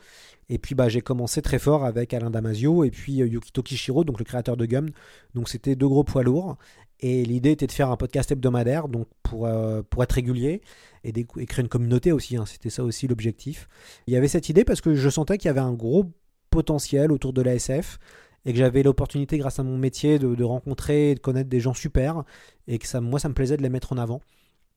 Et 0.49 0.57
puis 0.57 0.75
bah, 0.75 0.87
j'ai 0.87 1.01
commencé 1.01 1.41
très 1.41 1.59
fort 1.59 1.83
avec 1.83 2.13
Alain 2.13 2.29
Damasio 2.29 2.83
et 2.83 2.91
puis 2.91 3.21
euh, 3.21 3.27
Yukito 3.27 3.61
Kishiro, 3.61 4.03
donc 4.03 4.19
le 4.19 4.25
créateur 4.25 4.55
de 4.55 4.65
Gum. 4.65 4.89
Donc 5.35 5.49
c'était 5.49 5.75
deux 5.75 5.87
gros 5.87 6.03
poids 6.03 6.23
lourds. 6.23 6.57
Et 6.99 7.25
l'idée 7.25 7.51
était 7.51 7.67
de 7.67 7.71
faire 7.71 7.91
un 7.91 7.97
podcast 7.97 8.31
hebdomadaire, 8.31 8.87
donc 8.87 9.07
pour, 9.21 9.45
euh, 9.45 9.83
être 10.01 10.13
régulier 10.13 10.61
et 11.03 11.11
créer 11.45 11.61
une 11.61 11.69
communauté 11.69 12.11
aussi. 12.11 12.37
Hein. 12.37 12.45
C'était 12.47 12.71
ça 12.71 12.83
aussi 12.83 13.07
l'objectif. 13.07 13.67
Il 14.07 14.13
y 14.13 14.17
avait 14.17 14.27
cette 14.27 14.49
idée 14.49 14.63
parce 14.63 14.81
que 14.81 14.95
je 14.95 15.09
sentais 15.09 15.37
qu'il 15.37 15.47
y 15.47 15.49
avait 15.49 15.59
un 15.59 15.73
gros 15.73 16.05
potentiel 16.49 17.11
autour 17.11 17.33
de 17.33 17.41
l'ASF 17.41 17.99
et 18.47 18.53
que 18.53 18.57
j'avais 18.57 18.81
l'opportunité, 18.81 19.37
grâce 19.37 19.59
à 19.59 19.63
mon 19.63 19.77
métier, 19.77 20.17
de, 20.17 20.33
de, 20.33 20.43
rencontrer 20.43 21.11
et 21.11 21.15
de 21.15 21.19
connaître 21.19 21.49
des 21.49 21.59
gens 21.59 21.73
super 21.73 22.23
et 22.67 22.79
que 22.79 22.87
ça, 22.87 23.01
moi, 23.01 23.19
ça 23.19 23.27
me 23.29 23.33
plaisait 23.33 23.57
de 23.57 23.61
les 23.61 23.69
mettre 23.69 23.91
en 23.91 23.97
avant 23.97 24.21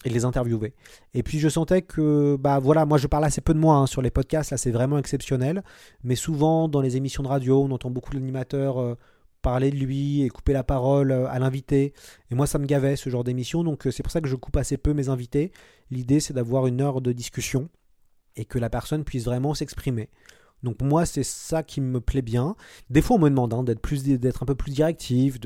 et 0.05 0.11
les 0.11 0.25
interviewer. 0.25 0.75
Et 1.15 1.23
puis 1.23 1.39
je 1.39 1.49
sentais 1.49 1.83
que, 1.83 2.37
bah 2.37 2.59
voilà, 2.59 2.85
moi 2.85 2.99
je 2.99 3.07
parle 3.07 3.25
assez 3.25 3.41
peu 3.41 3.55
de 3.55 3.59
moi 3.59 3.77
hein, 3.77 3.87
sur 3.87 4.03
les 4.03 4.11
podcasts, 4.11 4.51
là 4.51 4.57
c'est 4.57 4.71
vraiment 4.71 4.99
exceptionnel, 4.99 5.63
mais 6.03 6.17
souvent 6.17 6.69
dans 6.69 6.81
les 6.81 6.97
émissions 6.97 7.23
de 7.23 7.29
radio, 7.29 7.63
on 7.63 7.71
entend 7.71 7.91
beaucoup 7.91 8.13
l'animateur 8.15 8.81
euh, 8.81 8.97
parler 9.43 9.71
de 9.71 9.77
lui 9.77 10.23
et 10.23 10.31
couper 10.31 10.53
la 10.53 10.65
parole 10.65 11.13
euh, 11.13 11.29
à 11.29 11.39
l'invité, 11.39 11.93
et 12.31 12.35
moi 12.35 12.47
ça 12.47 12.59
me 12.59 12.67
gavait 12.67 12.97
ce 12.97 13.11
genre 13.11 13.25
d'émission, 13.25 13.63
donc 13.63 13.87
euh, 13.87 13.91
c'est 13.91 14.03
pour 14.03 14.13
ça 14.13 14.21
que 14.21 14.29
je 14.29 14.37
coupe 14.37 14.57
assez 14.57 14.79
peu 14.79 14.95
mes 14.95 15.11
invités. 15.11 15.53
L'idée 15.91 16.21
c'est 16.21 16.33
d'avoir 16.33 16.67
une 16.67 16.81
heure 16.81 17.03
de 17.03 17.13
discussion 17.13 17.69
et 18.37 18.47
que 18.47 18.59
la 18.59 18.71
personne 18.71 19.05
puisse 19.05 19.27
vraiment 19.27 19.53
s'exprimer. 19.55 20.09
Donc 20.63 20.83
moi 20.83 21.07
c'est 21.07 21.23
ça 21.23 21.63
qui 21.63 21.81
me 21.81 22.01
plaît 22.01 22.23
bien. 22.23 22.57
Des 22.91 23.03
fois 23.03 23.17
on 23.17 23.21
me 23.21 23.29
demande 23.31 23.55
hein, 23.55 23.63
d'être 23.63 23.81
plus 23.81 24.05
d'être 24.05 24.43
un 24.43 24.47
peu 24.47 24.55
plus 24.55 24.73
directif, 24.73 25.39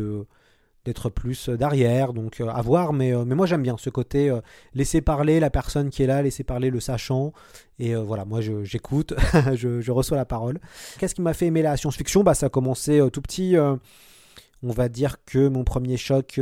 d'être 0.84 1.08
plus 1.08 1.48
euh, 1.48 1.56
derrière, 1.56 2.12
donc 2.12 2.40
euh, 2.40 2.48
à 2.48 2.60
voir, 2.62 2.92
mais, 2.92 3.14
euh, 3.14 3.24
mais 3.24 3.34
moi 3.34 3.46
j'aime 3.46 3.62
bien 3.62 3.76
ce 3.78 3.90
côté 3.90 4.32
laisser 4.74 5.00
parler 5.00 5.40
la 5.40 5.50
personne 5.50 5.90
qui 5.90 6.02
est 6.02 6.06
là, 6.06 6.22
laisser 6.22 6.44
parler 6.44 6.70
le 6.70 6.80
sachant, 6.80 7.32
et 7.78 7.94
voilà, 7.94 8.24
moi 8.24 8.40
j'écoute, 8.40 9.14
je, 9.54 9.90
reçois 9.90 10.16
la 10.16 10.24
parole. 10.24 10.60
Qu'est-ce 10.98 11.14
qui 11.14 11.22
m'a 11.22 11.34
fait 11.34 11.46
aimer 11.46 11.62
la 11.62 11.76
science-fiction? 11.76 12.22
Bah, 12.22 12.34
Ça 12.34 12.46
a 12.46 12.48
commencé 12.48 13.00
tout 13.12 13.22
petit, 13.22 13.56
on 13.58 14.70
va 14.70 14.88
dire 14.88 15.16
que 15.24 15.48
mon 15.48 15.64
premier 15.64 15.96
choc 15.96 16.40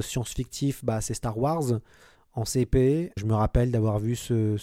science-fictif, 0.00 0.84
bah, 0.84 1.00
c'est 1.00 1.14
Star 1.14 1.38
Wars 1.38 1.80
en 2.34 2.44
CP. 2.44 3.12
Je 3.16 3.24
me 3.24 3.34
rappelle 3.34 3.70
d'avoir 3.70 3.98
vu 3.98 4.16
ce, 4.16 4.56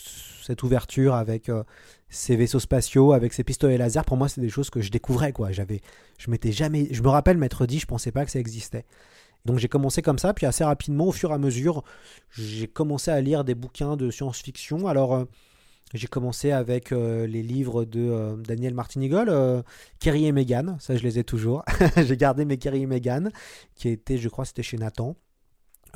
cette 0.43 0.61
ouverture 0.63 1.15
avec 1.15 1.49
ces 2.11 2.35
vaisseaux 2.35 2.59
spatiaux, 2.59 3.13
avec 3.13 3.33
ces 3.33 3.43
pistolets 3.43 3.77
laser. 3.77 4.05
Pour 4.05 4.17
moi, 4.17 4.27
c'est 4.27 4.41
des 4.41 4.49
choses 4.49 4.69
que 4.69 4.81
je 4.81 4.91
découvrais. 4.91 5.31
Quoi. 5.31 5.51
J'avais, 5.51 5.81
je 6.19 6.29
m'étais 6.29 6.51
jamais, 6.51 6.87
je 6.91 7.01
me 7.01 7.07
rappelle 7.07 7.37
m'être 7.37 7.65
dit, 7.65 7.79
je 7.79 7.87
pensais 7.87 8.11
pas 8.11 8.25
que 8.25 8.31
ça 8.31 8.39
existait. 8.39 8.85
Donc 9.45 9.57
j'ai 9.57 9.69
commencé 9.69 10.01
comme 10.01 10.19
ça, 10.19 10.33
puis 10.33 10.45
assez 10.45 10.63
rapidement, 10.63 11.07
au 11.07 11.11
fur 11.11 11.31
et 11.31 11.33
à 11.33 11.37
mesure, 11.37 11.83
j'ai 12.31 12.67
commencé 12.67 13.09
à 13.09 13.19
lire 13.21 13.43
des 13.43 13.55
bouquins 13.55 13.97
de 13.97 14.11
science-fiction. 14.11 14.87
Alors 14.87 15.15
euh, 15.15 15.25
j'ai 15.93 16.07
commencé 16.07 16.51
avec 16.51 16.91
euh, 16.91 17.25
les 17.25 17.41
livres 17.41 17.85
de 17.85 18.01
euh, 18.01 18.35
Daniel 18.35 18.73
Martinigol, 18.73 19.63
Kerry 19.99 20.27
et 20.27 20.31
Megan, 20.31 20.77
ça 20.79 20.95
je 20.95 21.01
les 21.01 21.17
ai 21.17 21.23
toujours. 21.23 21.63
j'ai 21.97 22.17
gardé 22.17 22.45
mes 22.45 22.57
Kerry 22.57 22.83
et 22.83 22.87
Megan, 22.87 23.31
qui 23.73 23.89
était, 23.89 24.17
je 24.17 24.29
crois, 24.29 24.45
c'était 24.45 24.63
chez 24.63 24.77
Nathan. 24.77 25.15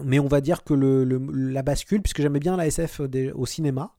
Mais 0.04 0.20
on 0.20 0.28
va 0.28 0.42
dire 0.42 0.64
que 0.64 0.74
le, 0.74 1.04
la 1.04 1.62
bascule, 1.62 2.02
puisque 2.02 2.22
j'aimais 2.22 2.40
bien 2.40 2.58
la 2.58 2.68
SF 2.68 3.02
au 3.34 3.46
cinéma, 3.46 3.94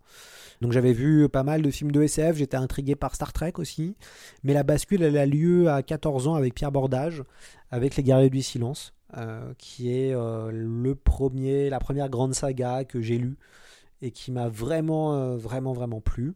donc 0.60 0.72
j'avais 0.72 0.92
vu 0.92 1.28
pas 1.28 1.42
mal 1.42 1.62
de 1.62 1.70
films 1.70 1.92
de 1.92 2.02
SF, 2.02 2.36
j'étais 2.36 2.56
intrigué 2.56 2.94
par 2.94 3.14
Star 3.14 3.32
Trek 3.32 3.52
aussi. 3.56 3.96
Mais 4.42 4.54
la 4.54 4.62
bascule, 4.62 5.02
elle 5.02 5.18
a 5.18 5.26
lieu 5.26 5.68
à 5.68 5.82
14 5.82 6.28
ans 6.28 6.34
avec 6.34 6.54
Pierre 6.54 6.72
Bordage, 6.72 7.22
avec 7.70 7.96
Les 7.96 8.02
Guerriers 8.02 8.30
du 8.30 8.42
Silence. 8.42 8.92
Euh, 9.16 9.54
qui 9.56 9.88
est 9.88 10.12
euh, 10.12 10.50
le 10.52 10.96
premier, 10.96 11.70
la 11.70 11.78
première 11.78 12.08
grande 12.08 12.34
saga 12.34 12.84
que 12.84 13.00
j'ai 13.00 13.18
lue 13.18 13.38
et 14.02 14.10
qui 14.10 14.32
m'a 14.32 14.48
vraiment, 14.48 15.14
euh, 15.14 15.36
vraiment, 15.36 15.72
vraiment 15.72 16.00
plu. 16.00 16.34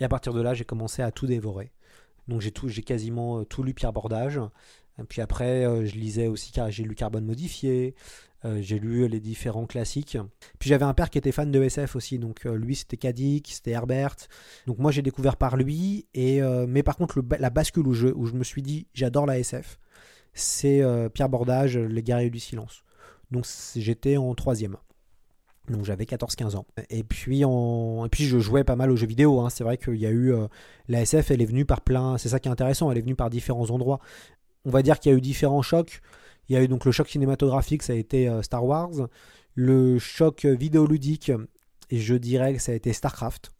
Et 0.00 0.04
à 0.04 0.08
partir 0.08 0.34
de 0.34 0.42
là, 0.42 0.52
j'ai 0.52 0.66
commencé 0.66 1.00
à 1.00 1.10
tout 1.12 1.26
dévorer. 1.26 1.72
Donc 2.28 2.42
j'ai 2.42 2.52
tout, 2.52 2.68
j'ai 2.68 2.82
quasiment 2.82 3.44
tout 3.44 3.62
lu 3.62 3.72
Pierre 3.72 3.92
Bordage. 3.92 4.38
Puis 5.08 5.22
après, 5.22 5.86
je 5.86 5.96
lisais 5.96 6.26
aussi, 6.26 6.52
car 6.52 6.70
j'ai 6.70 6.84
lu 6.84 6.94
Carbone 6.94 7.24
modifié, 7.24 7.94
j'ai 8.60 8.78
lu 8.78 9.06
les 9.08 9.20
différents 9.20 9.66
classiques. 9.66 10.16
Puis 10.58 10.70
j'avais 10.70 10.84
un 10.84 10.94
père 10.94 11.10
qui 11.10 11.18
était 11.18 11.32
fan 11.32 11.50
de 11.50 11.62
SF 11.62 11.96
aussi, 11.96 12.18
donc 12.18 12.44
lui 12.44 12.74
c'était 12.74 12.96
Kadik, 12.96 13.48
c'était 13.52 13.72
Herbert. 13.72 14.16
Donc 14.66 14.78
moi 14.78 14.90
j'ai 14.92 15.02
découvert 15.02 15.36
par 15.36 15.56
lui. 15.56 16.06
Et 16.14 16.40
mais 16.68 16.82
par 16.82 16.96
contre 16.96 17.22
la 17.38 17.50
bascule 17.50 17.86
où 17.86 17.92
je, 17.92 18.08
où 18.08 18.26
je 18.26 18.34
me 18.34 18.44
suis 18.44 18.62
dit 18.62 18.86
j'adore 18.94 19.26
la 19.26 19.38
SF, 19.38 19.78
c'est 20.34 20.82
euh, 20.82 21.08
Pierre 21.08 21.28
Bordage, 21.28 21.76
Les 21.76 22.02
Guerriers 22.02 22.30
du 22.30 22.40
Silence. 22.40 22.82
Donc 23.30 23.46
j'étais 23.76 24.16
en 24.16 24.34
troisième. 24.34 24.76
Donc 25.68 25.84
j'avais 25.84 26.04
14-15 26.04 26.56
ans. 26.56 26.66
Et 26.88 27.04
puis, 27.04 27.42
et 27.42 28.08
puis 28.10 28.24
je 28.24 28.38
jouais 28.38 28.64
pas 28.64 28.76
mal 28.76 28.90
aux 28.90 28.96
jeux 28.96 29.06
vidéo. 29.06 29.40
Hein. 29.40 29.50
C'est 29.50 29.62
vrai 29.62 29.76
qu'il 29.76 29.96
y 29.96 30.06
a 30.06 30.10
eu... 30.10 30.32
Euh, 30.32 30.48
la 30.88 31.02
SF, 31.02 31.30
elle 31.30 31.42
est 31.42 31.46
venue 31.46 31.64
par 31.64 31.82
plein... 31.82 32.18
C'est 32.18 32.30
ça 32.30 32.40
qui 32.40 32.48
est 32.48 32.50
intéressant, 32.50 32.90
elle 32.90 32.98
est 32.98 33.02
venue 33.02 33.14
par 33.14 33.30
différents 33.30 33.70
endroits. 33.70 34.00
On 34.64 34.70
va 34.70 34.82
dire 34.82 34.98
qu'il 34.98 35.12
y 35.12 35.14
a 35.14 35.18
eu 35.18 35.20
différents 35.20 35.62
chocs. 35.62 36.00
Il 36.50 36.54
y 36.54 36.56
a 36.56 36.62
eu 36.64 36.68
donc 36.68 36.84
le 36.84 36.90
choc 36.90 37.08
cinématographique, 37.08 37.84
ça 37.84 37.92
a 37.92 37.96
été 37.96 38.28
euh, 38.28 38.42
Star 38.42 38.64
Wars. 38.64 38.90
Le 39.54 40.00
choc 40.00 40.44
vidéoludique, 40.44 41.30
et 41.90 41.98
je 41.98 42.16
dirais 42.16 42.54
que 42.54 42.60
ça 42.60 42.72
a 42.72 42.74
été 42.74 42.92
StarCraft 42.92 43.52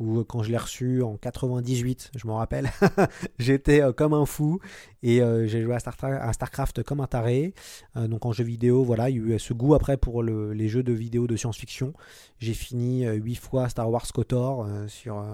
où 0.00 0.18
euh, 0.18 0.24
quand 0.24 0.42
je 0.42 0.50
l'ai 0.50 0.56
reçu 0.56 1.02
en 1.02 1.16
98, 1.16 2.10
je 2.16 2.26
m'en 2.26 2.38
rappelle, 2.38 2.72
j'étais 3.38 3.80
euh, 3.80 3.92
comme 3.92 4.12
un 4.14 4.26
fou 4.26 4.58
et 5.04 5.20
j'ai 5.46 5.62
joué 5.62 5.76
à, 5.76 6.32
StarCraft 6.32 6.82
comme 6.82 7.00
un 7.00 7.06
taré. 7.06 7.54
donc 7.94 8.26
en 8.26 8.32
jeu 8.32 8.42
vidéo, 8.42 8.82
voilà, 8.82 9.10
il 9.10 9.16
y 9.16 9.32
a 9.32 9.36
eu 9.36 9.38
ce 9.38 9.52
goût 9.52 9.76
après 9.76 9.96
pour 9.96 10.24
les 10.24 10.68
jeux 10.68 10.82
de 10.82 10.92
vidéo 10.92 11.28
de 11.28 11.36
science-fiction. 11.36 11.92
J'ai 12.40 12.54
fini 12.54 13.06
8 13.06 13.36
fois 13.36 13.68
Star 13.68 13.88
Wars 13.88 14.10
KOTOR 14.12 14.66
sur, 14.88 15.24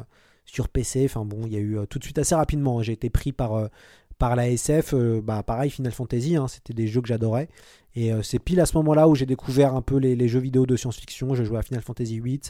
sur 0.45 0.69
PC. 0.69 1.07
Enfin 1.07 1.25
bon, 1.25 1.47
il 1.47 1.53
y 1.55 1.57
a 1.57 1.61
eu 1.61 1.79
tout 1.89 1.99
de 1.99 2.05
suite 2.05 2.19
assez 2.19 2.35
rapidement, 2.35 2.83
j'ai 2.83 2.93
été 2.93 3.09
pris 3.09 3.33
par 3.33 3.71
par 4.21 4.37
la 4.37 4.49
SF, 4.49 4.95
bah 5.25 5.43
pareil 5.43 5.71
Final 5.71 5.93
Fantasy, 5.93 6.37
hein, 6.37 6.47
c'était 6.47 6.75
des 6.75 6.87
jeux 6.87 7.01
que 7.01 7.09
j'adorais. 7.09 7.49
Et 7.95 8.13
euh, 8.13 8.23
c'est 8.23 8.39
pile 8.39 8.61
à 8.61 8.67
ce 8.67 8.77
moment-là 8.77 9.09
où 9.09 9.15
j'ai 9.15 9.27
découvert 9.27 9.75
un 9.75 9.83
peu 9.83 9.97
les, 9.97 10.29
jeux 10.29 10.39
vidéo 10.39 10.67
de 10.67 10.77
science-fiction. 10.77 11.35
Je 11.35 11.43
jouais 11.43 11.59
à 11.59 11.63
Final 11.63 11.83
Fantasy 11.83 12.21
VIII, 12.21 12.41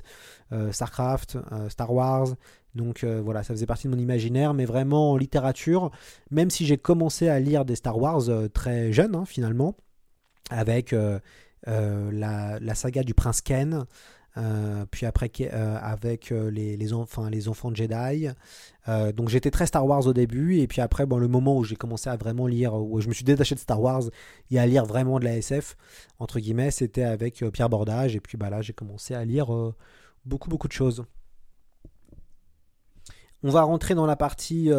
euh, 0.52 0.70
StarCraft, 0.72 1.38
euh, 1.52 1.68
Star 1.68 1.92
Wars. 1.92 2.28
Donc 2.74 3.04
voilà, 3.04 3.42
ça 3.42 3.52
faisait 3.52 3.66
partie 3.66 3.88
de 3.88 3.92
mon 3.92 3.98
imaginaire, 3.98 4.54
mais 4.54 4.64
vraiment 4.64 5.10
en 5.10 5.16
littérature, 5.16 5.90
même 6.30 6.50
si 6.50 6.66
j'ai 6.66 6.78
commencé 6.78 7.28
à 7.28 7.40
lire 7.40 7.64
des 7.64 7.74
Star 7.74 7.98
Wars 7.98 8.22
très 8.54 8.92
jeune 8.92 9.16
hein, 9.16 9.24
finalement, 9.24 9.74
avec 10.50 10.94
la, 11.66 12.74
saga 12.74 13.02
du 13.02 13.12
prince 13.12 13.40
Ken, 13.40 13.86
euh, 14.36 14.86
puis 14.90 15.06
après 15.06 15.30
euh, 15.40 15.76
avec 15.80 16.30
euh, 16.30 16.50
les, 16.50 16.76
les, 16.76 16.92
enfin, 16.92 17.30
les 17.30 17.48
enfants 17.48 17.70
de 17.72 17.76
Jedi. 17.76 18.28
donc 19.14 19.28
j'étais 19.28 19.50
très 19.50 19.66
Star 19.66 19.86
Wars 19.86 20.06
au 20.06 20.12
début, 20.12 20.58
et 20.58 20.66
puis 20.66 20.80
après, 20.80 21.06
bon, 21.06 21.18
le 21.18 21.28
moment 21.28 21.56
où 21.56 21.64
j'ai 21.64 21.76
commencé 21.76 22.08
à 22.08 22.16
vraiment 22.16 22.46
lire, 22.46 22.74
où 22.74 23.00
je 23.00 23.08
me 23.08 23.12
suis 23.12 23.24
détaché 23.24 23.54
de 23.54 23.60
Star 23.60 23.80
Wars 23.80 24.02
et 24.50 24.58
à 24.58 24.66
lire 24.66 24.84
vraiment 24.84 25.18
de 25.18 25.24
la 25.24 25.36
SF, 25.36 25.76
entre 26.18 26.38
guillemets, 26.40 26.70
c'était 26.70 27.02
avec 27.02 27.44
Pierre 27.52 27.68
Bordage, 27.68 28.16
et 28.16 28.20
puis 28.20 28.36
bah, 28.36 28.50
là 28.50 28.62
j'ai 28.62 28.72
commencé 28.72 29.14
à 29.14 29.24
lire 29.24 29.48
beaucoup, 30.24 30.48
beaucoup 30.48 30.68
de 30.68 30.72
choses. 30.72 31.04
On 33.42 33.50
va 33.50 33.62
rentrer 33.62 33.94
dans 33.94 34.06
la 34.06 34.16
partie 34.16 34.70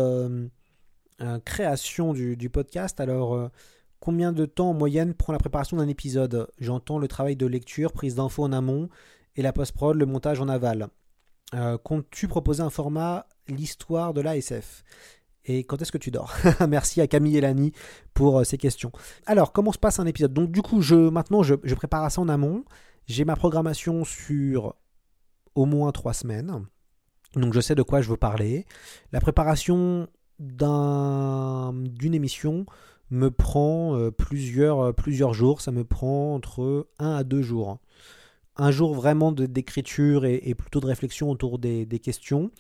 création 1.46 2.14
du, 2.14 2.36
du, 2.36 2.50
podcast. 2.50 3.00
Alors, 3.00 3.50
combien 4.00 4.32
de 4.32 4.46
temps 4.46 4.72
en 4.72 4.74
moyenne 4.74 5.14
prend 5.14 5.34
la 5.34 5.40
préparation 5.40 5.78
d'un 5.78 5.88
épisode? 5.88 6.48
J'entends 6.60 7.00
le 7.00 7.08
travail 7.08 7.36
de 7.36 7.46
lecture, 7.46 7.94
prise 7.94 8.16
d'infos 8.16 8.44
en 8.44 8.52
amont 8.52 8.90
et 9.36 9.41
la 9.41 9.54
post-prod, 9.54 9.96
le 9.96 10.06
montage 10.06 10.41
en 10.41 10.50
aval. 10.50 10.88
Euh, 11.54 11.78
comptes-tu 11.78 12.28
proposer 12.28 12.62
un 12.62 12.70
format 12.70 13.28
l'histoire 13.48 14.13
de 14.13 14.22
l'ASF 14.22 14.84
et 15.46 15.63
quand 15.63 15.82
est-ce 15.82 15.91
que 15.91 15.98
tu 15.98 16.12
dors? 16.12 16.34
Merci 16.70 17.02
à 17.02 17.08
Camille 17.08 17.38
et 17.38 17.41
Lani 17.41 17.74
pour 18.13 18.39
euh, 18.39 18.44
ces 18.44 18.58
questions. 18.58 18.91
Alors, 19.26 19.52
comment 19.52 19.72
se 19.72 19.80
passe 19.80 20.00
un 20.00 20.06
épisode? 20.06 20.34
Donc, 20.34 20.52
du 20.52 20.62
coup, 20.62 20.82
je, 20.82 20.96
maintenant, 20.96 21.41
je, 21.44 21.56
prépare 21.56 22.10
ça 22.12 22.22
en 22.22 22.30
amont. 22.30 22.63
J'ai 23.08 23.26
ma 23.26 23.36
programmation 23.36 24.06
sur 24.06 24.76
au 25.56 25.65
moins 25.65 25.91
trois 25.91 26.13
semaines. 26.13 26.65
Donc, 27.36 27.54
je 27.54 27.60
sais 27.60 27.76
de 27.76 27.82
quoi 27.82 28.02
je 28.02 28.10
veux 28.10 28.17
parler. 28.17 28.65
La 29.12 29.20
préparation 29.20 30.08
d'une 30.39 32.13
émission 32.13 32.65
me 33.10 33.30
prend 33.30 33.96
euh, 33.98 34.12
plusieurs, 34.12 34.94
plusieurs 34.94 35.34
jours. 35.34 35.60
Ça 35.60 35.72
me 35.72 35.84
prend 35.84 36.36
entre 36.36 36.88
un 37.00 37.15
à 37.15 37.24
deux 37.24 37.41
jours 37.41 37.80
un 38.58 38.72
jour 38.72 38.94
vraiment 38.94 39.32
d'écriture 39.32 40.26
et, 40.26 40.54
plutôt 40.56 40.80
de 40.80 40.88
réflexion 40.88 41.30
autour 41.30 41.60
des, 41.60 41.86
questions. 42.04 42.52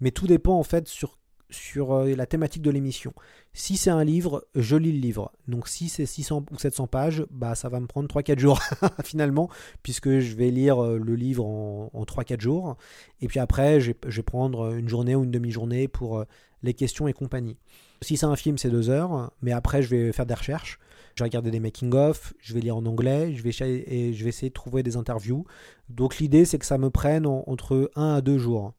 Mais 0.00 0.10
tout 0.10 0.26
dépend 0.26 0.58
en 0.58 0.62
fait 0.62 0.88
sur 0.88 1.92
euh, 1.92 2.14
la 2.14 2.26
thématique 2.26 2.62
de 2.62 2.70
l'émission. 2.70 3.12
Si 3.52 3.76
c'est 3.76 3.90
un 3.90 4.04
livre, 4.04 4.46
je 4.54 4.76
lis 4.76 4.92
le 4.92 5.00
livre. 5.00 5.32
Donc 5.48 5.68
si 5.68 5.88
c'est 5.88 6.06
600 6.06 6.46
ou 6.50 6.58
700 6.58 6.86
pages, 6.86 7.24
bah 7.30 7.54
ça 7.54 7.68
va 7.68 7.80
me 7.80 7.86
prendre 7.86 8.08
3-4 8.08 8.38
jours 8.38 8.60
finalement, 9.04 9.50
puisque 9.82 10.20
je 10.20 10.36
vais 10.36 10.50
lire 10.50 10.82
euh, 10.82 10.98
le 10.98 11.14
livre 11.14 11.44
en, 11.44 12.04
3-4 12.04 12.40
jours. 12.40 12.76
Et 13.20 13.28
puis 13.28 13.40
après, 13.40 13.80
je 13.80 13.92
vais, 13.92 14.22
prendre 14.22 14.74
une 14.74 14.88
journée 14.88 15.14
ou 15.16 15.24
une 15.24 15.30
demi-journée 15.30 15.88
pour 15.88 16.18
euh, 16.18 16.24
les 16.62 16.74
questions 16.74 17.08
et 17.08 17.12
compagnie. 17.12 17.58
Si 18.02 18.16
c'est 18.16 18.26
un 18.26 18.36
film, 18.36 18.56
c'est 18.56 18.70
2 18.70 18.88
heures, 18.88 19.32
mais 19.42 19.52
après, 19.52 19.82
je 19.82 19.88
vais 19.88 20.12
faire 20.12 20.26
des 20.26 20.34
recherches. 20.34 20.78
Je 21.14 21.22
vais 21.22 21.28
regarder 21.28 21.50
des 21.50 21.60
making-of, 21.60 22.32
je 22.38 22.54
vais 22.54 22.60
lire 22.60 22.76
en 22.76 22.86
anglais, 22.86 23.34
je 23.34 23.42
vais, 23.42 23.50
et 23.50 24.12
je 24.14 24.22
vais 24.22 24.28
essayer 24.28 24.48
de 24.48 24.54
trouver 24.54 24.82
des 24.82 24.96
interviews. 24.96 25.44
Donc 25.88 26.18
l'idée, 26.18 26.44
c'est 26.44 26.58
que 26.58 26.66
ça 26.66 26.78
me 26.78 26.90
prenne 26.90 27.26
entre 27.26 27.90
1 27.96 28.14
à 28.14 28.20
2 28.20 28.38
jours. 28.38 28.74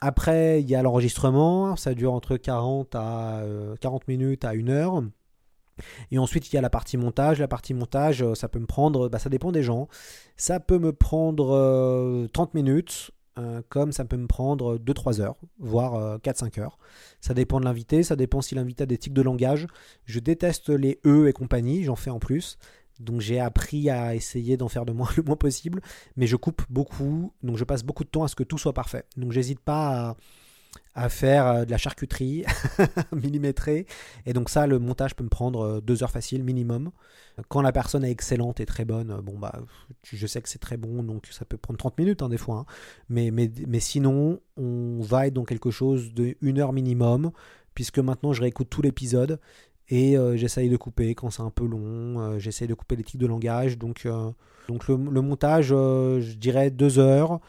Après, 0.00 0.60
il 0.60 0.68
y 0.68 0.74
a 0.74 0.82
l'enregistrement, 0.82 1.76
ça 1.76 1.94
dure 1.94 2.12
entre 2.12 2.36
40, 2.36 2.94
à, 2.96 3.42
40 3.80 4.02
euh, 4.02 4.04
minutes 4.08 4.44
à 4.44 4.50
1 4.50 4.68
heure. 4.68 5.02
Et 6.10 6.18
ensuite, 6.18 6.52
il 6.52 6.56
y 6.56 6.58
a 6.58 6.60
la 6.60 6.70
partie 6.70 6.96
montage. 6.96 7.40
La 7.40 7.48
partie 7.48 7.72
montage, 7.72 8.22
euh, 8.22 8.34
ça 8.34 8.48
peut 8.48 8.58
me 8.58 8.66
prendre, 8.66 9.08
bah, 9.08 9.18
ça 9.18 9.30
dépend 9.30 9.52
des 9.52 9.62
gens. 9.62 9.88
Ça 10.36 10.60
peut 10.60 10.78
me 10.78 10.92
prendre 10.92 12.26
30 12.32 12.54
euh, 13.38 13.62
comme 13.68 13.92
ça 13.92 14.04
peut 14.04 14.16
me 14.16 14.26
prendre 14.26 14.78
2-3 14.78 15.20
heures, 15.20 15.36
voire 15.58 16.18
4-5 16.18 16.60
heures. 16.60 16.78
Ça 17.20 17.34
dépend 17.34 17.60
de 17.60 17.64
l'invité, 17.64 18.02
ça 18.02 18.16
dépend 18.16 18.42
si 18.42 18.54
l'invité 18.54 18.82
a 18.82 18.86
des 18.86 18.98
tics 18.98 19.12
de 19.12 19.22
langage. 19.22 19.66
Je 20.04 20.20
déteste 20.20 20.68
les 20.68 21.00
E 21.06 21.28
et 21.28 21.32
compagnie, 21.32 21.84
j'en 21.84 21.96
fais 21.96 22.10
en 22.10 22.18
plus. 22.18 22.58
Donc 23.00 23.20
j'ai 23.20 23.40
appris 23.40 23.90
à 23.90 24.14
essayer 24.14 24.56
d'en 24.56 24.68
faire 24.68 24.84
de 24.84 24.92
moins 24.92 25.08
le 25.16 25.22
moins 25.22 25.36
possible, 25.36 25.80
mais 26.16 26.26
je 26.26 26.36
coupe 26.36 26.62
beaucoup, 26.70 27.32
donc 27.42 27.56
je 27.56 27.64
passe 27.64 27.82
beaucoup 27.82 28.04
de 28.04 28.08
temps 28.08 28.24
à 28.24 28.28
ce 28.28 28.36
que 28.36 28.44
tout 28.44 28.58
soit 28.58 28.72
parfait. 28.72 29.04
Donc 29.16 29.32
j'hésite 29.32 29.60
pas 29.60 30.10
à, 30.10 30.16
faire 31.08 31.46
euh, 31.46 31.64
de 31.64 31.70
la 31.70 31.78
charcuterie 31.78 32.44
millimétrée, 33.12 33.86
et 34.26 34.32
donc 34.32 34.50
ça, 34.50 34.66
le 34.66 34.78
montage 34.78 35.14
peut 35.14 35.24
me 35.24 35.28
prendre 35.28 35.60
euh, 35.60 35.80
deux 35.80 36.02
heures 36.02 36.10
facile 36.10 36.44
minimum. 36.44 36.90
Quand 37.48 37.62
la 37.62 37.72
personne 37.72 38.04
est 38.04 38.10
excellente 38.10 38.60
et 38.60 38.66
très 38.66 38.84
bonne, 38.84 39.20
bon 39.22 39.38
bah 39.38 39.58
je 40.04 40.26
sais 40.26 40.42
que 40.42 40.48
c'est 40.50 40.58
très 40.58 40.76
bon, 40.76 41.02
donc 41.02 41.26
ça 41.30 41.46
peut 41.46 41.56
prendre 41.56 41.78
30 41.78 41.98
minutes 41.98 42.22
hein, 42.22 42.28
des 42.28 42.36
fois, 42.36 42.56
hein. 42.58 42.66
mais, 43.08 43.30
mais, 43.30 43.50
mais 43.66 43.80
sinon 43.80 44.40
on 44.58 45.00
va 45.00 45.28
être 45.28 45.34
dans 45.34 45.44
quelque 45.44 45.70
chose 45.70 46.12
de 46.12 46.36
une 46.42 46.58
heure 46.58 46.74
minimum, 46.74 47.32
puisque 47.74 47.98
maintenant 47.98 48.34
je 48.34 48.42
réécoute 48.42 48.68
tout 48.68 48.82
l'épisode 48.82 49.40
et 49.92 50.16
euh, 50.16 50.36
j'essaye 50.36 50.70
de 50.70 50.76
couper 50.78 51.14
quand 51.14 51.28
c'est 51.28 51.42
un 51.42 51.50
peu 51.50 51.66
long, 51.66 52.18
euh, 52.18 52.38
j'essaye 52.38 52.66
de 52.66 52.72
couper 52.72 52.96
les 52.96 53.04
tics 53.04 53.20
de 53.20 53.26
langage. 53.26 53.76
Donc, 53.76 54.06
euh, 54.06 54.30
donc 54.66 54.88
le, 54.88 54.96
montage, 54.96 55.66
je 55.66 56.34
dirais 56.34 56.70
2 56.70 56.98
heures. 56.98 57.40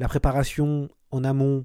La 0.00 0.08
préparation 0.08 0.88
en 1.12 1.22
amont, 1.22 1.64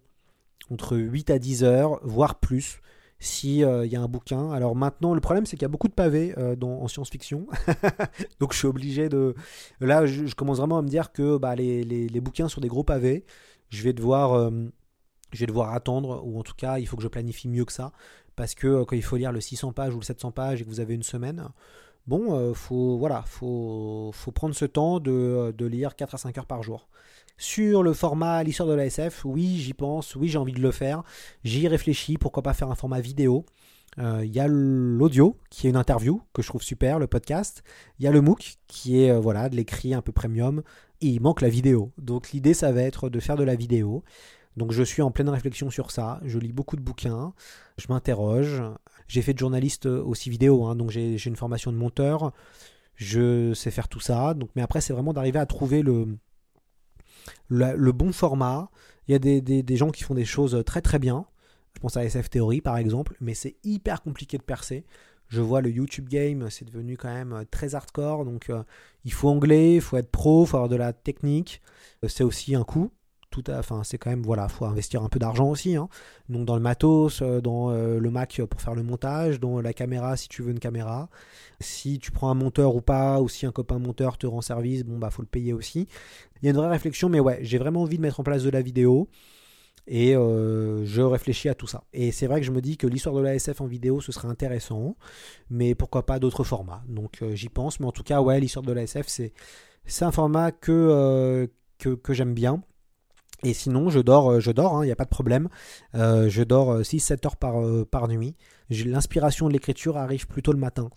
entre 0.71 0.97
8 0.97 1.29
à 1.29 1.39
10 1.39 1.63
heures, 1.63 1.99
voire 2.03 2.39
plus, 2.39 2.81
s'il 3.19 3.59
il 3.59 3.91
y 3.91 3.95
a 3.95 4.01
un 4.01 4.07
bouquin. 4.07 4.51
Alors 4.51 4.75
maintenant, 4.75 5.13
le 5.13 5.21
problème, 5.21 5.45
c'est 5.45 5.55
qu'il 5.55 5.63
y 5.63 5.65
a 5.65 5.69
beaucoup 5.69 5.87
de 5.87 5.93
pavés 5.93 6.35
dans, 6.57 6.81
en 6.81 6.87
science-fiction. 6.87 7.47
donc 8.39 8.53
je 8.53 8.57
suis 8.59 8.67
obligé 8.67 9.09
de... 9.09 9.33
Là, 9.79 10.05
je, 10.05 10.33
commence 10.35 10.57
vraiment 10.57 10.77
à 10.77 10.81
me 10.81 10.87
dire 10.87 11.11
que 11.11 11.37
bah, 11.37 11.55
les, 11.55 11.83
les, 11.83 12.21
bouquins 12.21 12.47
sont 12.47 12.61
des 12.61 12.67
gros 12.67 12.83
pavés. 12.83 13.25
Je 13.69 13.81
vais 13.81 13.93
devoir... 13.93 14.51
je 15.31 15.39
vais 15.39 15.47
devoir 15.47 15.73
attendre, 15.73 16.21
ou 16.25 16.39
en 16.39 16.43
tout 16.43 16.55
cas, 16.55 16.77
il 16.77 16.87
faut 16.87 16.95
que 16.95 17.03
je 17.03 17.07
planifie 17.07 17.47
mieux 17.47 17.65
que 17.65 17.73
ça 17.73 17.91
parce 18.37 18.55
que 18.55 18.67
euh, 18.67 18.85
quand 18.85 18.95
il 18.95 19.03
faut 19.03 19.17
lire 19.17 19.33
le 19.33 19.41
600 19.41 19.73
pages 19.73 19.93
ou 19.93 19.99
le 19.99 20.05
700 20.05 20.31
pages 20.31 20.61
et 20.61 20.63
que 20.63 20.69
vous 20.69 20.79
avez 20.79 20.93
une 20.93 21.03
semaine, 21.03 21.49
bon, 22.05 22.33
euh, 22.33 22.53
faut, 22.53 22.97
voilà, 22.97 23.23
faut, 23.23 24.11
faut 24.13 24.31
prendre 24.31 24.55
ce 24.55 24.63
temps 24.63 25.01
de, 25.01 25.53
lire 25.59 25.97
4 25.97 26.15
à 26.15 26.17
5 26.17 26.37
heures 26.37 26.45
par 26.45 26.63
jour. 26.63 26.87
Sur 27.37 27.83
le 27.83 27.93
format 27.93 28.43
l'histoire 28.43 28.67
de 28.67 28.73
la 28.73 28.87
SF, 28.87 29.23
oui, 29.23 29.57
j'y 29.57 29.73
pense, 29.73 30.15
oui, 30.15 30.27
j'ai 30.27 30.39
envie 30.39 30.53
de 30.53 30.61
le 30.61 30.71
faire. 30.71 31.03
J'y 31.43 31.67
réfléchis, 31.67 32.17
pourquoi 32.17 32.41
pas 32.41 32.53
faire 32.53 32.71
un 32.71 32.75
format 32.75 32.99
vidéo? 32.99 33.45
Euh, 33.99 34.25
il 34.25 34.35
y 34.35 34.39
a 34.39 34.47
l'audio, 34.47 35.37
qui 35.51 35.67
est 35.67 35.69
une 35.69 35.75
interview, 35.75 36.21
que 36.33 36.41
je 36.41 36.47
trouve 36.47 36.63
super, 36.63 36.97
le 36.97 37.05
podcast. 37.05 37.63
Il 37.99 38.05
y 38.05 38.07
a 38.07 38.11
le 38.11 38.21
MOOC, 38.21 38.57
qui 38.67 39.03
est 39.03 39.15
voilà, 39.15 39.49
de 39.49 39.55
l'écrit 39.55 39.93
un 39.93 40.01
peu 40.01 40.11
premium. 40.11 40.63
Il 40.99 41.21
manque 41.21 41.41
la 41.41 41.49
vidéo. 41.49 41.91
Donc 41.99 42.31
l'idée, 42.31 42.55
ça 42.55 42.71
va 42.71 42.81
être 42.81 43.09
de 43.09 43.19
faire 43.19 43.35
de 43.35 43.43
la 43.43 43.55
vidéo. 43.55 44.03
Donc 44.55 44.71
je 44.71 44.81
suis 44.81 45.03
en 45.03 45.11
pleine 45.11 45.29
réflexion 45.29 45.69
sur 45.69 45.91
ça. 45.91 46.19
Je 46.25 46.39
lis 46.39 46.53
beaucoup 46.53 46.75
de 46.75 46.81
bouquins, 46.81 47.33
je 47.77 47.85
m'interroge. 47.89 48.63
J'ai 49.07 49.21
fait 49.21 49.33
de 49.33 49.39
journaliste 49.39 49.85
aussi 49.85 50.31
vidéo, 50.31 50.65
hein, 50.65 50.75
donc 50.75 50.89
j'ai 50.89 51.23
une 51.23 51.35
formation 51.35 51.71
de 51.71 51.77
monteur. 51.77 52.33
Je 52.95 53.53
sais 53.53 53.69
faire 53.69 53.87
tout 53.87 53.99
ça. 53.99 54.33
Mais 54.55 54.63
après, 54.63 54.81
c'est 54.81 54.93
vraiment 54.93 55.13
d'arriver 55.13 55.37
à 55.37 55.45
trouver 55.45 55.83
le, 55.83 56.17
le, 57.49 57.91
bon 57.91 58.11
format. 58.11 58.69
Il 59.07 59.11
y 59.11 59.15
a 59.15 59.19
des, 59.19 59.75
gens 59.77 59.91
qui 59.91 60.03
font 60.03 60.15
des 60.15 60.25
choses 60.25 60.61
très 60.65 60.81
très 60.81 60.99
bien. 60.99 61.25
Je 61.75 61.79
pense 61.79 61.95
à 61.95 62.03
SF 62.03 62.29
Theory 62.29 62.61
par 62.61 62.77
exemple, 62.77 63.15
mais 63.21 63.33
c'est 63.33 63.55
hyper 63.63 64.01
compliqué 64.01 64.37
de 64.37 64.43
percer. 64.43 64.85
Je 65.27 65.41
vois 65.41 65.61
le 65.61 65.69
YouTube 65.69 66.07
game, 66.07 66.49
c'est 66.49 66.65
devenu 66.65 66.97
quand 66.97 67.13
même 67.13 67.43
très 67.51 67.75
hardcore. 67.75 68.25
Donc 68.25 68.49
euh, 68.49 68.63
il 69.05 69.13
faut 69.13 69.29
anglais, 69.29 69.75
il 69.75 69.81
faut 69.81 69.97
être 69.97 70.09
pro, 70.09 70.45
il 70.45 70.47
faut 70.47 70.57
avoir 70.57 70.69
de 70.69 70.75
la 70.75 70.93
technique. 70.93 71.61
C'est 72.07 72.23
aussi 72.23 72.55
un 72.55 72.63
coût 72.63 72.91
enfin 73.49 73.83
c'est 73.83 73.97
quand 73.97 74.09
même 74.09 74.23
voilà, 74.23 74.47
faut 74.47 74.65
investir 74.65 75.03
un 75.03 75.09
peu 75.09 75.19
d'argent 75.19 75.49
aussi. 75.49 75.75
Hein. 75.75 75.89
Donc 76.29 76.45
dans 76.45 76.55
le 76.55 76.61
matos, 76.61 77.21
euh, 77.21 77.41
dans 77.41 77.71
euh, 77.71 77.99
le 77.99 78.09
Mac 78.09 78.41
pour 78.49 78.61
faire 78.61 78.75
le 78.75 78.83
montage, 78.83 79.39
dans 79.39 79.61
la 79.61 79.73
caméra 79.73 80.17
si 80.17 80.27
tu 80.27 80.41
veux 80.41 80.51
une 80.51 80.59
caméra. 80.59 81.09
Si 81.59 81.99
tu 81.99 82.11
prends 82.11 82.29
un 82.29 82.35
monteur 82.35 82.75
ou 82.75 82.81
pas, 82.81 83.21
ou 83.21 83.29
si 83.29 83.45
un 83.45 83.51
copain 83.51 83.79
monteur 83.79 84.17
te 84.17 84.27
rend 84.27 84.41
service, 84.41 84.83
bon 84.83 84.97
bah 84.97 85.09
faut 85.09 85.21
le 85.21 85.27
payer 85.27 85.53
aussi. 85.53 85.87
Il 86.41 86.45
y 86.45 86.47
a 86.47 86.51
une 86.51 86.57
vraie 86.57 86.69
réflexion, 86.69 87.09
mais 87.09 87.19
ouais, 87.19 87.39
j'ai 87.41 87.57
vraiment 87.57 87.81
envie 87.83 87.97
de 87.97 88.01
mettre 88.01 88.19
en 88.19 88.23
place 88.23 88.43
de 88.43 88.49
la 88.49 88.61
vidéo. 88.61 89.09
Et 89.89 90.15
euh, 90.15 90.85
je 90.85 91.01
réfléchis 91.01 91.47
à 91.47 91.55
tout 91.55 91.65
ça. 91.65 91.83
Et 91.93 92.11
c'est 92.11 92.27
vrai 92.27 92.41
que 92.41 92.45
je 92.45 92.51
me 92.51 92.61
dis 92.61 92.75
que 92.75 92.87
l'histoire 92.87 93.15
de 93.15 93.21
l'ASF 93.21 93.61
en 93.61 93.67
vidéo, 93.67 94.01
ce 94.01 94.11
serait 94.11 94.27
intéressant, 94.27 94.97
mais 95.49 95.75
pourquoi 95.75 96.05
pas 96.05 96.19
d'autres 96.19 96.43
formats. 96.43 96.83
Donc 96.89 97.23
j'y 97.33 97.47
pense, 97.49 97.79
mais 97.79 97.85
en 97.85 97.93
tout 97.93 98.03
cas, 98.03 98.21
ouais, 98.21 98.39
l'histoire 98.39 98.65
de 98.65 98.73
l'ASF, 98.73 99.07
c'est, 99.07 99.33
c'est 99.85 100.03
un 100.03 100.11
format 100.11 100.51
que, 100.51 101.49
que 101.79 102.13
j'aime 102.13 102.33
bien. 102.33 102.61
Et 103.43 103.53
sinon, 103.53 103.89
je 103.89 103.99
dors, 103.99 104.31
euh, 104.31 104.39
je 104.39 104.51
dors, 104.51 104.73
il 104.73 104.75
hein, 104.77 104.85
n'y 104.85 104.91
a 104.91 104.95
pas 104.95 105.05
de 105.05 105.09
problème. 105.09 105.49
Euh, 105.95 106.29
je 106.29 106.43
dors 106.43 106.79
6-7 106.79 107.13
euh, 107.13 107.27
heures 107.27 107.85
par, 107.85 108.07
nuit. 108.07 108.35
L'inspiration 108.69 109.47
de 109.47 109.53
l'écriture 109.53 109.97
arrive 109.97 110.27
plutôt 110.27 110.51
le 110.51 110.59
matin. 110.59 110.89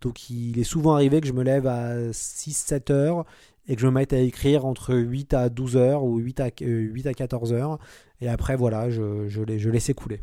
Donc 0.00 0.30
il 0.30 0.58
est 0.60 0.64
souvent 0.64 0.94
arrivé 0.94 1.20
que 1.20 1.26
je 1.26 1.32
me 1.32 1.42
lève 1.42 1.66
à 1.66 1.96
6-7 2.10 2.92
heures 2.92 3.24
et 3.66 3.74
que 3.74 3.82
je 3.82 3.86
me 3.86 3.92
mette 3.92 4.12
à 4.12 4.18
écrire 4.20 4.64
entre 4.64 4.94
8 4.94 5.34
à 5.34 5.48
12 5.48 5.76
heures 5.76 6.04
ou 6.04 6.18
8 6.18 6.40
à, 6.40 6.50
8 6.60 7.06
à 7.08 7.14
14 7.14 7.52
heures. 7.52 7.78
Et 8.20 8.28
après, 8.28 8.56
voilà, 8.56 8.90
je, 8.90 9.28
je 9.28 9.68
laisse 9.68 9.88
écouler. 9.88 10.20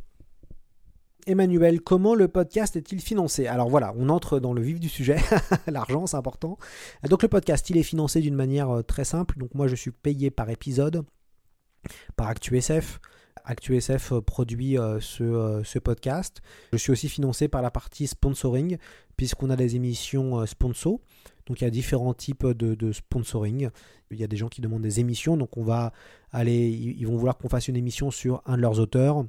Emmanuel, 1.28 1.82
comment 1.82 2.16
le 2.16 2.28
podcast 2.28 2.76
est-il 2.78 3.02
financé? 3.02 3.48
Alors 3.48 3.70
voilà, 3.70 3.94
on 3.98 4.10
entre 4.10 4.40
dans 4.40 4.54
le 4.54 4.62
vif 4.62 4.80
du 4.80 4.90
sujet. 4.90 5.18
L'argent, 5.68 6.06
c'est 6.06 6.18
important. 6.18 6.58
Donc 7.10 7.24
le 7.24 7.28
podcast, 7.28 7.70
il 7.70 7.78
est 7.78 7.84
financé 7.84 8.22
d'une 8.22 8.36
manière 8.36 8.82
très 8.88 9.04
simple. 9.04 9.38
Donc 9.38 9.54
moi, 9.54 9.68
je 9.68 9.76
suis 9.76 9.92
payé 9.92 10.32
par 10.32 10.50
épisode 10.50 11.04
par 12.16 12.28
ActuSF. 12.28 13.00
ActuSF 13.46 14.12
euh, 14.12 14.22
produit 14.22 14.78
euh, 14.78 15.00
ce, 15.00 15.24
euh, 15.24 15.64
ce, 15.64 15.80
podcast. 15.80 16.42
Je 16.74 16.78
suis 16.78 16.92
aussi 16.92 17.10
financé 17.10 17.48
par 17.48 17.62
la 17.62 17.72
partie 17.72 18.08
sponsoring, 18.08 18.78
puisqu'on 19.18 19.50
a 19.50 19.56
des 19.56 19.76
émissions 19.76 20.46
sponsor. 20.46 21.00
Donc 21.46 21.62
il 21.62 21.64
y 21.64 21.68
a 21.68 21.70
différents 21.70 22.14
types 22.14 22.46
de, 22.48 22.92
sponsoring. 22.92 23.70
Il 24.12 24.20
y 24.20 24.24
a 24.24 24.28
des 24.28 24.38
gens 24.38 24.50
qui 24.50 24.62
demandent 24.62 24.82
des 24.82 25.00
émissions, 25.00 25.38
donc 25.38 25.58
on 25.58 25.64
va 25.64 25.94
aller, 26.32 26.70
ils 26.70 27.06
vont 27.06 27.16
vouloir 27.16 27.38
qu'on 27.38 27.50
fasse 27.50 27.68
une 27.68 27.76
émission 27.76 28.10
sur 28.10 28.42
un 28.46 28.58
de 28.58 28.62
leurs 28.62 28.80
auteurs. 28.80 29.26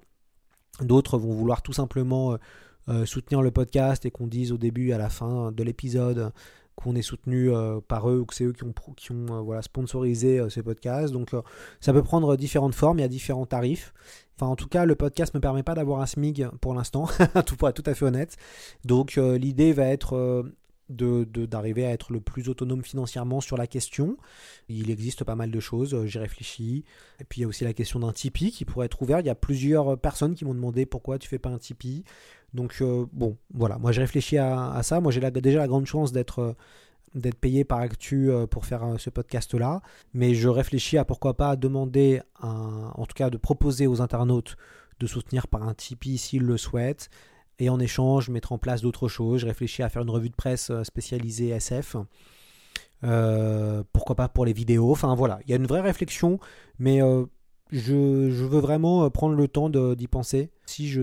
D'autres 0.81 1.19
vont 1.19 1.33
vouloir 1.33 1.63
tout 1.63 1.75
simplement 1.75 2.39
soutenir 3.05 3.43
le 3.43 3.51
podcast 3.51 4.07
et 4.07 4.11
qu'on 4.11 4.27
dise 4.27 4.53
au 4.53 4.57
début 4.57 4.89
et 4.89 4.93
à 4.95 4.99
la 4.99 5.11
fin 5.11 5.53
de 5.53 5.63
l'épisode 5.63 6.33
qu'on 6.77 6.95
est 6.95 7.03
soutenu 7.03 7.51
euh, 7.51 7.81
par 7.81 8.09
eux 8.11 8.20
ou 8.20 8.27
que 8.27 8.35
c'est 8.35 8.45
eux 8.45 8.53
qui 8.53 8.62
ont, 8.64 8.72
euh, 9.31 9.62
sponsorisé 9.62 10.39
euh, 10.39 10.49
ces 10.51 10.62
podcasts. 10.62 11.12
Donc 11.12 11.31
ça 11.81 11.93
peut 11.93 12.03
prendre 12.03 12.37
différentes 12.37 12.74
formes, 12.74 12.99
il 12.99 13.03
y 13.03 13.05
a 13.05 13.09
différents 13.09 13.47
tarifs. 13.47 13.93
Enfin, 14.37 14.47
en 14.51 14.57
tout 14.57 14.68
cas, 14.68 14.85
le 14.85 14.95
podcast 14.95 15.33
ne 15.35 15.39
me 15.39 15.43
permet 15.43 15.62
pas 15.62 15.74
d'avoir 15.74 16.01
un 16.01 16.07
SMIG 16.07 16.49
pour 16.61 16.74
l'instant, 16.74 17.09
tout 17.47 17.57
pour 17.57 17.72
tout 17.72 17.83
à 17.87 17.95
fait 17.95 18.05
honnête. 18.05 18.37
Donc 18.85 19.16
l'idée 19.16 19.72
va 19.72 19.87
être 19.87 20.45
d'arriver 20.89 21.82
de, 21.82 21.89
à 21.89 21.91
être 21.91 22.12
le 22.12 22.20
plus 22.20 22.49
autonome 22.49 22.82
financièrement 22.82 23.41
sur 23.41 23.57
la 23.57 23.66
question. 23.66 24.16
Il 24.68 24.91
existe 24.91 25.24
pas 25.24 25.34
mal 25.34 25.51
de 25.51 25.61
choses, 25.61 26.05
j'y 26.07 26.18
réfléchis. 26.18 26.84
Et 27.20 27.24
puis 27.24 27.41
il 27.41 27.43
y 27.43 27.45
a 27.45 27.49
aussi 27.49 27.64
la 27.64 27.72
question 27.72 28.01
d'un 28.01 28.12
Tipeee 28.12 28.51
qui 28.51 28.64
pourrait 28.64 28.87
être 28.87 29.03
ouvert. 29.03 29.20
Il 29.20 29.26
y 29.26 29.30
a 29.30 29.34
plusieurs 29.34 29.99
personnes 29.99 30.34
qui 30.34 30.45
m'ont 30.45 30.55
demandé 30.55 30.87
pourquoi 30.87 31.18
tu 31.18 31.28
fais 31.28 31.39
pas 31.39 31.51
un 31.51 31.59
Tipeee. 31.59 32.05
Donc 32.55 32.76
euh, 32.80 33.07
bon, 33.12 33.37
voilà, 33.55 33.78
moi 33.78 33.93
j'ai 33.93 34.01
réfléchi 34.01 34.39
à, 34.39 34.80
ça. 34.82 35.01
Moi 35.01 35.12
j'ai 35.12 35.20
déjà 35.30 35.59
la 35.59 35.68
grande 35.68 35.87
chance 35.87 36.12
d'être 36.12 36.41
euh, 36.41 36.53
d'être 37.14 37.39
payé 37.39 37.64
par 37.64 37.78
Actu 37.78 38.30
euh, 38.30 38.47
pour 38.47 38.66
faire 38.66 38.97
ce 38.99 39.11
podcast-là, 39.11 39.80
mais 40.12 40.34
je 40.34 40.49
réfléchis 40.49 40.99
à 40.99 41.05
pourquoi 41.05 41.34
pas 41.34 41.57
demander, 41.57 42.20
en 42.43 43.07
tout 43.07 43.14
cas 43.14 43.30
de 43.30 43.37
proposer 43.39 43.87
aux 43.87 44.03
internautes 44.03 44.57
de 45.01 45.07
soutenir 45.07 45.47
par 45.47 45.62
un 45.62 45.74
Tipeee 45.74 46.18
s'ils 46.18 46.43
le 46.43 46.57
souhaitent, 46.57 47.11
et 47.59 47.69
en 47.71 47.81
échange 47.81 48.29
mettre 48.29 48.53
en 48.53 48.59
place 48.59 48.83
d'autres 48.83 49.09
choses. 49.09 49.41
Je 49.41 49.47
réfléchis 49.47 49.83
à 49.83 49.89
faire 49.89 50.03
une 50.03 50.11
revue 50.11 50.31
de 50.31 50.35
presse 50.35 50.71
spécialisée 50.83 51.49
SF. 51.49 51.97
pourquoi 53.93 54.17
pas 54.17 54.29
pour 54.29 54.45
les 54.45 54.53
vidéos 54.53 54.91
Enfin 54.91 55.15
voilà, 55.15 55.39
il 55.45 55.51
y 55.51 55.53
a 55.53 55.57
une 55.57 55.67
vraie 55.67 55.81
réflexion, 55.81 56.39
mais 56.79 57.01
je, 57.71 58.31
je, 58.31 58.45
veux 58.45 58.61
vraiment 58.61 59.09
prendre 59.11 59.35
le 59.35 59.49
temps 59.49 59.71
d'y 59.71 60.09
penser. 60.09 60.51
Si 60.67 60.89
je 60.89 61.03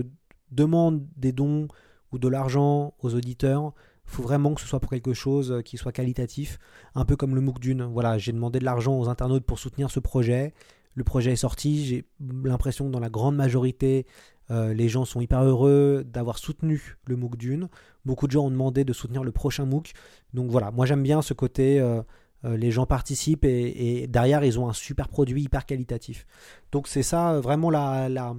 demande 0.50 1.06
des 1.16 1.32
dons 1.32 1.68
ou 2.12 2.18
de 2.18 2.28
l'argent 2.28 2.94
aux 3.00 3.14
auditeurs, 3.14 3.72
il 4.06 4.12
faut 4.12 4.22
vraiment 4.22 4.54
que 4.54 4.60
ce 4.60 4.66
soit 4.66 4.80
pour 4.80 4.90
quelque 4.90 5.14
chose 5.14 5.62
qui 5.64 5.76
soit 5.76 5.92
qualitatif, 5.92 6.58
un 6.94 7.04
peu 7.04 7.16
comme 7.16 7.34
le 7.34 7.40
MOOC 7.40 7.58
Dune. 7.58 7.82
Voilà, 7.84 8.18
j'ai 8.18 8.32
demandé 8.32 8.58
de 8.58 8.64
l'argent 8.64 8.98
aux 8.98 9.08
internautes 9.08 9.44
pour 9.44 9.58
soutenir 9.58 9.90
ce 9.90 10.00
projet. 10.00 10.54
Le 10.94 11.04
projet 11.04 11.32
est 11.32 11.36
sorti, 11.36 11.84
j'ai 11.86 12.04
l'impression 12.44 12.86
que 12.86 12.90
dans 12.90 13.00
la 13.00 13.10
grande 13.10 13.34
majorité, 13.34 14.06
euh, 14.50 14.74
les 14.74 14.88
gens 14.88 15.04
sont 15.04 15.20
hyper 15.20 15.42
heureux 15.42 16.04
d'avoir 16.06 16.38
soutenu 16.38 16.96
le 17.06 17.16
MOOC 17.16 17.36
Dune. 17.36 17.68
Beaucoup 18.04 18.26
de 18.26 18.32
gens 18.32 18.44
ont 18.44 18.50
demandé 18.50 18.84
de 18.84 18.92
soutenir 18.92 19.24
le 19.24 19.32
prochain 19.32 19.64
MOOC. 19.64 19.92
Donc 20.32 20.50
voilà, 20.50 20.70
moi 20.70 20.86
j'aime 20.86 21.02
bien 21.02 21.22
ce 21.22 21.34
côté, 21.34 21.80
euh, 21.80 22.02
euh, 22.44 22.56
les 22.56 22.70
gens 22.70 22.86
participent 22.86 23.44
et, 23.44 24.06
derrière 24.08 24.44
ils 24.44 24.58
ont 24.58 24.68
un 24.68 24.72
super 24.72 25.08
produit 25.08 25.42
hyper 25.42 25.66
qualitatif. 25.66 26.26
Donc 26.72 26.88
c'est 26.88 27.02
ça 27.02 27.40
vraiment 27.40 27.70
la, 27.70 28.08
la, 28.08 28.34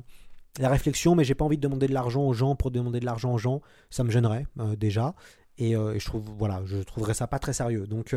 la 0.60 0.70
réflexion, 0.70 1.16
mais 1.16 1.24
j'ai 1.24 1.36
pas 1.36 1.46
envie 1.46 1.58
de 1.58 1.62
demander 1.62 1.88
de 1.88 1.94
l'argent 1.94 2.24
aux 2.24 2.34
gens 2.34 2.56
pour 2.56 2.72
demander 2.72 3.00
de 3.00 3.06
l'argent 3.06 3.34
aux 3.34 3.40
gens. 3.40 3.62
Ça 3.90 4.04
me 4.04 4.12
gênerait 4.12 4.46
déjà. 4.78 5.16
Et, 5.58 5.72
je 5.72 6.06
trouve 6.06 6.26
voilà 6.38 6.62
je 6.66 6.80
trouverais 6.80 7.14
ça 7.14 7.28
pas 7.28 7.40
très 7.40 7.54
sérieux 7.54 7.88
donc 7.88 8.14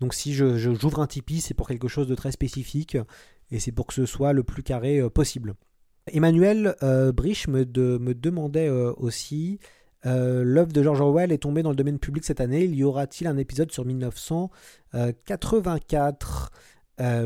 donc 0.00 0.14
si 0.14 0.32
je 0.32 0.56
j'ouvre 0.56 1.00
un 1.00 1.06
Tipeee 1.06 1.42
c'est 1.42 1.52
pour 1.52 1.68
quelque 1.68 1.86
chose 1.86 2.08
de 2.08 2.14
très 2.14 2.32
spécifique 2.32 2.96
et 3.50 3.60
c'est 3.60 3.72
pour 3.72 3.86
que 3.86 3.92
ce 3.92 4.06
soit 4.06 4.32
le 4.32 4.42
plus 4.42 4.62
carré 4.62 5.02
possible 5.10 5.54
Emmanuel 6.12 6.74
euh, 6.82 7.12
Brich 7.12 7.46
me, 7.48 7.64
demandait 7.64 8.68
euh, 8.68 8.92
aussi 8.96 9.58
euh, 10.06 10.44
l'œuvre 10.44 10.72
de 10.72 10.80
George 10.82 11.00
Orwell 11.00 11.32
est 11.32 11.38
tombée 11.38 11.62
dans 11.62 11.70
le 11.70 11.76
domaine 11.76 11.98
public 11.98 12.24
cette 12.24 12.40
année. 12.40 12.64
Il 12.64 12.74
y 12.74 12.84
aura-t-il 12.84 13.26
un 13.26 13.36
épisode 13.36 13.70
sur 13.72 13.84
1984 13.84 16.50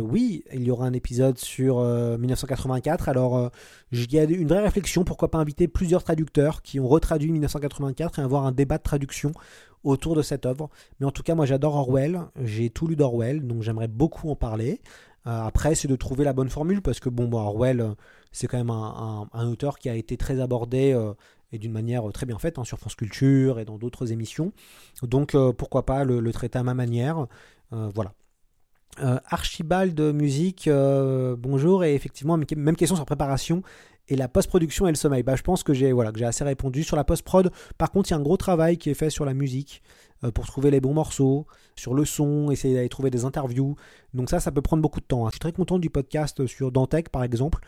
Oui, 0.00 0.44
il 0.52 0.64
y 0.64 0.70
aura 0.70 0.86
un 0.86 0.92
épisode 0.92 1.38
sur 1.38 1.80
1984. 1.80 3.08
Alors, 3.08 3.50
il 3.92 4.12
y 4.12 4.18
a 4.18 4.24
une 4.24 4.48
vraie 4.48 4.62
réflexion. 4.62 5.04
Pourquoi 5.04 5.30
pas 5.30 5.38
inviter 5.38 5.68
plusieurs 5.68 6.02
traducteurs 6.02 6.62
qui 6.62 6.80
ont 6.80 6.88
retraduit 6.88 7.30
1984 7.32 8.18
et 8.18 8.22
avoir 8.22 8.46
un 8.46 8.52
débat 8.52 8.78
de 8.78 8.82
traduction 8.82 9.32
autour 9.84 10.14
de 10.14 10.22
cette 10.22 10.46
œuvre. 10.46 10.70
Mais 11.00 11.06
en 11.06 11.10
tout 11.10 11.22
cas, 11.22 11.34
moi 11.34 11.44
j'adore 11.44 11.74
Orwell. 11.74 12.22
J'ai 12.42 12.70
tout 12.70 12.86
lu 12.86 12.96
d'Orwell, 12.96 13.46
donc 13.46 13.62
j'aimerais 13.62 13.88
beaucoup 13.88 14.30
en 14.30 14.36
parler. 14.36 14.80
après, 15.24 15.74
c'est 15.74 15.88
de 15.88 15.96
trouver 15.96 16.24
la 16.24 16.32
bonne 16.32 16.48
formule 16.48 16.80
parce 16.80 17.00
que 17.00 17.10
bon, 17.10 17.28
bon 17.28 17.38
Orwell 17.38 17.94
c'est 18.32 18.46
quand 18.46 18.58
même 18.58 18.70
un, 18.70 19.46
auteur 19.46 19.78
qui 19.78 19.88
a 19.88 19.94
été 19.94 20.16
très 20.16 20.40
abordé 20.40 20.92
euh, 20.92 21.12
et 21.52 21.58
d'une 21.58 21.72
manière 21.72 22.10
très 22.12 22.26
bien 22.26 22.38
faite 22.38 22.58
hein, 22.58 22.64
sur 22.64 22.78
France 22.78 22.94
Culture 22.94 23.60
et 23.60 23.64
dans 23.64 23.78
d'autres 23.78 24.10
émissions. 24.10 24.52
Donc 25.02 25.34
euh, 25.34 25.52
pourquoi 25.52 25.84
pas 25.84 26.04
le, 26.04 26.32
traiter 26.32 26.58
à 26.58 26.62
ma 26.62 26.74
manière. 26.74 27.26
Euh, 27.72 27.90
voilà. 27.94 28.12
Archibald 28.98 29.98
Musique, 29.98 30.68
bonjour, 30.68 31.82
et 31.82 31.94
effectivement, 31.94 32.36
même 32.36 32.76
question 32.76 32.94
sur 32.94 33.06
préparation 33.06 33.62
et 34.08 34.16
la 34.16 34.28
post-production 34.28 34.86
et 34.86 34.90
le 34.90 34.96
sommeil. 34.96 35.22
Bah, 35.22 35.34
je 35.34 35.40
pense 35.40 35.62
que 35.62 35.72
j'ai 35.72 35.92
voilà, 35.92 36.12
que 36.12 36.18
j'ai 36.18 36.26
assez 36.26 36.44
répondu 36.44 36.82
sur 36.82 36.96
la 36.96 37.02
post-prod. 37.02 37.50
Par 37.78 37.90
contre, 37.90 38.10
il 38.10 38.12
y 38.12 38.14
a 38.14 38.18
un 38.18 38.22
gros 38.22 38.36
travail 38.36 38.76
qui 38.76 38.90
est 38.90 38.94
fait 38.94 39.08
sur 39.08 39.24
la 39.24 39.32
musique 39.32 39.82
pour 40.30 40.46
trouver 40.46 40.70
les 40.70 40.80
bons 40.80 40.94
morceaux, 40.94 41.46
sur 41.76 41.94
le 41.94 42.04
son, 42.04 42.50
essayer 42.50 42.74
d'aller 42.74 42.88
trouver 42.88 43.10
des 43.10 43.24
interviews. 43.24 43.76
Donc 44.14 44.30
ça, 44.30 44.40
ça 44.40 44.52
peut 44.52 44.62
prendre 44.62 44.82
beaucoup 44.82 45.00
de 45.00 45.06
temps. 45.06 45.26
Hein. 45.26 45.30
Je 45.30 45.34
suis 45.34 45.40
très 45.40 45.52
content 45.52 45.78
du 45.78 45.90
podcast 45.90 46.46
sur 46.46 46.70
Dantec, 46.70 47.08
par 47.08 47.24
exemple, 47.24 47.60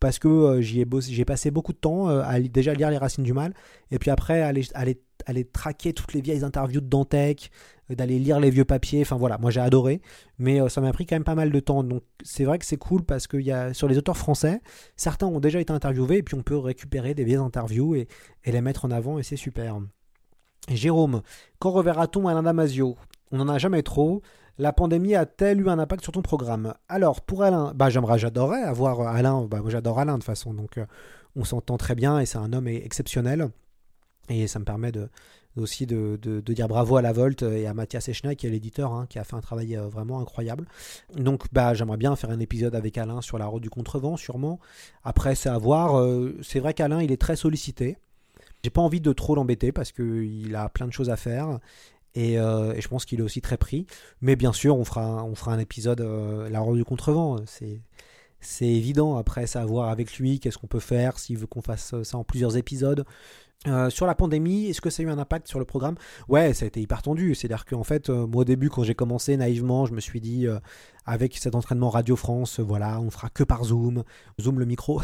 parce 0.00 0.18
que 0.18 0.28
euh, 0.28 0.60
j'y 0.60 0.80
ai 0.80 0.86
j'ai 1.00 1.24
passé 1.24 1.50
beaucoup 1.50 1.72
de 1.72 1.78
temps 1.78 2.08
euh, 2.08 2.22
à 2.24 2.40
déjà 2.40 2.74
lire 2.74 2.90
Les 2.90 2.98
Racines 2.98 3.24
du 3.24 3.32
Mal, 3.32 3.54
et 3.90 3.98
puis 3.98 4.10
après 4.10 4.42
aller, 4.42 4.64
aller, 4.74 5.00
aller 5.26 5.44
traquer 5.44 5.92
toutes 5.92 6.12
les 6.12 6.20
vieilles 6.20 6.42
interviews 6.42 6.80
de 6.80 6.88
Dantec, 6.88 7.50
euh, 7.90 7.94
d'aller 7.94 8.18
lire 8.18 8.40
les 8.40 8.50
vieux 8.50 8.64
papiers, 8.64 9.02
enfin 9.02 9.16
voilà, 9.16 9.38
moi 9.38 9.52
j'ai 9.52 9.60
adoré, 9.60 10.02
mais 10.38 10.68
ça 10.68 10.80
m'a 10.80 10.92
pris 10.92 11.06
quand 11.06 11.14
même 11.14 11.24
pas 11.24 11.36
mal 11.36 11.52
de 11.52 11.60
temps, 11.60 11.84
donc 11.84 12.02
c'est 12.24 12.44
vrai 12.44 12.58
que 12.58 12.66
c'est 12.66 12.78
cool 12.78 13.04
parce 13.04 13.28
que 13.28 13.36
y 13.36 13.52
a, 13.52 13.72
sur 13.74 13.86
les 13.86 13.96
auteurs 13.96 14.16
français, 14.16 14.60
certains 14.96 15.28
ont 15.28 15.40
déjà 15.40 15.60
été 15.60 15.72
interviewés, 15.72 16.18
et 16.18 16.22
puis 16.24 16.34
on 16.34 16.42
peut 16.42 16.58
récupérer 16.58 17.14
des 17.14 17.22
vieilles 17.22 17.36
interviews 17.36 17.94
et, 17.94 18.08
et 18.44 18.50
les 18.50 18.60
mettre 18.60 18.84
en 18.84 18.90
avant, 18.90 19.20
et 19.20 19.22
c'est 19.22 19.36
super. 19.36 19.78
Jérôme, 20.68 21.22
quand 21.58 21.70
reverra-t-on 21.70 22.28
Alain 22.28 22.42
Damasio? 22.42 22.96
On 23.30 23.38
n'en 23.38 23.48
a 23.48 23.58
jamais 23.58 23.82
trop. 23.82 24.22
La 24.58 24.72
pandémie 24.72 25.14
a-t-elle 25.14 25.60
eu 25.60 25.68
un 25.68 25.78
impact 25.78 26.02
sur 26.02 26.12
ton 26.12 26.22
programme? 26.22 26.74
Alors, 26.88 27.22
pour 27.22 27.42
Alain, 27.42 27.72
bah, 27.74 27.90
j'aimerais, 27.90 28.18
j'adorerais 28.18 28.62
avoir 28.62 29.00
Alain. 29.00 29.46
Bah, 29.46 29.60
moi, 29.60 29.70
j'adore 29.70 29.98
Alain 29.98 30.12
de 30.12 30.18
toute 30.18 30.26
façon, 30.26 30.52
donc 30.54 30.78
euh, 30.78 30.84
on 31.34 31.44
s'entend 31.44 31.78
très 31.78 31.94
bien 31.94 32.20
et 32.20 32.26
c'est 32.26 32.38
un 32.38 32.52
homme 32.52 32.68
exceptionnel. 32.68 33.50
Et 34.28 34.46
ça 34.46 34.58
me 34.58 34.64
permet 34.64 34.92
aussi 35.56 35.86
de, 35.86 36.16
dire 36.46 36.68
bravo 36.68 36.96
à 36.96 37.02
la 37.02 37.12
Volt 37.12 37.42
et 37.42 37.66
à 37.66 37.74
Mathias 37.74 38.08
Echna, 38.08 38.34
qui 38.34 38.46
est 38.46 38.50
l'éditeur, 38.50 38.92
hein, 38.92 39.06
qui 39.08 39.18
a 39.18 39.24
fait 39.24 39.34
un 39.34 39.40
travail 39.40 39.76
euh, 39.76 39.88
vraiment 39.88 40.20
incroyable. 40.20 40.66
Donc, 41.16 41.44
bah, 41.52 41.74
j'aimerais 41.74 41.96
bien 41.96 42.14
faire 42.14 42.30
un 42.30 42.38
épisode 42.38 42.74
avec 42.74 42.98
Alain 42.98 43.20
sur 43.20 43.38
la 43.38 43.46
route 43.46 43.62
du 43.62 43.70
contrevent, 43.70 44.16
sûrement. 44.16 44.60
Après, 45.02 45.34
c'est 45.34 45.48
à 45.48 45.58
voir. 45.58 45.98
Euh, 45.98 46.38
c'est 46.42 46.60
vrai 46.60 46.74
qu'Alain, 46.74 47.02
il 47.02 47.10
est 47.10 47.20
très 47.20 47.36
sollicité. 47.36 47.98
J'ai 48.64 48.70
pas 48.70 48.80
envie 48.80 49.00
de 49.00 49.12
trop 49.12 49.34
l'embêter 49.34 49.72
parce 49.72 49.92
qu'il 49.92 50.54
a 50.54 50.68
plein 50.68 50.86
de 50.86 50.92
choses 50.92 51.10
à 51.10 51.16
faire 51.16 51.58
euh, 52.16 52.72
et, 52.74 52.80
je 52.80 52.88
pense 52.88 53.04
qu'il 53.04 53.20
est 53.20 53.22
aussi 53.22 53.40
très 53.40 53.56
pris. 53.56 53.86
Mais 54.20 54.36
bien 54.36 54.52
sûr, 54.52 54.76
on 54.76 54.84
fera, 54.84 55.26
un 55.46 55.58
épisode 55.58 56.00
euh, 56.00 56.48
La 56.48 56.60
Route 56.60 56.76
du 56.76 56.84
Contrevent. 56.84 57.38
C'est, 57.46 57.80
c'est 58.40 58.66
évident. 58.66 59.16
Après, 59.16 59.46
ça 59.46 59.62
à 59.62 59.66
voir 59.66 59.88
avec 59.88 60.18
lui. 60.18 60.40
Qu'est-ce 60.40 60.58
qu'on 60.58 60.66
peut 60.66 60.80
faire 60.80 61.18
S'il 61.18 61.38
veut 61.38 61.46
qu'on 61.46 61.62
fasse 61.62 61.94
ça 62.02 62.18
en 62.18 62.24
plusieurs 62.24 62.56
épisodes. 62.56 63.04
Euh, 63.68 63.90
sur 63.90 64.06
la 64.06 64.16
pandémie, 64.16 64.66
est-ce 64.66 64.80
que 64.80 64.90
ça 64.90 65.02
a 65.02 65.06
eu 65.06 65.08
un 65.08 65.18
impact 65.18 65.46
sur 65.46 65.60
le 65.60 65.64
programme? 65.64 65.94
Ouais, 66.28 66.52
ça 66.52 66.64
a 66.64 66.68
été 66.68 66.80
hyper 66.80 67.00
tendu. 67.00 67.34
C'est-à-dire 67.34 67.64
qu'en 67.64 67.84
fait, 67.84 68.10
euh, 68.10 68.26
moi 68.26 68.42
au 68.42 68.44
début, 68.44 68.70
quand 68.70 68.82
j'ai 68.82 68.94
commencé 68.94 69.36
naïvement, 69.36 69.86
je 69.86 69.94
me 69.94 70.00
suis 70.00 70.20
dit, 70.20 70.48
euh, 70.48 70.58
avec 71.06 71.36
cet 71.36 71.54
entraînement 71.54 71.88
Radio 71.88 72.16
France, 72.16 72.58
voilà, 72.58 73.00
on 73.00 73.10
fera 73.10 73.28
que 73.28 73.44
par 73.44 73.64
Zoom. 73.64 74.02
Zoom 74.40 74.58
le 74.58 74.64
micro. 74.64 75.00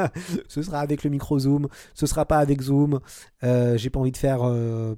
ce 0.48 0.62
sera 0.62 0.80
avec 0.80 1.04
le 1.04 1.10
micro 1.10 1.38
Zoom. 1.38 1.68
Ce 1.94 2.06
sera 2.06 2.26
pas 2.26 2.38
avec 2.38 2.60
Zoom. 2.60 3.00
j'ai 3.42 3.90
pas 3.90 4.00
envie 4.00 4.12
de 4.12 4.16
faire 4.16 4.40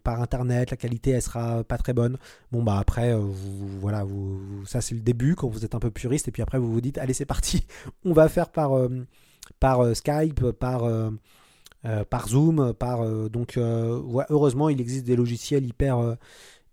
par 0.03 0.21
Internet. 0.21 0.71
La 0.71 0.77
qualité, 0.77 1.11
elle 1.11 1.23
sera 1.23 1.65
pas 1.65 1.79
très 1.79 1.93
bonne. 1.93 2.19
Bon, 2.53 2.62
bah 2.62 2.79
après, 2.79 3.17
voilà, 3.81 4.05
ça 4.65 4.81
c'est 4.81 4.95
le 4.95 5.01
début 5.01 5.35
quand 5.35 5.49
vous 5.49 5.65
êtes 5.65 5.75
un 5.75 5.81
peu 5.81 5.91
puriste. 5.91 6.29
Et 6.29 6.31
puis 6.31 6.43
après, 6.43 6.59
vous 6.59 6.73
vous 6.73 6.81
dites, 6.81 6.99
allez, 6.99 7.15
c'est 7.15 7.27
parti. 7.27 7.67
on 8.05 8.12
va 8.12 8.29
faire 8.29 8.51
par, 8.51 8.77
Skype, 9.97 10.53
par 10.53 10.85
par 12.09 12.28
Zoom, 12.28 12.72
par 12.72 13.03
euh, 13.03 13.28
donc 13.28 13.57
euh, 13.57 14.01
heureusement 14.30 14.68
il 14.68 14.80
existe 14.80 15.05
des 15.05 15.16
logiciels 15.16 15.66
hyper 15.66 16.16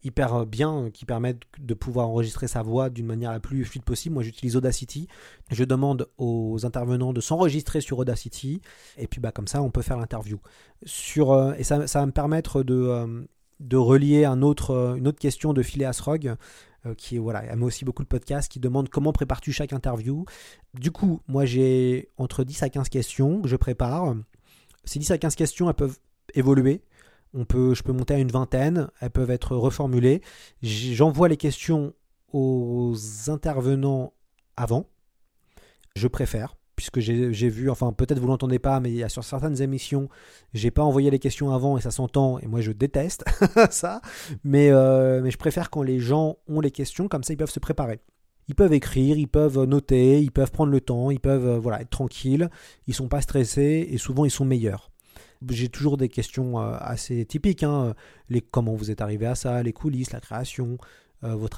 hyper 0.03 0.47
bien 0.47 0.89
qui 0.91 1.05
permettent 1.05 1.43
de 1.59 1.74
pouvoir 1.76 2.07
enregistrer 2.07 2.47
sa 2.47 2.64
voix 2.64 2.89
d'une 2.89 3.05
manière 3.05 3.32
la 3.32 3.39
plus 3.39 3.64
fluide 3.66 3.84
possible. 3.84 4.16
Moi, 4.16 4.24
j'utilise 4.24 4.55
Audacity. 4.55 5.07
Je 5.51 5.64
demande 5.64 6.07
aux 6.18 6.66
intervenants 6.66 7.14
de 7.14 7.22
s'enregistrer 7.22 7.82
sur 7.82 7.99
Audacity 7.99 8.62
et 8.97 9.05
puis 9.05 9.22
bah 9.22 9.32
comme 9.32 9.47
ça, 9.47 9.62
on 9.62 9.70
peut 9.70 9.84
faire 9.84 9.97
l'interview. 9.97 10.39
Sur 10.86 11.53
et 11.55 11.64
ça, 11.64 11.86
ça, 11.86 11.99
va 11.99 12.07
me 12.07 12.12
permettre 12.12 12.64
de 12.64 13.28
de 13.59 13.78
relier 13.78 14.26
un 14.26 14.41
autre, 14.41 14.95
une 14.97 15.07
autre 15.07 15.20
question 15.20 15.53
de 15.53 15.62
Phileas 15.62 16.01
Rog 16.03 16.36
qui 16.97 17.20
voilà, 17.20 17.55
met 17.55 17.64
aussi 17.64 17.86
beaucoup 17.86 18.01
de 18.01 18.07
podcasts 18.07 18.51
qui 18.51 18.59
demande 18.59 18.89
comment 18.89 19.14
prépares-tu 19.14 19.51
chaque 19.51 19.72
interview. 19.72 20.26
Du 20.74 20.89
coup, 20.89 21.22
moi 21.28 21.45
j'ai 21.45 22.09
entre 22.18 22.43
10 22.43 22.64
à 22.64 22.70
15 22.70 22.89
questions 22.89 23.41
que 23.41 23.47
je 23.47 23.55
prépare. 23.55 24.16
Ces 24.84 25.00
10 25.00 25.12
à 25.12 25.18
15 25.18 25.36
questions, 25.36 25.70
elles 25.70 25.76
peuvent 25.76 26.00
évoluer. 26.34 26.82
Je 27.34 27.82
peux 27.82 27.94
monter 27.94 28.14
à 28.14 28.20
une 28.20 28.32
vingtaine, 28.32 28.90
elles 29.00 29.10
peuvent 29.10 29.32
être 29.32 29.56
reformulées. 29.56 30.22
J'envoie 30.62 31.30
les 31.30 31.38
questions 31.38 31.94
aux 32.34 32.96
intervenants 33.28 34.14
avant. 34.58 34.90
Je 35.96 36.08
préfère, 36.08 36.56
puisque 36.76 37.00
j'ai 37.00 37.50
vu, 37.50 37.70
enfin 37.70 37.94
peut-être 37.94 38.20
vous 38.20 38.28
l'entendez 38.28 38.60
pas, 38.60 38.80
mais 38.80 39.08
sur 39.10 39.24
certaines 39.24 39.62
émissions, 39.62 40.10
j'ai 40.54 40.72
pas 40.72 40.84
envoyé 40.84 41.10
les 41.10 41.20
questions 41.20 41.54
avant 41.54 41.78
et 41.78 41.82
ça 41.82 41.92
s'entend, 41.92 42.40
et 42.40 42.48
moi 42.48 42.62
je 42.62 42.72
déteste 42.72 43.24
ça. 43.72 44.02
Euh, 44.46 45.22
mais 45.22 45.32
je 45.32 45.38
préfère 45.38 45.70
quand 45.70 45.84
les 45.84 46.00
gens 46.00 46.38
ont 46.48 46.62
les 46.62 46.72
questions, 46.72 47.08
comme 47.08 47.24
ça 47.24 47.34
ils 47.34 47.38
peuvent 47.38 47.52
se 47.52 47.60
préparer. 47.60 48.02
Ils 48.48 48.56
peuvent 48.56 48.74
écrire, 48.74 49.18
ils 49.18 49.28
peuvent 49.28 49.64
noter, 49.64 50.22
ils 50.22 50.32
peuvent 50.32 50.52
prendre 50.52 50.72
le 50.72 50.82
temps, 50.82 51.12
ils 51.12 51.20
peuvent 51.20 51.48
euh, 51.48 51.60
voilà, 51.60 51.82
être 51.82 51.89
tranquilles, 51.89 52.50
ils 52.88 52.94
sont 52.94 53.08
pas 53.08 53.22
stressés 53.22 53.88
et 53.89 53.98
souvent 53.98 54.26
ils 54.26 54.32
sont 54.32 54.46
meilleurs. 54.46 54.92
J'ai 55.50 55.70
toujours 55.70 55.98
des 55.98 56.10
questions 56.10 56.60
euh, 56.60 56.76
assez 56.80 57.26
typiques, 57.26 57.64
hein, 57.64 57.94
comment 58.52 58.76
vous 58.76 58.92
êtes 58.92 59.02
arrivé 59.02 59.26
à 59.26 59.36
ça, 59.36 59.64
les 59.64 59.74
coulisses, 59.74 60.12
la 60.12 60.20
création, 60.20 60.78
euh, 61.24 61.36
votre, 61.36 61.58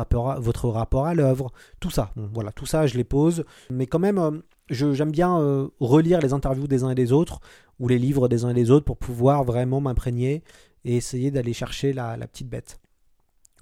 rapport 0.70 1.08
à, 1.08 1.14
l'œuvre, 1.14 1.52
tout 1.80 1.90
ça. 1.90 2.12
voilà, 2.16 2.52
tout 2.52 2.66
ça, 2.66 2.88
je 2.88 2.96
les 2.96 3.04
pose. 3.04 3.44
Mais 3.70 3.88
quand 3.88 4.00
même, 4.00 4.42
j'aime 4.70 5.12
bien 5.12 5.70
relire 5.80 6.20
les 6.22 6.34
interviews 6.34 6.68
des 6.68 6.84
uns 6.84 6.92
et 6.92 6.96
des 6.96 7.12
autres, 7.12 7.40
ou 7.80 7.88
les 7.88 8.00
livres 8.00 8.28
des 8.28 8.46
uns 8.46 8.50
et 8.50 8.54
des 8.54 8.72
autres, 8.72 8.86
pour 8.86 8.98
pouvoir 8.98 9.44
vraiment 9.44 9.82
m'imprégner 9.82 10.44
et 10.86 10.96
essayer 10.96 11.32
d'aller 11.32 11.54
chercher 11.54 11.92
la 11.92 12.18
petite 12.28 12.50
bête, 12.50 12.80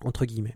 entre 0.03 0.26
guillemets. 0.26 0.55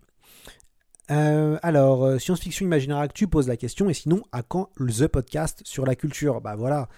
Euh, 1.10 1.58
alors, 1.62 2.04
euh, 2.04 2.18
Science 2.18 2.40
Fiction 2.40 2.66
Imaginaire 2.66 2.98
Actu 2.98 3.28
pose 3.28 3.48
la 3.48 3.56
question, 3.56 3.88
et 3.88 3.94
sinon, 3.94 4.22
à 4.32 4.42
quand 4.42 4.70
The 4.78 5.06
Podcast 5.06 5.62
sur 5.64 5.86
la 5.86 5.94
culture? 5.94 6.40
Bah 6.40 6.56
voilà, 6.56 6.88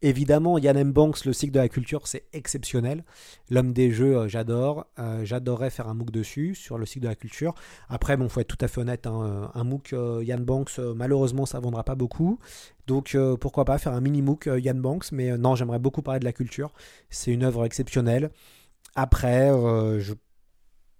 Évidemment, 0.00 0.58
Yann 0.58 0.76
M. 0.76 0.92
Banks, 0.92 1.24
le 1.24 1.32
cycle 1.32 1.52
de 1.52 1.58
la 1.58 1.68
culture, 1.68 2.06
c'est 2.06 2.24
exceptionnel. 2.32 3.04
L'homme 3.50 3.72
des 3.72 3.90
jeux, 3.90 4.16
euh, 4.16 4.28
j'adore. 4.28 4.86
J'adorerais 5.24 5.70
faire 5.70 5.88
un 5.88 5.94
MOOC 5.94 6.12
dessus, 6.12 6.54
sur 6.54 6.78
le 6.78 6.86
cycle 6.86 7.02
de 7.04 7.08
la 7.08 7.16
culture. 7.16 7.54
Après, 7.88 8.16
bon, 8.16 8.28
faut 8.28 8.40
être 8.40 8.46
tout 8.46 8.64
à 8.64 8.68
fait 8.68 8.80
honnête, 8.80 9.08
hein, 9.08 9.50
un 9.52 9.64
MOOC 9.64 9.92
euh, 9.92 10.22
Yann 10.24 10.44
Banks, 10.44 10.78
malheureusement, 10.78 11.46
ça 11.46 11.58
vendra 11.58 11.82
pas 11.82 11.96
beaucoup. 11.96 12.38
Donc, 12.86 13.16
pourquoi 13.40 13.64
pas 13.64 13.76
faire 13.78 13.92
un 13.92 14.00
mini 14.00 14.22
MOOC 14.22 14.48
Yann 14.58 14.80
Banks. 14.80 15.10
Mais 15.12 15.36
non, 15.36 15.56
j'aimerais 15.56 15.78
beaucoup 15.78 16.02
parler 16.02 16.20
de 16.20 16.24
la 16.24 16.32
culture. 16.32 16.72
C'est 17.10 17.32
une 17.32 17.42
œuvre 17.42 17.64
exceptionnelle. 17.64 18.30
Après, 18.94 19.50
je... 19.98 20.14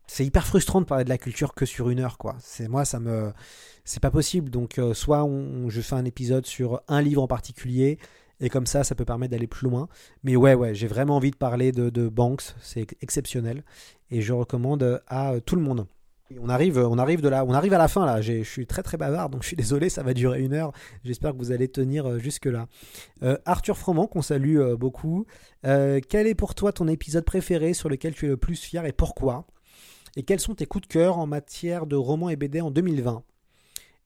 c'est 0.08 0.24
hyper 0.24 0.46
frustrant 0.46 0.80
de 0.80 0.86
parler 0.86 1.04
de 1.04 1.10
la 1.10 1.18
culture 1.18 1.54
que 1.54 1.66
sur 1.66 1.90
une 1.90 2.00
heure, 2.00 2.18
quoi. 2.18 2.36
C'est 2.40 2.66
moi, 2.66 2.84
ça 2.84 2.98
me, 2.98 3.30
c'est 3.84 4.00
pas 4.00 4.10
possible. 4.10 4.50
Donc, 4.50 4.78
euh, 4.78 4.94
soit 4.94 5.22
on, 5.22 5.68
je 5.68 5.80
fais 5.82 5.94
un 5.94 6.04
épisode 6.06 6.46
sur 6.46 6.80
un 6.88 7.02
livre 7.02 7.22
en 7.22 7.28
particulier, 7.28 7.98
et 8.40 8.48
comme 8.48 8.66
ça, 8.66 8.84
ça 8.84 8.94
peut 8.94 9.04
permettre 9.04 9.32
d'aller 9.32 9.46
plus 9.46 9.68
loin. 9.68 9.88
Mais 10.24 10.34
ouais, 10.34 10.54
ouais, 10.54 10.74
j'ai 10.74 10.86
vraiment 10.86 11.16
envie 11.16 11.30
de 11.30 11.36
parler 11.36 11.72
de, 11.72 12.08
Banks, 12.08 12.54
c'est 12.60 12.86
exceptionnel, 13.02 13.64
et 14.10 14.22
je 14.22 14.32
recommande 14.32 15.02
à 15.06 15.32
euh, 15.32 15.40
tout 15.40 15.56
le 15.56 15.62
monde. 15.62 15.86
On 16.40 16.48
arrive, 16.48 16.78
on 16.78 16.98
arrive 16.98 17.22
de 17.22 17.28
là, 17.28 17.44
on 17.46 17.54
arrive 17.54 17.72
à 17.72 17.78
la 17.78 17.88
fin 17.88 18.04
là. 18.04 18.20
Je 18.20 18.42
suis 18.42 18.66
très 18.66 18.82
très 18.82 18.98
bavard, 18.98 19.30
donc 19.30 19.42
je 19.42 19.48
suis 19.48 19.56
désolé, 19.56 19.88
ça 19.88 20.02
va 20.02 20.12
durer 20.12 20.42
une 20.42 20.52
heure. 20.52 20.72
J'espère 21.02 21.32
que 21.32 21.38
vous 21.38 21.52
allez 21.52 21.68
tenir 21.68 22.06
euh, 22.06 22.18
jusque 22.18 22.46
là. 22.46 22.66
Arthur 23.46 23.76
Froment, 23.78 24.06
qu'on 24.06 24.22
salue 24.22 24.58
beaucoup. 24.74 25.26
Quel 25.62 26.26
est 26.26 26.34
pour 26.34 26.54
toi 26.54 26.72
ton 26.72 26.88
épisode 26.88 27.24
préféré 27.24 27.72
sur 27.72 27.88
lequel 27.88 28.14
tu 28.14 28.26
es 28.26 28.28
le 28.28 28.36
plus 28.36 28.60
fier 28.60 28.84
et 28.84 28.92
pourquoi? 28.92 29.46
Et 30.18 30.24
quels 30.24 30.40
sont 30.40 30.56
tes 30.56 30.66
coups 30.66 30.88
de 30.88 30.92
cœur 30.92 31.16
en 31.16 31.28
matière 31.28 31.86
de 31.86 31.94
romans 31.94 32.28
et 32.28 32.34
BD 32.34 32.60
en 32.60 32.72
2020 32.72 33.22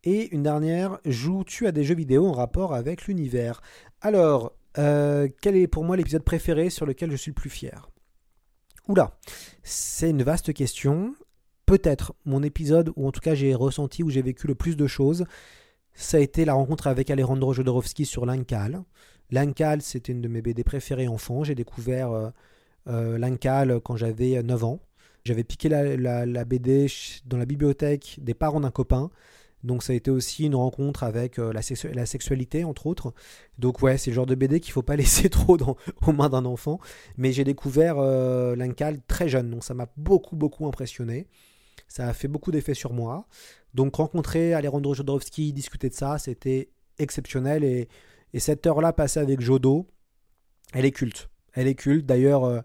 Et 0.04 0.28
une 0.34 0.42
dernière, 0.42 0.98
joues-tu 1.06 1.66
à 1.66 1.72
des 1.72 1.84
jeux 1.84 1.94
vidéo 1.94 2.26
en 2.26 2.32
rapport 2.32 2.74
avec 2.74 3.06
l'univers? 3.06 3.62
Alors, 4.02 4.52
euh, 4.76 5.26
quel 5.40 5.56
est 5.56 5.66
pour 5.66 5.84
moi 5.84 5.96
l'épisode 5.96 6.22
préféré 6.22 6.68
sur 6.68 6.84
lequel 6.84 7.10
je 7.10 7.16
suis 7.16 7.30
le 7.30 7.34
plus 7.34 7.48
fier? 7.48 7.88
Oula, 8.88 9.18
c'est 9.62 10.10
une 10.10 10.22
vaste 10.22 10.52
question. 10.52 11.14
Peut-être 11.64 12.12
mon 12.26 12.42
épisode 12.42 12.92
où 12.96 13.08
en 13.08 13.10
tout 13.10 13.20
cas 13.20 13.34
j'ai 13.34 13.54
ressenti, 13.54 14.02
où 14.02 14.10
j'ai 14.10 14.20
vécu 14.20 14.46
le 14.46 14.54
plus 14.54 14.76
de 14.76 14.86
choses, 14.86 15.24
ça 15.94 16.18
a 16.18 16.20
été 16.20 16.44
la 16.44 16.52
rencontre 16.52 16.88
avec 16.88 17.10
Alejandro 17.10 17.54
Jodorowsky 17.54 18.04
sur 18.04 18.26
L'Incal. 18.26 18.84
L'Incal, 19.30 19.80
c'était 19.80 20.12
une 20.12 20.20
de 20.20 20.28
mes 20.28 20.42
BD 20.42 20.62
préférées 20.62 21.08
enfant. 21.08 21.42
J'ai 21.42 21.54
découvert 21.54 22.12
euh, 22.12 22.28
euh, 22.88 23.16
L'Incal 23.16 23.80
quand 23.82 23.96
j'avais 23.96 24.42
9 24.42 24.64
ans. 24.64 24.80
J'avais 25.24 25.44
piqué 25.44 25.68
la, 25.68 26.44
BD 26.44 26.86
dans 27.26 27.36
la 27.36 27.46
bibliothèque 27.46 28.18
des 28.20 28.34
parents 28.34 28.60
d'un 28.60 28.70
copain. 28.70 29.10
Donc 29.62 29.84
ça 29.84 29.92
a 29.92 29.96
été 29.96 30.10
aussi 30.10 30.46
une 30.46 30.56
rencontre 30.56 31.04
avec 31.04 31.38
euh, 31.38 31.52
la, 31.52 31.62
sexu- 31.62 31.92
la 31.92 32.04
sexualité, 32.04 32.64
entre 32.64 32.86
autres. 32.88 33.14
Donc 33.58 33.80
ouais, 33.82 33.96
c'est 33.96 34.10
le 34.10 34.16
genre 34.16 34.26
de 34.26 34.34
BD 34.34 34.58
qu'il 34.58 34.72
faut 34.72 34.82
pas 34.82 34.96
laisser 35.02 35.30
trop 35.30 35.56
aux 36.06 36.12
mains 36.12 36.28
d'un 36.28 36.44
enfant. 36.44 36.80
Mais 37.16 37.32
j'ai 37.32 37.44
découvert 37.44 37.96
euh, 37.98 38.56
L'Incal 38.56 39.00
très 39.06 39.28
jeune, 39.28 39.50
donc 39.50 39.62
ça 39.62 39.74
m'a 39.74 39.86
beaucoup, 39.96 40.34
beaucoup 40.34 40.66
impressionné. 40.66 41.28
Ça 41.86 42.08
a 42.08 42.12
fait 42.12 42.28
beaucoup 42.28 42.50
d'effet 42.50 42.74
sur 42.74 42.92
moi. 42.92 43.28
Donc 43.74 43.94
rencontrer 43.96 44.52
Alejandro 44.54 44.94
Jodorowsky, 44.94 45.52
discuter 45.52 45.88
de 45.88 45.94
ça, 45.94 46.18
c'était 46.18 46.70
exceptionnel. 46.98 47.62
Et, 47.62 47.88
et 48.32 48.40
cette 48.40 48.66
heure-là 48.66 48.92
passée 48.92 49.20
avec 49.20 49.40
Jodo, 49.40 49.86
elle 50.72 50.84
est 50.86 50.90
culte. 50.90 51.28
Elle 51.52 51.68
est 51.68 51.74
culte. 51.74 52.04
D'ailleurs, 52.06 52.44
euh, 52.44 52.60